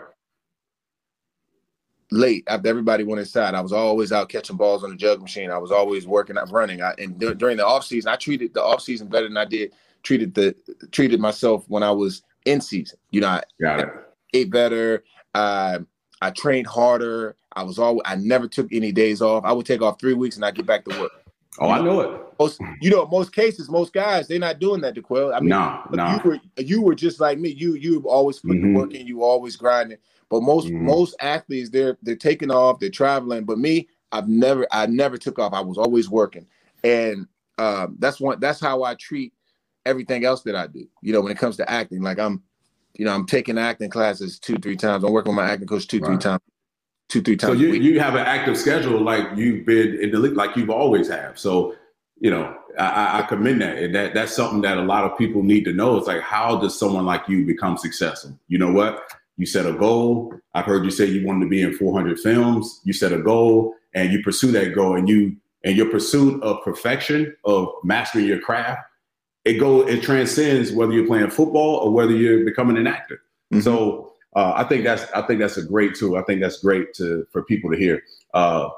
late 2.10 2.44
after 2.48 2.68
everybody 2.68 3.04
went 3.04 3.20
inside. 3.20 3.54
I 3.54 3.60
was 3.60 3.72
always 3.72 4.12
out 4.12 4.28
catching 4.28 4.56
balls 4.56 4.82
on 4.82 4.90
the 4.90 4.96
jug 4.96 5.20
machine. 5.20 5.50
I 5.50 5.58
was 5.58 5.70
always 5.70 6.06
working 6.06 6.38
out 6.38 6.50
running. 6.50 6.82
I, 6.82 6.94
and 6.98 7.18
d- 7.18 7.34
during 7.34 7.56
the 7.56 7.66
off 7.66 7.84
season, 7.84 8.10
I 8.10 8.16
treated 8.16 8.54
the 8.54 8.62
off 8.62 8.80
season 8.80 9.08
better 9.08 9.28
than 9.28 9.36
I 9.36 9.44
did 9.44 9.72
treated 10.02 10.34
the 10.34 10.54
treated 10.92 11.20
myself 11.20 11.64
when 11.68 11.82
I 11.82 11.90
was 11.90 12.22
in 12.44 12.60
season. 12.60 12.98
You 13.10 13.20
know, 13.22 13.28
I 13.28 13.42
Got 13.60 13.80
it. 13.80 13.88
ate 14.32 14.50
better. 14.50 15.04
I 15.34 15.78
I 16.20 16.30
trained 16.30 16.66
harder. 16.66 17.36
I 17.54 17.62
was 17.62 17.78
all 17.78 18.00
I 18.04 18.16
never 18.16 18.48
took 18.48 18.72
any 18.72 18.92
days 18.92 19.22
off. 19.22 19.44
I 19.44 19.52
would 19.52 19.66
take 19.66 19.82
off 19.82 20.00
three 20.00 20.14
weeks 20.14 20.36
and 20.36 20.44
I 20.44 20.50
get 20.50 20.66
back 20.66 20.84
to 20.84 21.00
work. 21.00 21.12
Oh, 21.60 21.70
I 21.70 21.80
know 21.80 22.00
it. 22.00 22.20
Most, 22.38 22.60
you 22.80 22.90
know, 22.90 23.04
most 23.06 23.32
cases, 23.32 23.68
most 23.68 23.92
guys, 23.92 24.28
they're 24.28 24.38
not 24.38 24.60
doing 24.60 24.80
that, 24.82 24.94
D'Qwell. 24.94 25.34
I 25.34 25.40
mean, 25.40 25.48
no, 25.48 25.82
no. 25.90 26.20
you 26.24 26.30
were 26.30 26.40
you 26.56 26.82
were 26.82 26.94
just 26.94 27.20
like 27.20 27.38
me. 27.38 27.48
You 27.48 27.74
you 27.74 28.00
always 28.08 28.38
putting 28.38 28.62
mm-hmm. 28.62 28.74
work 28.74 28.94
in. 28.94 29.06
You 29.06 29.24
always 29.24 29.56
grinding. 29.56 29.98
But 30.30 30.42
most 30.42 30.68
mm-hmm. 30.68 30.86
most 30.86 31.16
athletes, 31.20 31.70
they're 31.70 31.98
they're 32.02 32.16
taking 32.16 32.50
off, 32.50 32.78
they're 32.78 32.90
traveling. 32.90 33.44
But 33.44 33.58
me, 33.58 33.88
I've 34.12 34.28
never 34.28 34.66
I 34.70 34.86
never 34.86 35.18
took 35.18 35.38
off. 35.38 35.52
I 35.52 35.60
was 35.60 35.78
always 35.78 36.08
working, 36.08 36.46
and 36.84 37.26
um, 37.58 37.96
that's 37.98 38.20
one. 38.20 38.38
That's 38.38 38.60
how 38.60 38.84
I 38.84 38.94
treat 38.94 39.32
everything 39.84 40.24
else 40.24 40.42
that 40.42 40.54
I 40.54 40.68
do. 40.68 40.86
You 41.02 41.12
know, 41.12 41.22
when 41.22 41.32
it 41.32 41.38
comes 41.38 41.56
to 41.56 41.68
acting, 41.68 42.02
like 42.02 42.18
I'm, 42.18 42.42
you 42.98 43.04
know, 43.04 43.14
I'm 43.14 43.26
taking 43.26 43.56
acting 43.56 43.88
classes 43.88 44.38
two 44.38 44.56
three 44.56 44.76
times. 44.76 45.04
I'm 45.04 45.12
working 45.12 45.30
with 45.30 45.36
my 45.36 45.50
acting 45.50 45.68
coach 45.68 45.86
two 45.86 46.00
three 46.00 46.18
times. 46.18 46.42
Two 47.08 47.22
three 47.22 47.36
times. 47.36 47.54
So 47.54 47.58
you, 47.58 47.72
you 47.72 48.00
have 48.00 48.14
an 48.16 48.26
active 48.26 48.58
schedule 48.58 49.00
like 49.00 49.24
you've 49.36 49.64
been 49.64 49.98
in 50.00 50.10
the 50.10 50.18
league, 50.18 50.36
like 50.36 50.56
you've 50.56 50.68
always 50.68 51.08
have. 51.08 51.38
So 51.38 51.74
you 52.20 52.30
know, 52.30 52.56
I, 52.78 53.20
I 53.20 53.22
commend 53.22 53.62
that. 53.62 53.78
And 53.78 53.94
that 53.94 54.14
that's 54.14 54.34
something 54.34 54.60
that 54.62 54.76
a 54.76 54.82
lot 54.82 55.04
of 55.04 55.16
people 55.16 55.42
need 55.42 55.64
to 55.64 55.72
know. 55.72 55.96
It's 55.96 56.08
like, 56.08 56.20
how 56.20 56.58
does 56.58 56.78
someone 56.78 57.06
like 57.06 57.28
you 57.28 57.46
become 57.46 57.76
successful? 57.78 58.38
You 58.48 58.58
know 58.58 58.72
what? 58.72 59.04
You 59.36 59.46
set 59.46 59.66
a 59.66 59.72
goal. 59.72 60.34
I've 60.54 60.64
heard 60.64 60.84
you 60.84 60.90
say 60.90 61.06
you 61.06 61.24
wanted 61.24 61.44
to 61.44 61.48
be 61.48 61.62
in 61.62 61.72
400 61.74 62.18
films. 62.18 62.80
You 62.82 62.92
set 62.92 63.12
a 63.12 63.18
goal 63.18 63.74
and 63.94 64.12
you 64.12 64.22
pursue 64.22 64.50
that 64.52 64.74
goal, 64.74 64.96
and 64.96 65.08
you 65.08 65.36
and 65.64 65.76
your 65.76 65.90
pursuit 65.90 66.42
of 66.42 66.62
perfection 66.62 67.34
of 67.44 67.68
mastering 67.84 68.26
your 68.26 68.40
craft, 68.40 68.82
it 69.48 69.58
go 69.58 69.86
it 69.86 70.02
transcends 70.02 70.72
whether 70.72 70.92
you're 70.92 71.06
playing 71.06 71.30
football 71.30 71.76
or 71.76 71.90
whether 71.90 72.12
you're 72.12 72.44
becoming 72.44 72.76
an 72.76 72.86
actor. 72.86 73.22
Mm-hmm. 73.52 73.62
So 73.62 74.12
uh, 74.36 74.52
I 74.54 74.64
think 74.64 74.84
that's 74.84 75.10
I 75.12 75.22
think 75.22 75.40
that's 75.40 75.56
a 75.56 75.64
great 75.64 75.94
tool. 75.94 76.16
I 76.16 76.22
think 76.22 76.40
that's 76.40 76.58
great 76.60 76.92
to 76.94 77.26
for 77.32 77.42
people 77.42 77.70
to 77.70 77.76
hear. 77.76 78.02
Uh, 78.34 78.68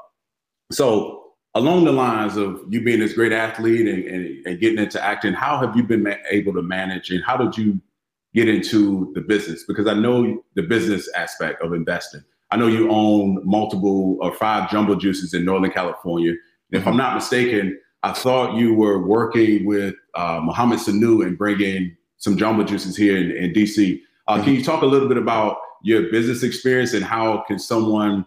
so 0.71 1.33
along 1.55 1.83
the 1.83 1.91
lines 1.91 2.37
of 2.37 2.61
you 2.69 2.81
being 2.81 3.01
this 3.01 3.13
great 3.13 3.33
athlete 3.33 3.85
and, 3.85 4.05
and, 4.05 4.45
and 4.47 4.59
getting 4.61 4.79
into 4.79 5.03
acting, 5.03 5.33
how 5.33 5.57
have 5.59 5.75
you 5.75 5.83
been 5.83 6.03
ma- 6.03 6.15
able 6.29 6.53
to 6.53 6.61
manage 6.61 7.09
and 7.09 7.21
how 7.25 7.35
did 7.35 7.57
you 7.57 7.81
get 8.33 8.47
into 8.47 9.11
the 9.13 9.21
business 9.21 9.65
because 9.65 9.87
I 9.87 9.93
know 9.93 10.41
the 10.55 10.61
business 10.61 11.09
aspect 11.15 11.61
of 11.61 11.73
investing. 11.73 12.23
I 12.49 12.57
know 12.57 12.67
you 12.67 12.89
own 12.89 13.41
multiple 13.45 14.17
or 14.21 14.33
five 14.33 14.69
Jamba 14.69 14.99
Juices 14.99 15.33
in 15.33 15.43
Northern 15.43 15.71
California. 15.71 16.33
If 16.71 16.87
I'm 16.87 16.97
not 16.97 17.15
mistaken, 17.15 17.77
I 18.03 18.13
thought 18.13 18.55
you 18.55 18.73
were 18.73 19.05
working 19.05 19.65
with 19.65 19.95
uh, 20.15 20.39
Mohamed 20.41 20.79
Sanu 20.79 21.25
and 21.25 21.37
bringing 21.37 21.95
some 22.17 22.37
Jamba 22.37 22.67
Juices 22.67 22.97
here 22.97 23.17
in, 23.17 23.31
in 23.31 23.53
DC. 23.53 23.99
Uh, 24.27 24.35
mm-hmm. 24.35 24.43
Can 24.43 24.53
you 24.53 24.63
talk 24.63 24.81
a 24.81 24.85
little 24.85 25.07
bit 25.07 25.17
about 25.17 25.57
your 25.83 26.11
business 26.11 26.43
experience 26.43 26.93
and 26.93 27.03
how 27.03 27.43
can 27.47 27.59
someone 27.59 28.25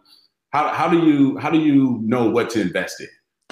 how, 0.51 0.69
how 0.69 0.89
do 0.89 0.99
you 1.01 1.37
how 1.39 1.51
do 1.51 1.59
you 1.59 1.99
know 2.03 2.31
what 2.31 2.51
to 2.51 2.61
invest 2.61 3.01
in? 3.01 3.09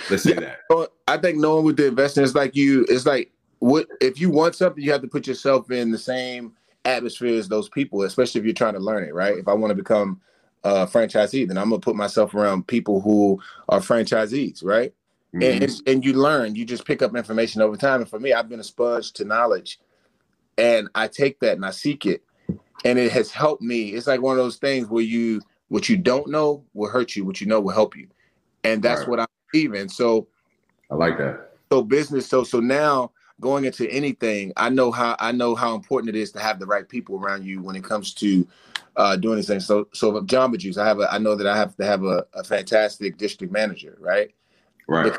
Let's 0.08 0.22
say 0.22 0.34
yeah, 0.34 0.54
that. 0.68 0.90
I 1.08 1.16
think 1.16 1.38
knowing 1.38 1.64
what 1.64 1.76
to 1.76 1.86
invest 1.86 2.16
in 2.16 2.24
is 2.24 2.34
like 2.34 2.54
you. 2.54 2.86
It's 2.88 3.06
like 3.06 3.32
what 3.58 3.88
if 4.00 4.20
you 4.20 4.30
want 4.30 4.54
something, 4.54 4.82
you 4.82 4.92
have 4.92 5.02
to 5.02 5.08
put 5.08 5.26
yourself 5.26 5.70
in 5.70 5.90
the 5.90 5.98
same 5.98 6.52
atmosphere 6.84 7.36
as 7.36 7.48
those 7.48 7.68
people, 7.68 8.02
especially 8.02 8.40
if 8.40 8.44
you're 8.44 8.54
trying 8.54 8.74
to 8.74 8.80
learn 8.80 9.04
it, 9.04 9.14
right? 9.14 9.36
If 9.36 9.48
I 9.48 9.52
want 9.54 9.72
to 9.72 9.74
become 9.74 10.20
a 10.64 10.86
franchisee, 10.86 11.46
then 11.46 11.58
I'm 11.58 11.70
gonna 11.70 11.80
put 11.80 11.96
myself 11.96 12.34
around 12.34 12.68
people 12.68 13.00
who 13.00 13.40
are 13.68 13.80
franchisees, 13.80 14.64
right? 14.64 14.94
Mm-hmm. 15.34 15.62
And 15.62 15.82
and 15.86 16.04
you 16.04 16.12
learn, 16.12 16.54
you 16.54 16.64
just 16.64 16.84
pick 16.84 17.00
up 17.00 17.16
information 17.16 17.62
over 17.62 17.76
time. 17.76 18.00
And 18.00 18.10
for 18.10 18.20
me, 18.20 18.34
I've 18.34 18.48
been 18.50 18.60
a 18.60 18.64
sponge 18.64 19.12
to 19.14 19.24
knowledge, 19.24 19.80
and 20.58 20.88
I 20.94 21.08
take 21.08 21.40
that 21.40 21.56
and 21.56 21.64
I 21.64 21.70
seek 21.70 22.04
it, 22.04 22.22
and 22.84 22.98
it 22.98 23.10
has 23.12 23.30
helped 23.30 23.62
me. 23.62 23.90
It's 23.90 24.06
like 24.06 24.20
one 24.20 24.38
of 24.38 24.44
those 24.44 24.58
things 24.58 24.88
where 24.88 25.02
you 25.02 25.40
what 25.68 25.88
you 25.88 25.96
don't 25.96 26.28
know 26.28 26.64
will 26.74 26.90
hurt 26.90 27.16
you, 27.16 27.24
what 27.24 27.40
you 27.40 27.46
know 27.46 27.60
will 27.60 27.72
help 27.72 27.96
you, 27.96 28.08
and 28.62 28.82
that's 28.82 29.00
right. 29.00 29.08
what 29.08 29.20
I 29.20 29.26
believe 29.50 29.72
in. 29.72 29.88
So, 29.88 30.28
I 30.90 30.96
like 30.96 31.16
that. 31.16 31.52
So 31.72 31.82
business. 31.82 32.28
So 32.28 32.44
so 32.44 32.60
now 32.60 33.12
going 33.40 33.64
into 33.64 33.90
anything, 33.90 34.52
I 34.58 34.68
know 34.68 34.90
how 34.90 35.16
I 35.18 35.32
know 35.32 35.54
how 35.54 35.74
important 35.74 36.14
it 36.14 36.18
is 36.18 36.30
to 36.32 36.40
have 36.40 36.58
the 36.58 36.66
right 36.66 36.86
people 36.86 37.16
around 37.16 37.46
you 37.46 37.62
when 37.62 37.74
it 37.74 37.84
comes 37.84 38.12
to 38.14 38.46
uh, 38.96 39.16
doing 39.16 39.36
this 39.36 39.46
thing. 39.46 39.60
So 39.60 39.88
so 39.94 40.12
Jamba 40.20 40.58
Juice, 40.58 40.76
I 40.76 40.86
have 40.86 41.00
a 41.00 41.10
I 41.10 41.16
know 41.16 41.34
that 41.36 41.46
I 41.46 41.56
have 41.56 41.74
to 41.76 41.86
have 41.86 42.04
a, 42.04 42.26
a 42.34 42.44
fantastic 42.44 43.16
district 43.16 43.50
manager, 43.50 43.96
right? 43.98 44.34
Right. 44.92 45.12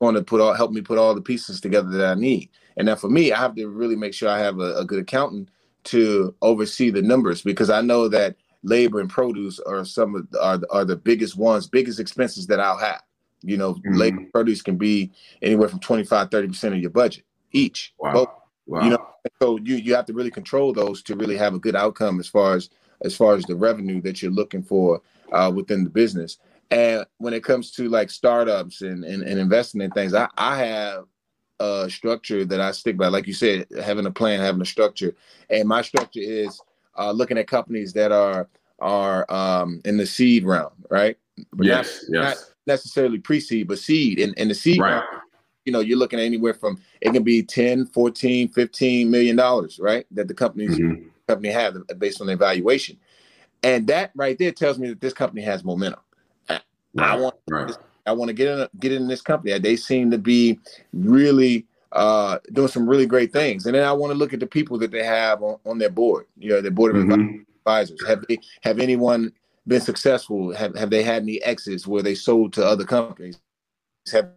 going 0.00 0.14
to 0.14 0.22
put 0.22 0.40
all 0.40 0.54
help 0.54 0.70
me 0.70 0.80
put 0.80 0.98
all 0.98 1.14
the 1.14 1.20
pieces 1.20 1.60
together 1.60 1.88
that 1.88 2.10
I 2.10 2.14
need. 2.14 2.50
And 2.76 2.86
now 2.86 2.94
for 2.94 3.08
me, 3.08 3.32
I 3.32 3.38
have 3.38 3.54
to 3.56 3.66
really 3.68 3.96
make 3.96 4.14
sure 4.14 4.28
I 4.28 4.38
have 4.38 4.60
a, 4.60 4.76
a 4.76 4.84
good 4.84 5.00
accountant 5.00 5.48
to 5.84 6.34
oversee 6.42 6.90
the 6.90 7.02
numbers 7.02 7.42
because 7.42 7.70
I 7.70 7.80
know 7.80 8.08
that 8.08 8.36
labor 8.62 9.00
and 9.00 9.10
produce 9.10 9.58
are 9.60 9.84
some 9.84 10.14
of 10.14 10.30
the, 10.30 10.42
are, 10.42 10.60
are 10.70 10.84
the 10.84 10.96
biggest 10.96 11.36
ones, 11.36 11.66
biggest 11.66 12.00
expenses 12.00 12.46
that 12.48 12.60
I'll 12.60 12.78
have. 12.78 13.02
You 13.42 13.56
know, 13.56 13.74
mm-hmm. 13.74 13.94
labor 13.94 14.24
produce 14.32 14.62
can 14.62 14.76
be 14.76 15.12
anywhere 15.42 15.68
from 15.68 15.80
25, 15.80 16.30
30% 16.30 16.64
of 16.72 16.78
your 16.78 16.90
budget 16.90 17.24
each. 17.52 17.94
Wow. 17.98 18.12
Both, 18.12 18.28
wow. 18.66 18.82
You 18.82 18.90
know, 18.90 19.06
so 19.40 19.58
you 19.58 19.76
you 19.76 19.94
have 19.94 20.06
to 20.06 20.12
really 20.12 20.30
control 20.30 20.72
those 20.72 21.02
to 21.04 21.16
really 21.16 21.36
have 21.36 21.54
a 21.54 21.58
good 21.58 21.76
outcome 21.76 22.20
as 22.20 22.28
far 22.28 22.54
as 22.54 22.70
as 23.02 23.16
far 23.16 23.34
as 23.34 23.44
the 23.44 23.54
revenue 23.54 24.00
that 24.02 24.20
you're 24.20 24.30
looking 24.30 24.62
for 24.62 25.00
uh, 25.32 25.52
within 25.54 25.84
the 25.84 25.90
business. 25.90 26.38
And 26.70 27.06
when 27.16 27.32
it 27.32 27.44
comes 27.44 27.70
to 27.72 27.88
like 27.88 28.10
startups 28.10 28.82
and, 28.82 29.04
and, 29.04 29.22
and 29.22 29.38
investing 29.38 29.80
in 29.80 29.90
things, 29.90 30.14
I, 30.14 30.28
I 30.36 30.58
have 30.58 31.04
a 31.60 31.88
structure 31.88 32.44
that 32.44 32.60
I 32.60 32.72
stick 32.72 32.96
by. 32.96 33.08
Like 33.08 33.26
you 33.26 33.32
said, 33.32 33.66
having 33.82 34.06
a 34.06 34.10
plan, 34.10 34.40
having 34.40 34.60
a 34.60 34.66
structure. 34.66 35.14
And 35.50 35.68
my 35.68 35.82
structure 35.82 36.20
is 36.20 36.60
uh, 36.96 37.10
looking 37.12 37.38
at 37.38 37.46
companies 37.46 37.92
that 37.94 38.12
are 38.12 38.48
are 38.80 39.30
um, 39.32 39.80
in 39.84 39.96
the 39.96 40.06
seed 40.06 40.44
round, 40.44 40.72
right? 40.90 41.16
But 41.52 41.66
yes, 41.66 42.04
not, 42.08 42.22
yes. 42.22 42.36
Not 42.36 42.54
necessarily 42.74 43.18
pre-seed, 43.18 43.66
but 43.66 43.78
seed. 43.78 44.20
And 44.20 44.34
in, 44.34 44.42
in 44.42 44.48
the 44.48 44.54
seed 44.54 44.80
right. 44.80 44.94
round, 44.94 45.22
you 45.64 45.72
know, 45.72 45.80
you're 45.80 45.98
looking 45.98 46.18
at 46.18 46.24
anywhere 46.24 46.54
from 46.54 46.78
it 47.00 47.12
can 47.12 47.22
be 47.22 47.42
10, 47.42 47.86
14, 47.86 48.48
15 48.48 49.10
million 49.10 49.36
dollars, 49.36 49.78
right? 49.82 50.06
That 50.10 50.28
the 50.28 50.34
companies 50.34 50.78
mm-hmm. 50.78 51.08
company 51.26 51.50
have 51.50 51.76
based 51.98 52.20
on 52.20 52.26
their 52.26 52.36
valuation. 52.36 52.98
And 53.62 53.86
that 53.88 54.12
right 54.14 54.38
there 54.38 54.52
tells 54.52 54.78
me 54.78 54.88
that 54.88 55.00
this 55.00 55.12
company 55.12 55.42
has 55.42 55.64
momentum. 55.64 56.00
Right. 56.94 57.10
I 57.10 57.16
want 57.16 57.34
right. 57.50 57.76
I 58.06 58.12
want 58.12 58.28
to 58.28 58.34
get 58.34 58.48
in 58.48 58.68
get 58.78 58.92
in 58.92 59.08
this 59.08 59.20
company. 59.20 59.56
They 59.58 59.76
seem 59.76 60.10
to 60.10 60.18
be 60.18 60.58
really 60.92 61.66
uh, 61.92 62.38
doing 62.52 62.68
some 62.68 62.88
really 62.88 63.06
great 63.06 63.32
things. 63.32 63.66
And 63.66 63.74
then 63.74 63.84
I 63.84 63.92
want 63.92 64.12
to 64.12 64.18
look 64.18 64.32
at 64.32 64.40
the 64.40 64.46
people 64.46 64.78
that 64.78 64.90
they 64.90 65.04
have 65.04 65.42
on, 65.42 65.58
on 65.64 65.78
their 65.78 65.90
board. 65.90 66.26
You 66.36 66.50
know, 66.50 66.60
their 66.60 66.70
board 66.70 66.96
of 66.96 67.04
mm-hmm. 67.04 67.42
advisors. 67.58 68.04
Have 68.06 68.24
they 68.28 68.38
have 68.62 68.78
anyone 68.78 69.32
been 69.66 69.80
successful? 69.80 70.54
Have 70.54 70.76
have 70.76 70.90
they 70.90 71.02
had 71.02 71.22
any 71.22 71.42
exits 71.42 71.86
where 71.86 72.02
they 72.02 72.14
sold 72.14 72.52
to 72.54 72.64
other 72.64 72.84
companies? 72.84 73.38
Have 74.10 74.30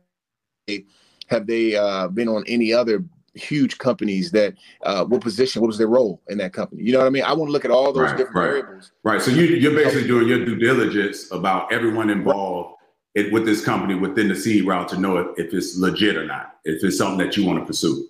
they 0.67 0.85
have 1.27 1.47
they 1.47 1.75
uh, 1.75 2.09
been 2.09 2.27
on 2.27 2.43
any 2.47 2.73
other 2.73 3.03
huge 3.34 3.78
companies 3.78 4.32
that 4.32 4.56
uh, 4.84 5.06
what 5.06 5.22
position, 5.22 5.62
what 5.62 5.67
was 5.67 5.78
their 5.78 5.88
role 5.88 6.22
in 6.30 6.38
that 6.38 6.54
company? 6.54 6.84
You 6.84 6.94
know 6.94 7.00
what 7.00 7.08
I 7.08 7.12
mean? 7.12 7.24
I 7.24 7.34
want 7.34 7.50
to 7.50 7.52
look 7.52 7.65
at 7.65 7.72
all 7.72 7.94
those 7.94 8.04
right, 8.04 8.17
different 8.17 8.36
right. 8.36 8.48
variables. 8.48 8.91
Right. 9.04 9.22
So 9.22 9.32
you, 9.32 9.44
you're 9.44 9.74
basically 9.74 10.08
doing 10.08 10.28
your 10.28 10.44
due 10.46 10.56
diligence 10.58 11.32
about 11.32 11.72
everyone 11.72 12.10
involved 12.10 12.76
it, 13.15 13.32
with 13.32 13.46
this 13.46 13.63
company 13.63 13.96
within 13.96 14.28
the 14.28 14.36
seed 14.36 14.65
round 14.65 14.89
to 14.89 14.98
know 14.98 15.17
if, 15.17 15.28
if 15.38 15.54
it's 15.54 15.78
legit 15.78 16.17
or 16.17 16.26
not, 16.26 16.58
if 16.65 16.84
it's 16.84 16.98
something 16.98 17.26
that 17.26 17.38
you 17.38 17.46
want 17.46 17.60
to 17.60 17.65
pursue. 17.65 18.08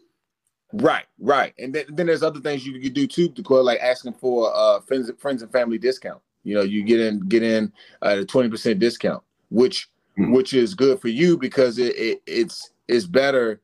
Right, 0.73 1.05
right, 1.19 1.53
and 1.59 1.75
then, 1.75 1.85
then 1.89 2.07
there's 2.07 2.23
other 2.23 2.39
things 2.39 2.65
you 2.65 2.79
could 2.79 2.93
do 2.93 3.05
too, 3.05 3.27
to 3.29 3.43
call 3.43 3.61
like 3.61 3.79
asking 3.81 4.13
for 4.13 4.55
uh 4.55 4.79
friends, 4.79 5.11
friends 5.17 5.41
and 5.41 5.51
family 5.51 5.77
discount. 5.77 6.21
You 6.43 6.55
know, 6.55 6.61
you 6.61 6.83
get 6.83 7.01
in 7.01 7.19
get 7.27 7.43
in 7.43 7.73
at 8.01 8.19
a 8.19 8.25
twenty 8.25 8.49
percent 8.49 8.79
discount, 8.79 9.21
which 9.49 9.89
mm-hmm. 10.17 10.31
which 10.31 10.53
is 10.53 10.73
good 10.73 11.01
for 11.01 11.09
you 11.09 11.37
because 11.37 11.77
it, 11.77 11.95
it 11.97 12.21
it's 12.25 12.71
it's 12.87 13.05
better. 13.05 13.59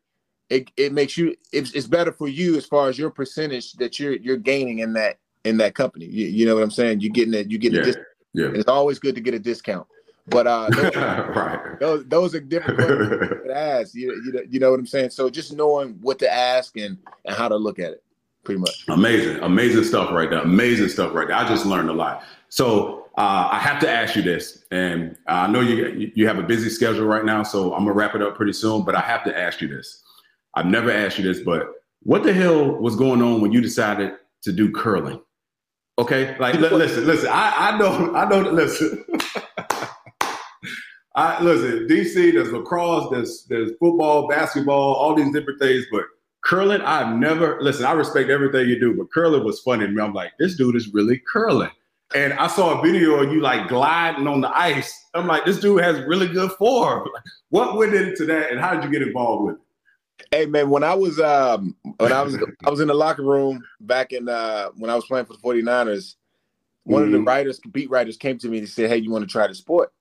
It, 0.50 0.72
it 0.78 0.94
makes 0.94 1.18
you 1.18 1.36
it's, 1.52 1.74
it's 1.74 1.88
better 1.88 2.12
for 2.12 2.28
you 2.28 2.56
as 2.56 2.66
far 2.66 2.88
as 2.88 2.98
your 2.98 3.10
percentage 3.10 3.74
that 3.74 4.00
you're 4.00 4.16
you're 4.16 4.38
gaining 4.38 4.80
in 4.80 4.94
that 4.94 5.20
in 5.44 5.58
that 5.58 5.76
company. 5.76 6.06
You, 6.06 6.28
you 6.28 6.46
know 6.46 6.56
what 6.56 6.64
I'm 6.64 6.72
saying? 6.72 7.02
You're 7.02 7.12
getting 7.12 7.34
it. 7.34 7.52
You 7.52 7.58
get 7.58 7.74
yeah. 7.74 7.94
Yeah. 8.34 8.52
It's 8.54 8.70
always 8.70 9.00
good 9.00 9.16
to 9.16 9.22
get 9.22 9.34
a 9.34 9.40
discount. 9.40 9.88
But 10.28 10.46
uh, 10.46 10.70
those, 10.76 10.96
right. 10.96 11.80
those, 11.80 12.06
those 12.06 12.36
are 12.36 12.40
different 12.40 12.80
to 12.80 13.52
ask. 13.56 13.96
You, 13.96 14.14
you, 14.26 14.48
you 14.50 14.60
know 14.60 14.72
what 14.72 14.80
I'm 14.80 14.86
saying? 14.86 15.10
So 15.10 15.30
just 15.30 15.54
knowing 15.54 15.98
what 16.02 16.20
to 16.20 16.32
ask 16.32 16.78
and, 16.78 16.98
and 17.26 17.36
how 17.36 17.48
to 17.48 17.56
look 17.56 17.80
at 17.80 17.94
it, 17.94 18.04
pretty 18.44 18.60
much. 18.60 18.86
Amazing, 18.90 19.40
amazing 19.40 19.84
stuff 19.84 20.12
right 20.12 20.30
there. 20.30 20.42
Amazing 20.42 20.90
stuff 20.90 21.14
right 21.14 21.28
there. 21.28 21.38
I 21.38 21.48
just 21.48 21.66
learned 21.66 21.90
a 21.90 21.94
lot. 21.94 22.24
So 22.50 23.08
uh, 23.18 23.50
I 23.52 23.60
have 23.60 23.80
to 23.82 23.90
ask 23.90 24.16
you 24.16 24.22
this, 24.22 24.66
and 24.72 25.18
I 25.28 25.48
know 25.48 25.62
you 25.62 26.12
you 26.16 26.28
have 26.28 26.38
a 26.38 26.44
busy 26.44 26.70
schedule 26.70 27.06
right 27.06 27.26
now, 27.26 27.44
so 27.44 27.74
I'm 27.74 27.80
gonna 27.80 27.94
wrap 27.94 28.16
it 28.16 28.22
up 28.22 28.36
pretty 28.36 28.54
soon. 28.54 28.84
But 28.84 28.96
I 28.96 29.02
have 29.02 29.24
to 29.26 29.38
ask 29.38 29.60
you 29.60 29.68
this. 29.68 30.04
I've 30.58 30.66
never 30.66 30.90
asked 30.90 31.20
you 31.20 31.24
this, 31.24 31.44
but 31.44 31.72
what 32.02 32.24
the 32.24 32.34
hell 32.34 32.82
was 32.82 32.96
going 32.96 33.22
on 33.22 33.42
when 33.42 33.52
you 33.52 33.62
decided 33.62 34.14
to 34.42 34.52
do 34.52 34.72
curling? 34.72 35.22
Okay, 36.00 36.36
like 36.40 36.56
listen, 36.56 37.06
listen. 37.06 37.30
I, 37.32 37.70
I 37.70 37.78
know, 37.78 38.16
I 38.16 38.28
know. 38.28 38.40
Listen, 38.50 39.06
I 41.16 41.44
listen, 41.44 41.88
DC, 41.88 42.34
there's 42.34 42.52
lacrosse, 42.52 43.12
there's 43.12 43.46
there's 43.50 43.70
football, 43.80 44.28
basketball, 44.28 44.96
all 44.96 45.14
these 45.14 45.32
different 45.32 45.60
things, 45.60 45.86
but 45.92 46.06
curling, 46.44 46.82
I've 46.82 47.16
never 47.16 47.62
listen, 47.62 47.86
I 47.86 47.92
respect 47.92 48.32
everything 48.32 48.68
you 48.68 48.80
do, 48.80 48.96
but 48.96 49.12
curling 49.12 49.44
was 49.44 49.60
funny 49.60 49.86
to 49.86 49.92
me. 49.92 50.02
I'm 50.02 50.14
like, 50.14 50.32
this 50.40 50.56
dude 50.56 50.76
is 50.76 50.92
really 50.92 51.22
curling. 51.32 51.72
And 52.16 52.34
I 52.34 52.48
saw 52.48 52.80
a 52.80 52.82
video 52.82 53.22
of 53.22 53.32
you 53.32 53.42
like 53.42 53.68
gliding 53.68 54.28
on 54.28 54.42
the 54.42 54.58
ice. 54.58 55.06
I'm 55.14 55.28
like, 55.28 55.46
this 55.46 55.60
dude 55.60 55.84
has 55.84 56.02
really 56.08 56.28
good 56.28 56.52
form. 56.54 57.08
What 57.50 57.78
went 57.78 57.94
into 57.94 58.26
that 58.26 58.50
and 58.50 58.60
how 58.60 58.74
did 58.74 58.84
you 58.84 58.90
get 58.90 59.06
involved 59.06 59.46
with 59.46 59.56
it? 59.56 59.62
Hey 60.32 60.46
man, 60.46 60.70
when 60.70 60.84
I 60.84 60.94
was 60.94 61.20
um 61.20 61.76
when 61.98 62.12
I 62.12 62.22
was 62.22 62.38
I 62.66 62.70
was 62.70 62.80
in 62.80 62.88
the 62.88 62.94
locker 62.94 63.24
room 63.24 63.64
back 63.80 64.14
in 64.14 64.28
uh 64.28 64.70
when 64.76 64.90
I 64.90 64.96
was 64.96 65.06
playing 65.06 65.26
for 65.26 65.34
the 65.34 65.40
49ers, 65.40 66.16
one 66.84 67.02
mm-hmm. 67.02 67.08
of 67.08 67.12
the 67.12 67.18
mm-hmm. 67.18 67.28
writers, 67.28 67.60
beat 67.72 67.90
writers 67.90 68.18
came 68.18 68.38
to 68.40 68.48
me 68.48 68.60
and 68.60 68.70
said, 68.70 68.90
Hey, 68.90 68.98
you 68.98 69.12
want 69.12 69.24
to 69.24 69.32
try 69.32 69.48
the 69.48 69.56
sport? 69.56 69.92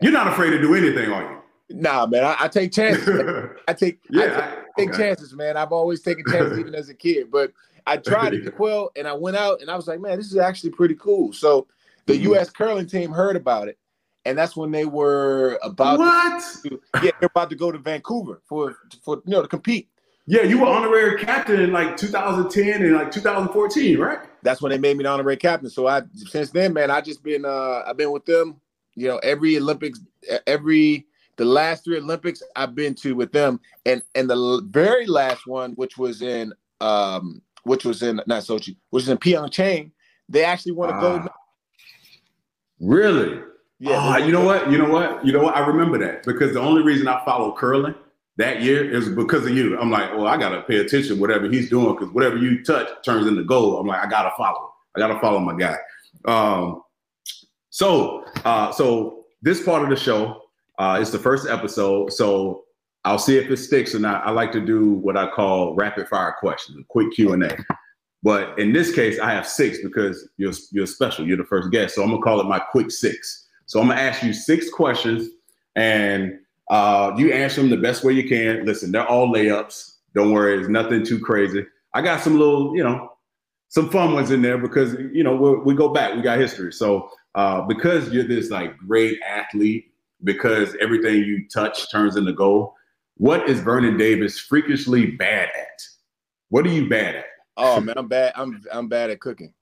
You're 0.00 0.12
not 0.12 0.26
afraid 0.26 0.50
to 0.50 0.60
do 0.60 0.74
anything, 0.74 1.10
are 1.10 1.22
you? 1.22 1.38
Nah, 1.70 2.06
man. 2.06 2.24
I, 2.24 2.36
I 2.40 2.48
take 2.48 2.72
chances. 2.72 3.08
I 3.68 3.72
take 3.72 4.00
yeah, 4.10 4.62
I 4.76 4.80
take, 4.80 4.90
okay. 4.90 4.98
chances, 4.98 5.34
man. 5.34 5.56
I've 5.56 5.72
always 5.72 6.02
taken 6.02 6.24
chances 6.30 6.58
even 6.58 6.74
as 6.74 6.88
a 6.88 6.94
kid. 6.94 7.30
But 7.30 7.52
I 7.86 7.96
tried 7.96 8.34
it 8.34 8.54
quill 8.56 8.90
and 8.96 9.06
I 9.06 9.12
went 9.12 9.36
out 9.36 9.60
and 9.60 9.70
I 9.70 9.76
was 9.76 9.86
like, 9.86 10.00
man, 10.00 10.18
this 10.18 10.26
is 10.26 10.36
actually 10.36 10.70
pretty 10.70 10.94
cool. 10.96 11.32
So 11.32 11.66
the 12.06 12.14
mm-hmm. 12.14 12.34
US 12.34 12.50
curling 12.50 12.86
team 12.86 13.12
heard 13.12 13.36
about 13.36 13.68
it. 13.68 13.78
And 14.26 14.38
that's 14.38 14.56
when 14.56 14.70
they 14.70 14.86
were 14.86 15.58
about 15.62 15.98
what? 15.98 16.42
To, 16.62 16.80
yeah, 17.02 17.10
they're 17.20 17.26
about 17.26 17.50
to 17.50 17.56
go 17.56 17.70
to 17.70 17.78
Vancouver 17.78 18.40
for 18.46 18.76
for 19.02 19.16
you 19.26 19.32
know 19.32 19.42
to 19.42 19.48
compete. 19.48 19.88
Yeah, 20.26 20.42
you 20.42 20.58
were 20.58 20.66
honorary 20.66 21.22
captain 21.22 21.60
in 21.60 21.72
like 21.72 21.98
2010 21.98 22.82
and 22.82 22.94
like 22.94 23.10
2014, 23.10 23.98
right? 23.98 24.20
That's 24.42 24.62
when 24.62 24.70
they 24.70 24.78
made 24.78 24.96
me 24.96 25.04
the 25.04 25.10
honorary 25.10 25.36
captain. 25.36 25.68
So 25.68 25.86
I 25.86 26.02
since 26.14 26.50
then, 26.50 26.72
man, 26.72 26.90
I 26.90 27.02
just 27.02 27.22
been 27.22 27.44
uh 27.44 27.82
I've 27.86 27.98
been 27.98 28.10
with 28.10 28.24
them 28.24 28.60
you 28.94 29.08
know, 29.08 29.18
every 29.18 29.56
Olympics, 29.56 30.00
every 30.46 31.06
the 31.36 31.44
last 31.44 31.84
three 31.84 31.98
Olympics 31.98 32.42
I've 32.54 32.74
been 32.74 32.94
to 32.96 33.14
with 33.14 33.32
them, 33.32 33.60
and 33.86 34.02
and 34.14 34.30
the 34.30 34.66
very 34.70 35.06
last 35.06 35.46
one, 35.46 35.72
which 35.72 35.98
was 35.98 36.22
in 36.22 36.52
um, 36.80 37.42
which 37.64 37.84
was 37.84 38.02
in 38.02 38.20
not 38.26 38.42
Sochi, 38.42 38.76
which 38.90 39.02
was 39.02 39.08
in 39.08 39.18
Pyeongchang, 39.18 39.90
they 40.28 40.44
actually 40.44 40.72
won 40.72 40.90
a 40.90 41.00
gold. 41.00 41.22
Ah. 41.24 41.34
Really? 42.80 43.40
Yeah. 43.80 44.18
you 44.18 44.32
know 44.32 44.44
what? 44.44 44.70
You 44.70 44.78
know 44.78 44.88
what? 44.88 45.24
You 45.26 45.32
know 45.32 45.42
what? 45.42 45.56
I 45.56 45.66
remember 45.66 45.98
that 45.98 46.24
because 46.24 46.54
the 46.54 46.60
only 46.60 46.82
reason 46.82 47.08
I 47.08 47.24
followed 47.24 47.56
curling 47.56 47.94
that 48.36 48.62
year 48.62 48.90
is 48.90 49.08
because 49.08 49.46
of 49.46 49.56
you. 49.56 49.78
I'm 49.78 49.90
like, 49.90 50.12
well, 50.12 50.26
I 50.26 50.36
gotta 50.36 50.62
pay 50.62 50.76
attention 50.76 51.18
whatever 51.18 51.48
he's 51.48 51.70
doing 51.70 51.94
because 51.94 52.12
whatever 52.12 52.36
you 52.36 52.64
touch 52.64 52.88
turns 53.04 53.26
into 53.26 53.44
gold. 53.44 53.80
I'm 53.80 53.86
like, 53.86 54.04
I 54.04 54.08
gotta 54.08 54.32
follow. 54.36 54.72
I 54.96 55.00
gotta 55.00 55.18
follow 55.20 55.38
my 55.38 55.56
guy. 55.56 55.76
Um, 56.24 56.82
so, 57.70 58.24
uh, 58.44 58.72
so 58.72 59.24
this 59.42 59.62
part 59.62 59.82
of 59.82 59.90
the 59.90 59.96
show 59.96 60.42
uh, 60.78 60.98
is 61.00 61.10
the 61.10 61.18
first 61.18 61.48
episode. 61.48 62.12
So 62.12 62.64
I'll 63.04 63.18
see 63.18 63.36
if 63.36 63.50
it 63.50 63.56
sticks 63.58 63.94
or 63.94 63.98
not. 63.98 64.26
I 64.26 64.30
like 64.30 64.52
to 64.52 64.64
do 64.64 64.92
what 64.92 65.16
I 65.16 65.30
call 65.30 65.74
rapid 65.74 66.08
fire 66.08 66.34
questions, 66.38 66.78
a 66.78 66.84
quick 66.88 67.12
Q 67.12 67.32
and 67.34 67.44
A. 67.44 67.56
But 68.22 68.58
in 68.58 68.72
this 68.72 68.94
case, 68.94 69.20
I 69.20 69.30
have 69.32 69.46
six 69.46 69.78
because 69.82 70.28
you're 70.38 70.52
you're 70.72 70.86
special. 70.86 71.26
You're 71.26 71.36
the 71.36 71.44
first 71.44 71.70
guest, 71.70 71.94
so 71.94 72.02
I'm 72.02 72.10
gonna 72.10 72.22
call 72.22 72.40
it 72.40 72.46
my 72.46 72.58
quick 72.58 72.90
six. 72.90 73.43
So 73.74 73.80
I'm 73.80 73.88
gonna 73.88 74.00
ask 74.00 74.22
you 74.22 74.32
six 74.32 74.70
questions, 74.70 75.30
and 75.74 76.38
uh, 76.70 77.12
you 77.18 77.32
answer 77.32 77.60
them 77.60 77.70
the 77.70 77.76
best 77.76 78.04
way 78.04 78.12
you 78.12 78.28
can. 78.28 78.64
Listen, 78.64 78.92
they're 78.92 79.04
all 79.04 79.26
layups. 79.26 79.96
Don't 80.14 80.30
worry, 80.30 80.60
it's 80.60 80.68
nothing 80.68 81.04
too 81.04 81.18
crazy. 81.18 81.66
I 81.92 82.00
got 82.00 82.20
some 82.20 82.38
little, 82.38 82.76
you 82.76 82.84
know, 82.84 83.10
some 83.70 83.90
fun 83.90 84.14
ones 84.14 84.30
in 84.30 84.42
there 84.42 84.58
because 84.58 84.94
you 85.12 85.24
know 85.24 85.60
we 85.66 85.74
go 85.74 85.88
back, 85.88 86.14
we 86.14 86.22
got 86.22 86.38
history. 86.38 86.72
So 86.72 87.10
uh, 87.34 87.62
because 87.62 88.12
you're 88.12 88.22
this 88.22 88.48
like 88.48 88.78
great 88.78 89.18
athlete, 89.28 89.86
because 90.22 90.76
everything 90.80 91.24
you 91.24 91.48
touch 91.52 91.90
turns 91.90 92.14
into 92.14 92.32
gold. 92.32 92.74
What 93.16 93.50
is 93.50 93.58
Vernon 93.58 93.96
Davis 93.96 94.38
freakishly 94.38 95.06
bad 95.06 95.48
at? 95.48 95.82
What 96.50 96.64
are 96.64 96.70
you 96.70 96.88
bad 96.88 97.16
at? 97.16 97.24
Oh 97.56 97.80
man, 97.80 97.98
I'm 97.98 98.06
bad. 98.06 98.34
I'm 98.36 98.62
I'm 98.70 98.86
bad 98.86 99.10
at 99.10 99.18
cooking. 99.18 99.52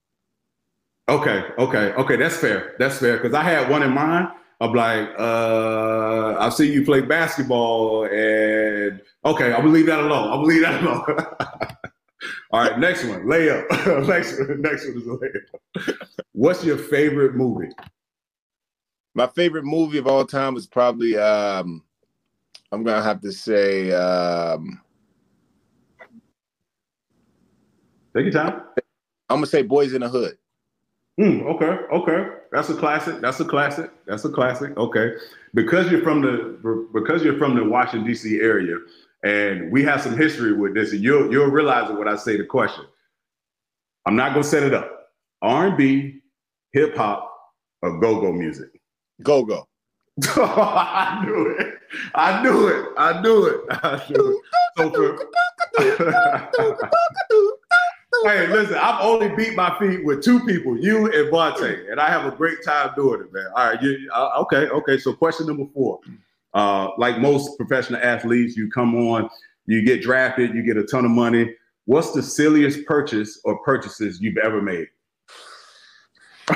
Okay, 1.09 1.43
okay, 1.57 1.91
okay. 1.93 2.15
That's 2.15 2.37
fair. 2.37 2.75
That's 2.79 2.97
fair. 2.97 3.17
Because 3.17 3.33
I 3.33 3.43
had 3.43 3.69
one 3.69 3.83
in 3.83 3.91
mind. 3.91 4.29
I'm 4.61 4.73
like, 4.73 5.09
uh, 5.19 6.37
I 6.39 6.49
see 6.49 6.71
you 6.71 6.85
play 6.85 7.01
basketball, 7.01 8.05
and 8.05 9.01
okay, 9.25 9.51
I'm 9.51 9.61
gonna 9.61 9.69
leave 9.69 9.87
that 9.87 9.99
alone. 9.99 10.31
I'm 10.31 10.37
gonna 10.37 10.47
leave 10.47 10.61
that 10.61 10.81
alone. 10.83 11.03
All 12.51 12.61
right, 12.61 12.79
next 12.79 13.03
one, 13.03 13.23
layup. 13.23 13.67
next 14.07 14.39
one, 14.39 14.61
next 14.61 14.87
one 14.87 14.97
is 14.97 15.03
layup. 15.03 15.97
What's 16.31 16.63
your 16.63 16.77
favorite 16.77 17.35
movie? 17.35 17.69
My 19.15 19.27
favorite 19.27 19.65
movie 19.65 19.97
of 19.97 20.07
all 20.07 20.25
time 20.25 20.55
is 20.55 20.65
probably 20.65 21.17
um, 21.17 21.83
I'm 22.71 22.83
gonna 22.83 23.03
have 23.03 23.19
to 23.21 23.31
say 23.33 23.91
um, 23.91 24.79
Take 28.15 28.25
your 28.25 28.33
time. 28.33 28.61
I'm 29.29 29.37
gonna 29.37 29.47
say 29.47 29.63
Boys 29.63 29.93
in 29.93 30.01
the 30.01 30.09
Hood. 30.09 30.37
Mm, 31.19 31.43
okay, 31.43 31.77
okay, 31.93 32.29
that's 32.51 32.69
a 32.69 32.75
classic. 32.75 33.21
That's 33.21 33.39
a 33.39 33.45
classic. 33.45 33.91
That's 34.07 34.25
a 34.25 34.29
classic. 34.29 34.75
Okay, 34.77 35.11
because 35.53 35.91
you're 35.91 36.01
from 36.01 36.21
the 36.21 36.87
because 36.91 37.23
you're 37.23 37.37
from 37.37 37.55
the 37.55 37.63
Washington 37.63 38.07
D.C. 38.07 38.39
area, 38.39 38.77
and 39.23 39.71
we 39.71 39.83
have 39.83 40.01
some 40.01 40.17
history 40.17 40.53
with 40.53 40.73
this, 40.73 40.91
and 40.91 41.03
you'll 41.03 41.31
you'll 41.31 41.51
realize 41.51 41.89
it 41.91 41.97
when 41.99 42.07
I 42.07 42.15
say 42.15 42.35
the 42.37 42.45
question. 42.45 42.85
I'm 44.07 44.15
not 44.15 44.29
gonna 44.31 44.43
set 44.43 44.63
it 44.63 44.73
up. 44.73 45.11
R&B, 45.43 46.19
hip 46.71 46.95
hop, 46.95 47.31
or 47.83 47.99
go 47.99 48.19
go 48.19 48.31
music. 48.33 48.69
Go 49.21 49.43
go. 49.43 49.67
I 50.23 51.23
knew 51.25 51.55
it. 51.59 51.79
I 52.15 52.41
knew 52.41 52.67
it. 52.67 52.89
I 52.97 53.21
knew 53.21 53.45
it. 53.45 53.61
I 53.69 54.03
knew 54.09 54.29
it. 54.29 54.37
So 54.77 54.89
for, 54.89 55.29
hey, 58.23 58.47
listen, 58.47 58.75
I've 58.75 59.01
only 59.01 59.29
beat 59.35 59.55
my 59.55 59.77
feet 59.79 60.03
with 60.03 60.23
two 60.23 60.39
people, 60.45 60.77
you 60.77 61.05
and 61.05 61.31
Vontae, 61.31 61.91
and 61.91 61.99
I 61.99 62.09
have 62.09 62.31
a 62.31 62.35
great 62.35 62.63
time 62.65 62.91
doing 62.95 63.21
it, 63.21 63.33
man. 63.33 63.47
All 63.55 63.67
right, 63.67 63.81
you, 63.81 64.09
uh, 64.13 64.31
okay, 64.41 64.67
okay. 64.69 64.97
So 64.97 65.13
question 65.13 65.47
number 65.47 65.65
four. 65.73 65.99
Uh, 66.53 66.89
like 66.97 67.19
most 67.19 67.57
professional 67.57 67.99
athletes, 68.03 68.55
you 68.55 68.69
come 68.69 68.95
on, 68.95 69.29
you 69.65 69.83
get 69.83 70.01
drafted, 70.01 70.53
you 70.53 70.63
get 70.63 70.77
a 70.77 70.83
ton 70.83 71.05
of 71.05 71.11
money. 71.11 71.55
What's 71.85 72.11
the 72.11 72.21
silliest 72.21 72.85
purchase 72.85 73.41
or 73.43 73.57
purchases 73.63 74.21
you've 74.21 74.37
ever 74.37 74.61
made? 74.61 74.87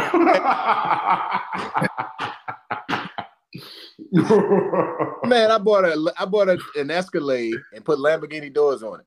Man, 5.26 5.52
I 5.52 5.58
bought 5.58 5.86
a 5.86 6.14
I 6.18 6.26
bought 6.26 6.50
a, 6.50 6.58
an 6.76 6.92
Escalade 6.92 7.56
and 7.74 7.84
put 7.84 8.00
Lamborghini 8.00 8.54
doors 8.54 8.84
on 8.84 9.00
it. 9.00 9.06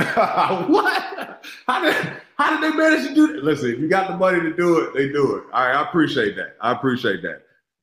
what? 0.68 1.44
How 1.66 1.82
did 1.82 1.94
how 2.36 2.58
did 2.58 2.72
they 2.72 2.76
manage 2.76 3.08
to 3.08 3.14
do 3.14 3.32
that? 3.34 3.44
Listen, 3.44 3.70
if 3.70 3.78
you 3.78 3.88
got 3.88 4.08
the 4.08 4.16
money 4.16 4.40
to 4.40 4.52
do 4.54 4.78
it, 4.80 4.94
they 4.94 5.08
do 5.08 5.36
it. 5.36 5.44
All 5.52 5.66
right, 5.66 5.76
I 5.76 5.82
appreciate 5.82 6.36
that. 6.36 6.56
I 6.60 6.72
appreciate 6.72 7.22
that. 7.22 7.42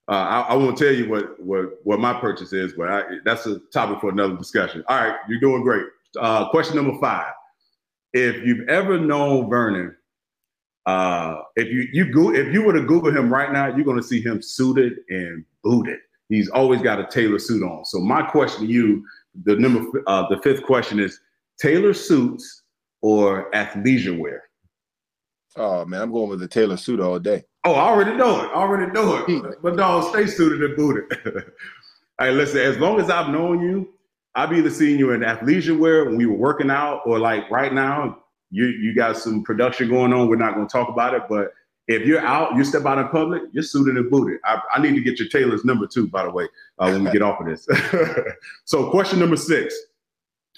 Uh, 0.10 0.14
I, 0.14 0.40
I, 0.42 0.54
won't 0.56 0.78
tell 0.78 0.94
you 0.94 1.10
what 1.10 1.40
what 1.40 1.80
what 1.84 2.00
my 2.00 2.14
purchase 2.14 2.54
is, 2.54 2.74
but 2.74 2.90
I, 2.90 3.04
that's 3.26 3.46
a 3.46 3.60
topic 3.74 4.00
for 4.00 4.10
another 4.10 4.36
discussion. 4.36 4.84
All 4.88 4.98
right, 4.98 5.16
you're 5.28 5.40
doing 5.40 5.62
great. 5.62 5.86
Uh, 6.20 6.50
question 6.50 6.76
number 6.76 6.98
five: 7.00 7.34
If 8.14 8.44
you've 8.46 8.68
ever 8.70 8.98
known 8.98 9.50
Vernon, 9.50 9.96
uh, 10.88 11.42
if 11.56 11.68
you 11.68 11.88
you 11.92 12.12
go 12.12 12.34
if 12.34 12.52
you 12.54 12.64
were 12.64 12.74
to 12.74 12.82
Google 12.82 13.12
him 13.12 13.32
right 13.32 13.52
now, 13.52 13.68
you're 13.68 13.86
going 13.86 13.98
to 13.98 14.04
see 14.04 14.22
him 14.22 14.42
suited 14.42 15.00
and 15.10 15.44
booted. 15.64 16.00
He's 16.30 16.50
always 16.50 16.82
got 16.82 17.00
a 17.00 17.08
tailor 17.08 17.40
suit 17.40 17.62
on. 17.62 17.86
So 17.86 18.00
my 18.00 18.24
question 18.24 18.66
to 18.66 18.72
you, 18.72 19.06
the 19.44 19.56
number 19.56 20.02
uh, 20.08 20.28
the 20.30 20.42
fifth 20.42 20.64
question 20.64 21.00
is: 21.00 21.20
Tailor 21.60 21.94
suits 21.94 22.64
or 23.02 23.52
athleisure 23.52 24.18
wear? 24.18 24.44
Oh 25.56 25.86
man, 25.86 26.02
I'm 26.02 26.12
going 26.12 26.30
with 26.30 26.40
the 26.40 26.48
tailor 26.48 26.78
suit 26.78 27.00
all 27.00 27.20
day. 27.20 27.44
Oh, 27.64 27.74
I 27.74 27.90
already 27.90 28.16
know 28.16 28.44
it. 28.44 28.48
I 28.48 28.56
already 28.56 28.92
know 28.92 29.26
it. 29.28 29.62
But 29.62 29.76
no, 29.76 30.02
stay 30.12 30.28
suited 30.28 30.64
and 30.64 30.76
booted. 30.76 31.12
hey, 32.20 32.32
listen, 32.32 32.60
as 32.60 32.78
long 32.78 33.00
as 33.00 33.10
I've 33.10 33.30
known 33.30 33.62
you, 33.62 33.94
I've 34.36 34.54
either 34.54 34.70
seen 34.70 35.00
you 35.00 35.12
in 35.12 35.22
athleisure 35.22 35.78
wear 35.78 36.06
when 36.06 36.16
we 36.16 36.28
were 36.28 36.38
working 36.38 36.70
out, 36.70 37.02
or 37.06 37.18
like 37.18 37.50
right 37.50 37.74
now, 37.74 38.20
you 38.52 38.68
you 38.68 38.94
got 38.94 39.18
some 39.18 39.44
production 39.44 39.90
going 39.90 40.14
on. 40.14 40.30
We're 40.30 40.36
not 40.36 40.54
going 40.54 40.68
to 40.68 40.72
talk 40.72 40.90
about 40.90 41.16
it, 41.16 41.24
but 41.28 41.54
if 41.88 42.06
you're 42.06 42.20
out, 42.20 42.56
you 42.56 42.64
step 42.64 42.86
out 42.86 43.00
in 43.00 43.08
public, 43.08 43.44
you're 43.52 43.64
suited 43.64 43.98
and 43.98 44.12
booted. 44.12 44.40
I, 44.46 44.62
I 44.76 44.82
need 44.82 44.94
to 44.96 45.02
get 45.02 45.20
your 45.20 45.30
tailor's 45.30 45.64
number 45.66 45.88
too, 45.88 46.08
by 46.08 46.24
the 46.24 46.30
way, 46.30 46.48
uh, 46.80 46.92
when 46.92 47.04
we 47.04 47.12
get 47.14 47.22
off 47.22 47.40
of 47.40 47.48
this. 47.48 47.68
so, 48.66 48.92
question 48.92 49.20
number 49.20 49.38
six. 49.38 49.76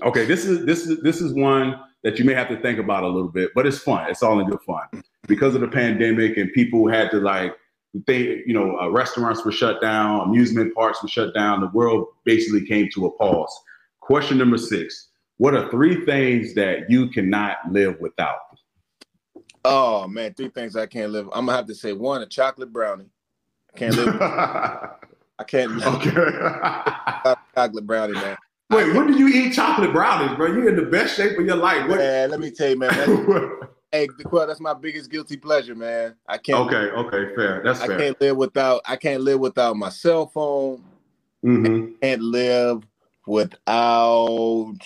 Okay, 0.04 0.26
this 0.26 0.46
is 0.46 0.66
this 0.66 0.86
is 0.86 1.02
this 1.02 1.22
is 1.22 1.34
one 1.34 1.80
that 2.04 2.18
you 2.18 2.26
may 2.26 2.34
have 2.34 2.48
to 2.48 2.60
think 2.62 2.80
about 2.80 3.04
a 3.04 3.08
little 3.08 3.30
bit, 3.30 3.52
but 3.54 3.66
it's 3.66 3.80
fun. 3.80 4.10
It's 4.10 4.24
all 4.24 4.40
in 4.40 4.50
good 4.50 4.62
fun 4.62 5.04
because 5.28 5.56
of 5.56 5.62
the 5.62 5.68
pandemic 5.68 6.38
and 6.38 6.52
people 6.54 6.88
had 6.88 7.12
to 7.12 7.20
like 7.20 7.56
they 8.08 8.44
you 8.46 8.54
know 8.54 8.78
uh, 8.80 8.90
restaurants 8.90 9.44
were 9.44 9.52
shut 9.52 9.82
down, 9.82 10.22
amusement 10.22 10.74
parks 10.76 11.02
were 11.04 11.10
shut 11.10 11.34
down. 11.34 11.60
The 11.60 11.68
world 11.68 12.08
basically 12.24 12.66
came 12.66 12.90
to 12.94 13.08
a 13.08 13.12
pause. 13.12 13.54
Question 14.00 14.38
number 14.38 14.58
six: 14.58 15.10
What 15.38 15.54
are 15.54 15.70
three 15.70 16.06
things 16.06 16.54
that 16.56 16.90
you 16.90 17.10
cannot 17.10 17.58
live 17.70 18.00
without? 18.00 18.38
Oh 19.66 20.08
man, 20.08 20.34
three 20.34 20.50
things 20.50 20.76
I 20.76 20.86
can't 20.86 21.12
live. 21.12 21.28
I'm 21.34 21.46
gonna 21.46 21.58
have 21.58 21.68
to 21.68 21.76
say 21.76 21.94
one: 21.94 22.22
a 22.22 22.26
chocolate 22.26 22.72
brownie. 22.72 23.10
I 23.74 23.78
can't 23.78 23.96
live. 23.96 24.22
I 24.22 25.44
can't 25.46 25.72
live. 25.78 25.96
Okay. 25.96 27.36
chocolate 27.56 27.86
brownie, 27.86 28.14
man. 28.14 28.38
Wait, 28.70 28.94
when 28.94 29.08
do 29.08 29.18
you 29.18 29.28
eat 29.28 29.54
chocolate 29.54 29.92
brownies, 29.92 30.38
bro? 30.38 30.48
You're 30.48 30.70
in 30.70 30.76
the 30.76 30.84
best 30.84 31.16
shape 31.16 31.40
of 31.40 31.46
your 31.46 31.56
life. 31.56 31.90
What? 31.90 31.98
Man, 31.98 32.30
let 32.30 32.40
me 32.40 32.52
tell 32.52 32.70
you, 32.70 32.78
man. 32.78 32.92
hey, 33.92 34.08
that's 34.32 34.60
my 34.60 34.76
biggest 34.76 35.10
guilty 35.10 35.38
pleasure, 35.38 35.74
man. 35.74 36.16
I 36.28 36.38
can't. 36.38 36.60
Okay, 36.68 36.76
okay, 36.76 37.36
fair. 37.36 37.64
That's 37.64 37.84
fair. 37.84 37.96
I 37.96 38.00
can't 38.00 38.22
live 38.22 38.38
without. 38.38 38.82
I 38.86 38.96
can't 38.96 39.24
live 39.24 39.40
without 39.40 39.76
my 39.76 39.90
cell 39.90 40.28
phone. 40.28 40.84
Mm-hmm. 41.44 41.94
I 41.96 42.06
can't 42.06 42.22
live 42.22 42.84
without. 43.26 44.78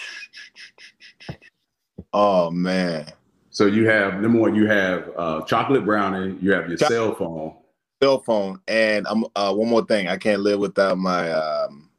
Oh 2.13 2.51
man. 2.51 3.11
So 3.49 3.65
you 3.65 3.87
have 3.89 4.21
number 4.21 4.39
one, 4.39 4.55
you 4.55 4.65
have 4.65 5.11
uh, 5.17 5.41
chocolate 5.41 5.83
brownie, 5.83 6.37
you 6.41 6.53
have 6.53 6.69
your 6.69 6.77
Ch- 6.77 6.85
cell 6.85 7.13
phone, 7.15 7.55
cell 8.01 8.19
phone, 8.19 8.59
and 8.67 9.05
I'm 9.07 9.25
uh, 9.35 9.53
one 9.53 9.67
more 9.67 9.85
thing. 9.85 10.07
I 10.07 10.17
can't 10.17 10.41
live 10.41 10.59
without 10.59 10.97
my. 10.97 11.31
Um, 11.31 11.89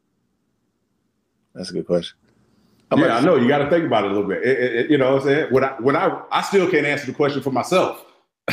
that's 1.54 1.70
a 1.70 1.72
good 1.72 1.86
question. 1.86 2.16
I'm 2.90 3.00
yeah, 3.00 3.16
I 3.16 3.20
know 3.20 3.36
you 3.36 3.48
got 3.48 3.58
to 3.58 3.70
think 3.70 3.84
about 3.84 4.04
it 4.04 4.10
a 4.10 4.14
little 4.14 4.28
bit. 4.28 4.42
It, 4.42 4.76
it, 4.76 4.90
you 4.90 4.98
know 4.98 5.14
what 5.14 5.22
I'm 5.22 5.28
saying? 5.28 5.52
When 5.52 5.64
I 5.64 5.68
when 5.80 5.96
I 5.96 6.22
I 6.30 6.42
still 6.42 6.70
can't 6.70 6.86
answer 6.86 7.06
the 7.06 7.14
question 7.14 7.42
for 7.42 7.50
myself. 7.50 8.04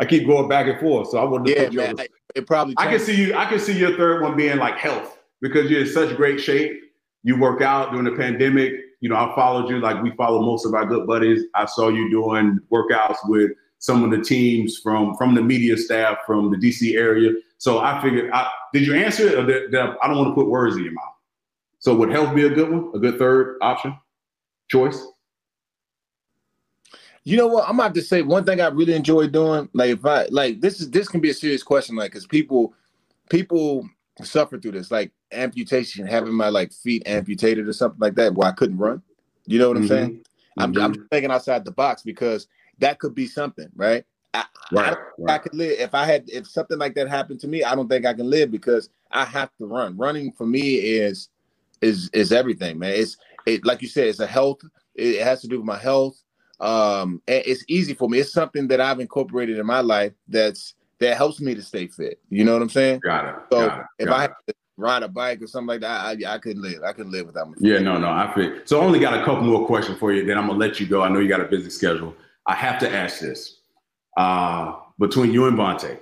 I 0.00 0.04
keep 0.06 0.26
going 0.26 0.48
back 0.48 0.66
and 0.68 0.80
forth, 0.80 1.10
so 1.10 1.18
I 1.18 1.24
want 1.24 1.46
to 1.46 1.52
yeah, 1.52 1.68
man, 1.68 2.00
I, 2.00 2.08
it 2.34 2.46
probably. 2.46 2.74
I 2.78 2.86
can 2.86 2.98
see 2.98 3.14
you. 3.14 3.34
I 3.34 3.44
can 3.44 3.58
see 3.58 3.78
your 3.78 3.96
third 3.96 4.22
one 4.22 4.36
being 4.36 4.56
like 4.56 4.76
health 4.76 5.18
because 5.42 5.70
you're 5.70 5.82
in 5.82 5.88
such 5.88 6.16
great 6.16 6.40
shape. 6.40 6.80
You 7.24 7.38
work 7.38 7.60
out 7.60 7.90
during 7.90 8.06
the 8.06 8.16
pandemic 8.16 8.72
you 9.00 9.08
know, 9.08 9.16
I 9.16 9.32
followed 9.34 9.68
you 9.70 9.78
like 9.78 10.02
we 10.02 10.10
follow 10.12 10.42
most 10.42 10.66
of 10.66 10.74
our 10.74 10.84
good 10.84 11.06
buddies. 11.06 11.44
I 11.54 11.66
saw 11.66 11.88
you 11.88 12.10
doing 12.10 12.58
workouts 12.72 13.16
with 13.24 13.52
some 13.78 14.02
of 14.02 14.10
the 14.10 14.20
teams 14.20 14.78
from 14.78 15.16
from 15.16 15.34
the 15.34 15.42
media 15.42 15.76
staff 15.76 16.18
from 16.26 16.50
the 16.50 16.56
DC 16.56 16.94
area. 16.96 17.32
So 17.58 17.78
I 17.78 18.00
figured, 18.02 18.30
I, 18.32 18.48
did 18.72 18.86
you 18.86 18.94
answer 18.94 19.28
it, 19.28 19.34
or 19.34 19.46
did, 19.46 19.70
did 19.70 19.80
I, 19.80 19.94
I 20.02 20.08
don't 20.08 20.16
want 20.16 20.30
to 20.30 20.34
put 20.34 20.48
words 20.48 20.76
in 20.76 20.84
your 20.84 20.92
mouth. 20.92 21.14
So 21.78 21.94
would 21.94 22.10
health 22.10 22.34
be 22.34 22.46
a 22.46 22.50
good 22.50 22.70
one, 22.70 22.90
a 22.94 22.98
good 22.98 23.18
third 23.18 23.58
option, 23.62 23.96
choice? 24.68 25.06
You 27.24 27.36
know 27.36 27.46
what? 27.46 27.68
I'm 27.68 27.78
about 27.78 27.94
to 27.94 28.02
say 28.02 28.22
one 28.22 28.44
thing 28.44 28.60
I 28.60 28.68
really 28.68 28.94
enjoy 28.94 29.28
doing. 29.28 29.68
Like 29.74 29.90
if 29.90 30.04
I 30.04 30.26
like 30.26 30.60
this 30.60 30.80
is 30.80 30.90
this 30.90 31.08
can 31.08 31.20
be 31.20 31.30
a 31.30 31.34
serious 31.34 31.62
question, 31.62 31.94
like 31.94 32.12
because 32.12 32.26
people 32.26 32.74
people 33.28 33.88
suffer 34.22 34.58
through 34.58 34.72
this. 34.72 34.90
Like 34.90 35.12
amputation, 35.32 36.06
having 36.06 36.32
my 36.32 36.48
like 36.48 36.72
feet 36.72 37.02
amputated 37.06 37.68
or 37.68 37.72
something 37.72 38.00
like 38.00 38.14
that, 38.16 38.34
where 38.34 38.48
I 38.48 38.52
couldn't 38.52 38.78
run. 38.78 39.02
You 39.46 39.58
know 39.58 39.68
what 39.68 39.76
I'm 39.76 39.84
mm-hmm. 39.84 39.94
saying? 39.94 40.24
I'm, 40.58 40.72
mm-hmm. 40.72 40.82
I'm 40.82 41.08
thinking 41.08 41.30
outside 41.30 41.64
the 41.64 41.70
box 41.70 42.02
because 42.02 42.48
that 42.78 42.98
could 42.98 43.14
be 43.14 43.26
something, 43.26 43.68
right? 43.74 44.04
I, 44.34 44.44
right, 44.72 44.92
I, 44.92 44.96
right. 45.18 45.34
I 45.34 45.38
could 45.38 45.54
live 45.54 45.78
if 45.78 45.94
I 45.94 46.04
had 46.04 46.28
if 46.28 46.46
something 46.46 46.78
like 46.78 46.94
that 46.94 47.08
happened 47.08 47.40
to 47.40 47.48
me. 47.48 47.64
I 47.64 47.74
don't 47.74 47.88
think 47.88 48.06
I 48.06 48.14
can 48.14 48.28
live 48.28 48.50
because 48.50 48.90
I 49.10 49.24
have 49.24 49.50
to 49.58 49.66
run. 49.66 49.96
Running 49.96 50.32
for 50.32 50.46
me 50.46 50.74
is 50.74 51.28
is 51.80 52.10
is 52.12 52.32
everything, 52.32 52.78
man. 52.78 52.94
It's 52.94 53.16
it 53.46 53.64
like 53.64 53.82
you 53.82 53.88
said, 53.88 54.08
it's 54.08 54.20
a 54.20 54.26
health. 54.26 54.60
It 54.94 55.22
has 55.22 55.40
to 55.42 55.48
do 55.48 55.58
with 55.58 55.66
my 55.66 55.78
health. 55.78 56.22
Um, 56.60 57.22
it's 57.28 57.64
easy 57.68 57.94
for 57.94 58.08
me. 58.08 58.18
It's 58.18 58.32
something 58.32 58.66
that 58.68 58.80
I've 58.80 59.00
incorporated 59.00 59.58
in 59.58 59.66
my 59.66 59.80
life 59.80 60.12
that's 60.26 60.74
that 60.98 61.16
helps 61.16 61.40
me 61.40 61.54
to 61.54 61.62
stay 61.62 61.86
fit. 61.86 62.20
You 62.30 62.44
know 62.44 62.52
what 62.52 62.62
I'm 62.62 62.68
saying? 62.68 63.00
Got 63.00 63.28
it. 63.28 63.34
So 63.52 63.68
got 63.68 63.78
it, 63.78 63.86
if 64.00 64.08
got 64.08 64.16
I 64.16 64.22
had 64.22 64.32
to 64.48 64.54
ride 64.76 65.02
a 65.02 65.08
bike 65.08 65.40
or 65.40 65.46
something 65.46 65.68
like 65.68 65.80
that, 65.80 66.04
I, 66.04 66.34
I 66.34 66.38
couldn't 66.38 66.62
live. 66.62 66.82
I 66.82 66.92
couldn't 66.92 67.12
live 67.12 67.26
without 67.26 67.48
my 67.48 67.54
Yeah, 67.60 67.78
no, 67.78 67.98
no, 67.98 68.08
I 68.08 68.32
feel. 68.34 68.60
So 68.64 68.80
I 68.80 68.84
only 68.84 68.98
got 68.98 69.20
a 69.20 69.24
couple 69.24 69.44
more 69.44 69.66
questions 69.66 69.98
for 69.98 70.12
you. 70.12 70.24
Then 70.24 70.38
I'm 70.38 70.46
gonna 70.46 70.58
let 70.58 70.80
you 70.80 70.86
go. 70.86 71.02
I 71.02 71.08
know 71.08 71.20
you 71.20 71.28
got 71.28 71.40
a 71.40 71.44
busy 71.44 71.70
schedule. 71.70 72.14
I 72.46 72.54
have 72.54 72.78
to 72.80 72.92
ask 72.92 73.20
this. 73.20 73.60
Uh, 74.16 74.74
between 74.98 75.32
you 75.32 75.46
and 75.46 75.56
Vontae, 75.56 75.98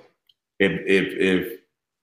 if 0.59 0.71
if 0.85 1.13
if 1.13 1.56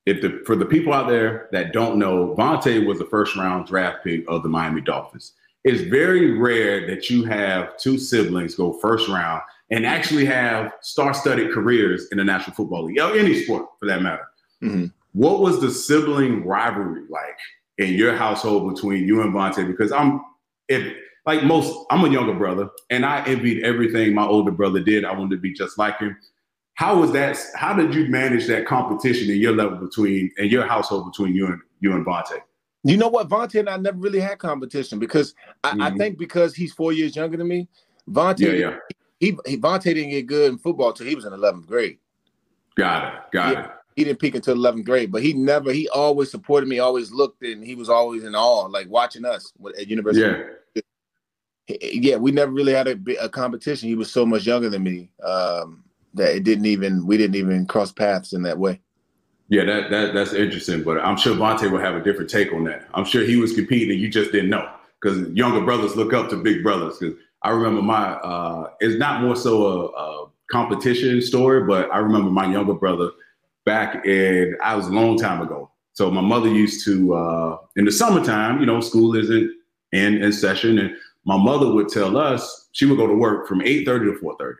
if 0.06 0.20
the 0.20 0.42
for 0.44 0.56
the 0.56 0.66
people 0.66 0.92
out 0.92 1.08
there 1.08 1.48
that 1.52 1.72
don't 1.72 1.98
know, 1.98 2.34
Vontae 2.36 2.84
was 2.84 2.98
the 2.98 3.06
first 3.06 3.36
round 3.36 3.66
draft 3.66 4.04
pick 4.04 4.24
of 4.28 4.42
the 4.42 4.48
Miami 4.48 4.80
Dolphins. 4.80 5.32
It's 5.64 5.82
very 5.82 6.38
rare 6.38 6.86
that 6.88 7.08
you 7.08 7.24
have 7.24 7.78
two 7.78 7.96
siblings 7.96 8.54
go 8.54 8.74
first 8.74 9.08
round 9.08 9.40
and 9.70 9.86
actually 9.86 10.26
have 10.26 10.74
star-studded 10.82 11.52
careers 11.52 12.08
in 12.12 12.18
the 12.18 12.24
National 12.24 12.54
Football 12.54 12.84
League, 12.84 13.00
or 13.00 13.16
any 13.16 13.42
sport 13.42 13.66
for 13.80 13.86
that 13.86 14.02
matter. 14.02 14.26
Mhm. 14.62 14.92
What 15.12 15.40
was 15.40 15.60
the 15.60 15.70
sibling 15.70 16.44
rivalry 16.44 17.04
like 17.08 17.38
in 17.78 17.94
your 17.94 18.14
household 18.14 18.74
between 18.74 19.08
you 19.08 19.22
and 19.22 19.32
Vontae? 19.32 19.66
Because 19.66 19.90
I'm, 19.90 20.20
if 20.68 20.94
like 21.24 21.44
most, 21.44 21.74
I'm 21.90 22.04
a 22.04 22.10
younger 22.10 22.34
brother, 22.34 22.68
and 22.90 23.06
I 23.06 23.24
envied 23.24 23.64
everything 23.64 24.14
my 24.14 24.26
older 24.26 24.50
brother 24.50 24.80
did. 24.80 25.06
I 25.06 25.12
wanted 25.12 25.36
to 25.36 25.40
be 25.40 25.54
just 25.54 25.78
like 25.78 25.98
him. 25.98 26.14
How 26.74 26.98
was 26.98 27.12
that? 27.12 27.38
How 27.54 27.72
did 27.72 27.94
you 27.94 28.06
manage 28.08 28.46
that 28.48 28.66
competition 28.66 29.30
in 29.30 29.38
your 29.38 29.54
level 29.54 29.78
between 29.78 30.30
and 30.38 30.50
your 30.50 30.66
household 30.66 31.10
between 31.10 31.34
you 31.34 31.46
and 31.46 31.60
you 31.80 31.92
and 31.92 32.04
Vontae? 32.04 32.40
You 32.82 32.96
know 32.96 33.08
what? 33.08 33.28
Vontae 33.28 33.60
and 33.60 33.68
I 33.68 33.76
never 33.76 33.96
really 33.98 34.20
had 34.20 34.38
competition 34.38 34.98
because 34.98 35.34
I, 35.62 35.70
I 35.70 35.90
Mhm. 35.90 35.98
think 35.98 36.18
because 36.18 36.54
he's 36.54 36.72
four 36.72 36.92
years 36.92 37.14
younger 37.16 37.36
than 37.36 37.48
me, 37.48 37.68
Vontae, 38.10 38.40
Yeah, 38.40 38.52
yeah, 38.52 38.76
he, 39.20 39.38
he 39.46 39.56
Vontae 39.56 39.94
didn't 39.94 40.10
get 40.10 40.26
good 40.26 40.52
in 40.52 40.58
football 40.58 40.92
till 40.92 41.06
he 41.06 41.14
was 41.14 41.24
in 41.24 41.32
11th 41.32 41.66
grade. 41.66 41.98
got 42.74 43.14
it, 43.14 43.20
got 43.32 43.52
Yeah. 43.52 43.64
it. 43.64 43.70
He 43.96 44.02
didn't 44.02 44.18
peak 44.18 44.34
until 44.34 44.56
11th 44.56 44.84
grade, 44.84 45.12
but 45.12 45.22
he 45.22 45.32
never, 45.32 45.72
he 45.72 45.88
always 45.88 46.28
supported 46.28 46.68
me, 46.68 46.80
always 46.80 47.12
looked 47.12 47.44
and 47.44 47.62
he 47.64 47.76
was 47.76 47.88
always 47.88 48.24
in 48.24 48.34
awe, 48.34 48.66
like 48.66 48.88
watching 48.90 49.24
us 49.24 49.52
at 49.78 49.86
University. 49.86 50.42
Yeah, 50.76 50.84
Yeah, 51.68 52.16
we 52.16 52.32
never 52.32 52.50
really 52.50 52.72
had 52.72 52.88
a, 52.88 52.98
a 53.24 53.28
competition. 53.28 53.88
He 53.88 53.94
was 53.94 54.10
so 54.12 54.26
much 54.26 54.44
younger 54.46 54.68
than 54.68 54.82
me 54.82 55.12
um, 55.22 55.83
that 56.14 56.34
it 56.34 56.44
didn't 56.44 56.66
even, 56.66 57.06
we 57.06 57.16
didn't 57.16 57.36
even 57.36 57.66
cross 57.66 57.92
paths 57.92 58.32
in 58.32 58.42
that 58.42 58.58
way. 58.58 58.80
yeah. 59.48 59.64
That 59.64 59.90
that 59.90 60.14
that's 60.14 60.32
interesting, 60.32 60.82
but 60.82 60.98
I'm 61.00 61.16
sure 61.16 61.34
Vontae 61.36 61.70
will 61.70 61.80
have 61.80 61.94
a 61.94 62.02
different 62.02 62.30
take 62.30 62.52
on 62.52 62.64
that. 62.64 62.88
I'm 62.94 63.04
sure 63.04 63.24
he 63.24 63.36
was 63.36 63.52
competing, 63.52 63.90
and 63.90 64.00
you 64.00 64.08
just 64.08 64.32
didn't 64.32 64.50
know 64.50 64.68
because 65.00 65.28
younger 65.30 65.60
brothers 65.60 65.96
look 65.96 66.12
up 66.12 66.30
to 66.30 66.36
big 66.36 66.62
brothers. 66.62 66.98
Because 66.98 67.16
I 67.42 67.50
remember 67.50 67.82
my, 67.82 68.12
uh, 68.14 68.70
it's 68.80 68.98
not 68.98 69.20
more 69.20 69.36
so 69.36 69.66
a, 69.66 69.86
a 69.86 70.26
competition 70.50 71.20
story, 71.20 71.64
but 71.66 71.92
I 71.92 71.98
remember 71.98 72.30
my 72.30 72.50
younger 72.50 72.74
brother 72.74 73.10
back 73.66 74.06
in, 74.06 74.56
I 74.62 74.74
was 74.74 74.86
a 74.86 74.90
long 74.90 75.18
time 75.18 75.42
ago. 75.42 75.70
So 75.92 76.10
my 76.10 76.20
mother 76.20 76.48
used 76.48 76.84
to, 76.86 77.14
uh, 77.14 77.58
in 77.76 77.84
the 77.84 77.92
summertime, 77.92 78.60
you 78.60 78.66
know, 78.66 78.80
school 78.80 79.14
isn't 79.14 79.50
in, 79.92 80.22
in 80.22 80.32
session. 80.32 80.78
And 80.78 80.96
my 81.24 81.36
mother 81.36 81.72
would 81.72 81.88
tell 81.88 82.16
us, 82.16 82.68
she 82.72 82.86
would 82.86 82.96
go 82.96 83.06
to 83.06 83.14
work 83.14 83.46
from 83.46 83.60
8.30 83.60 83.84
to 83.84 84.20
4.30. 84.24 84.54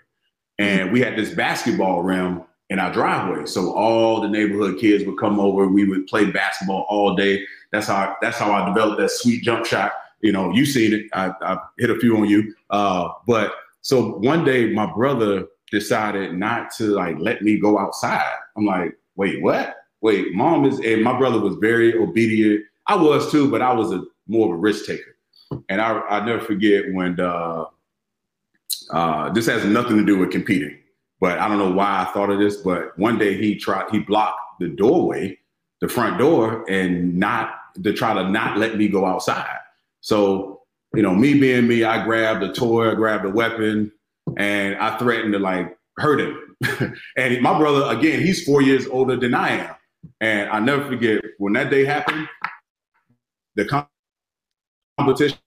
And 0.59 0.93
we 0.93 1.01
had 1.01 1.17
this 1.17 1.35
basketball 1.35 2.03
rim 2.03 2.43
in 2.71 2.79
our 2.79 2.93
driveway. 2.93 3.47
So 3.47 3.73
all 3.73 4.21
the 4.21 4.29
neighborhood 4.29 4.79
kids 4.79 5.05
would 5.05 5.19
come 5.19 5.39
over. 5.41 5.69
We 5.69 5.87
would 5.87 6.07
play 6.07 6.31
basketball 6.31 6.87
all 6.89 7.15
day. 7.15 7.45
That's 7.73 7.89
how, 7.89 8.17
that's 8.23 8.39
how 8.39 8.53
I 8.53 8.67
developed 8.67 9.01
that 9.01 9.11
sweet 9.11 9.43
jump 9.43 9.67
shot. 9.67 9.93
You 10.21 10.33
know, 10.33 10.53
you 10.53 10.65
seen 10.65 10.93
it. 10.93 11.07
I, 11.13 11.33
I 11.43 11.59
hit 11.79 11.91
a 11.91 11.99
few 11.99 12.17
on 12.17 12.29
you. 12.29 12.55
Uh, 12.71 13.09
but 13.27 13.55
so 13.83 14.13
one 14.19 14.45
day 14.45 14.73
my 14.73 14.91
brother 14.93 15.47
decided 15.71 16.35
not 16.35 16.73
to 16.77 16.85
like 16.85 17.17
let 17.19 17.43
me 17.43 17.59
go 17.59 17.79
outside. 17.79 18.35
I'm 18.57 18.65
like, 18.65 18.97
wait, 19.17 19.43
what? 19.43 19.77
Wait, 20.01 20.35
mom 20.35 20.65
is 20.65 20.79
and 20.81 21.03
my 21.03 21.17
brother 21.19 21.41
was 21.41 21.57
very 21.57 21.95
obedient. 21.97 22.65
I 22.87 22.97
was 22.97 23.31
too, 23.31 23.51
but 23.51 23.61
I 23.61 23.73
was 23.73 23.93
a 23.93 24.05
more 24.27 24.47
of 24.47 24.53
a 24.55 24.57
risk 24.57 24.87
taker. 24.87 25.17
And 25.69 25.81
I 25.81 26.01
I 26.01 26.25
never 26.25 26.41
forget 26.41 26.85
when 26.93 27.19
uh 27.21 27.65
uh 28.91 29.31
this 29.31 29.47
has 29.47 29.65
nothing 29.65 29.97
to 29.97 30.05
do 30.05 30.19
with 30.19 30.31
competing, 30.31 30.79
but 31.21 31.39
I 31.39 31.49
don't 31.49 31.59
know 31.59 31.71
why 31.71 32.03
I 32.03 32.13
thought 32.13 32.31
of 32.31 32.39
this, 32.39 32.59
but 32.59 32.99
one 32.99 33.19
day 33.19 33.37
he 33.37 33.57
tried 33.57 33.91
he 33.91 33.99
blocked 33.99 34.41
the 34.61 34.69
doorway, 34.69 35.39
the 35.81 35.89
front 35.89 36.19
door, 36.19 36.65
and 36.69 37.17
not 37.17 37.55
to 37.83 37.93
try 37.93 38.15
to 38.15 38.29
not 38.29 38.59
let 38.59 38.77
me 38.77 38.89
go 38.89 39.05
outside. 39.05 39.59
So, 40.01 40.63
you 40.95 41.03
know, 41.03 41.15
me 41.15 41.39
being 41.39 41.67
me, 41.67 41.85
I 41.85 42.05
grabbed 42.05 42.43
a 42.43 42.53
toy, 42.53 42.91
I 42.91 42.95
grabbed 42.95 43.25
a 43.25 43.31
weapon, 43.31 43.91
and 44.37 44.77
I 44.77 44.97
threatened 44.99 45.33
to 45.33 45.39
like 45.39 45.77
hurt 45.97 46.21
him. 46.21 46.57
and 47.17 47.41
my 47.43 47.59
brother, 47.59 47.97
again, 47.97 48.21
he's 48.21 48.45
four 48.45 48.63
years 48.63 48.87
older 48.87 49.17
than 49.17 49.35
I 49.35 49.51
am. 49.51 49.75
And 50.21 50.51
I 50.51 50.61
never 50.61 50.87
forget 50.87 51.23
when 51.39 51.55
that 51.55 51.71
day 51.71 51.85
happened, 51.85 52.29
the 53.57 53.87
competition 54.99 55.39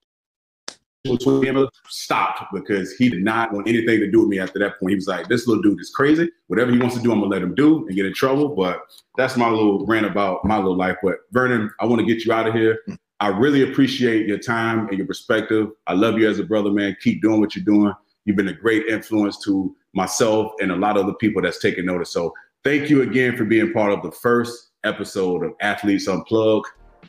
between 1.08 1.44
him 1.44 1.68
stopped 1.88 2.44
because 2.54 2.94
he 2.94 3.10
did 3.10 3.24
not 3.24 3.54
want 3.54 3.68
anything 3.68 4.00
to 4.00 4.10
do 4.10 4.22
with 4.22 4.30
me 4.30 4.40
after 4.40 4.60
that 4.60 4.80
point. 4.80 4.92
He 4.92 4.96
was 4.96 5.08
like, 5.08 5.28
this 5.28 5.48
little 5.48 5.62
dude 5.62 5.80
is 5.80 5.90
crazy. 5.90 6.30
Whatever 6.48 6.72
he 6.72 6.80
wants 6.80 6.96
to 6.96 7.02
do, 7.02 7.12
I'm 7.12 7.20
gonna 7.20 7.32
let 7.32 7.42
him 7.42 7.56
do 7.56 7.86
and 7.88 7.96
get 7.96 8.06
in 8.06 8.14
trouble. 8.14 8.50
But 8.50 8.82
that's 9.18 9.38
my 9.38 9.50
little 9.50 9.86
rant 9.86 10.06
about 10.06 10.44
my 10.46 10.58
little 10.58 10.78
life. 10.78 10.98
But 11.04 11.16
Vernon, 11.32 11.72
I 11.80 11.86
want 11.86 12.00
to 12.00 12.06
get 12.06 12.26
you 12.26 12.34
out 12.34 12.48
of 12.48 12.54
here. 12.54 12.80
I 13.20 13.30
really 13.30 13.64
appreciate 13.64 14.28
your 14.28 14.38
time 14.38 14.88
and 14.90 14.98
your 14.98 15.08
perspective. 15.08 15.70
I 15.88 15.94
love 15.94 16.20
you 16.20 16.30
as 16.30 16.40
a 16.40 16.44
brother, 16.44 16.72
man. 16.72 16.96
Keep 17.02 17.24
doing 17.24 17.40
what 17.40 17.56
you're 17.56 17.66
doing. 17.66 17.94
You've 18.26 18.36
been 18.36 18.50
a 18.50 18.54
great 18.54 18.86
influence 18.88 19.44
to 19.46 19.76
myself 19.94 20.52
and 20.62 20.72
a 20.72 20.76
lot 20.76 20.98
of 20.98 21.06
other 21.06 21.16
people 21.16 21.42
that's 21.42 21.60
taken 21.60 21.86
notice. 21.86 22.12
So 22.12 22.34
thank 22.64 22.90
you 22.90 23.02
again 23.02 23.36
for 23.36 23.46
being 23.46 23.74
part 23.74 23.92
of 23.92 24.04
the 24.04 24.12
first 24.12 24.72
episode 24.84 25.44
of 25.44 25.54
Athletes 25.62 26.08
Unplugged. 26.08 26.68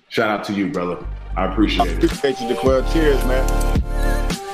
Shout 0.09 0.31
out 0.31 0.45
to 0.45 0.55
you, 0.55 0.71
brother. 0.71 1.05
I 1.37 1.47
appreciate 1.53 1.89
I 1.89 1.91
it. 1.91 2.05
appreciate 2.05 2.41
you, 2.41 2.49
D'Qwell. 2.49 2.91
Cheers, 2.93 3.23
man 3.27 3.88
love. 4.09 4.48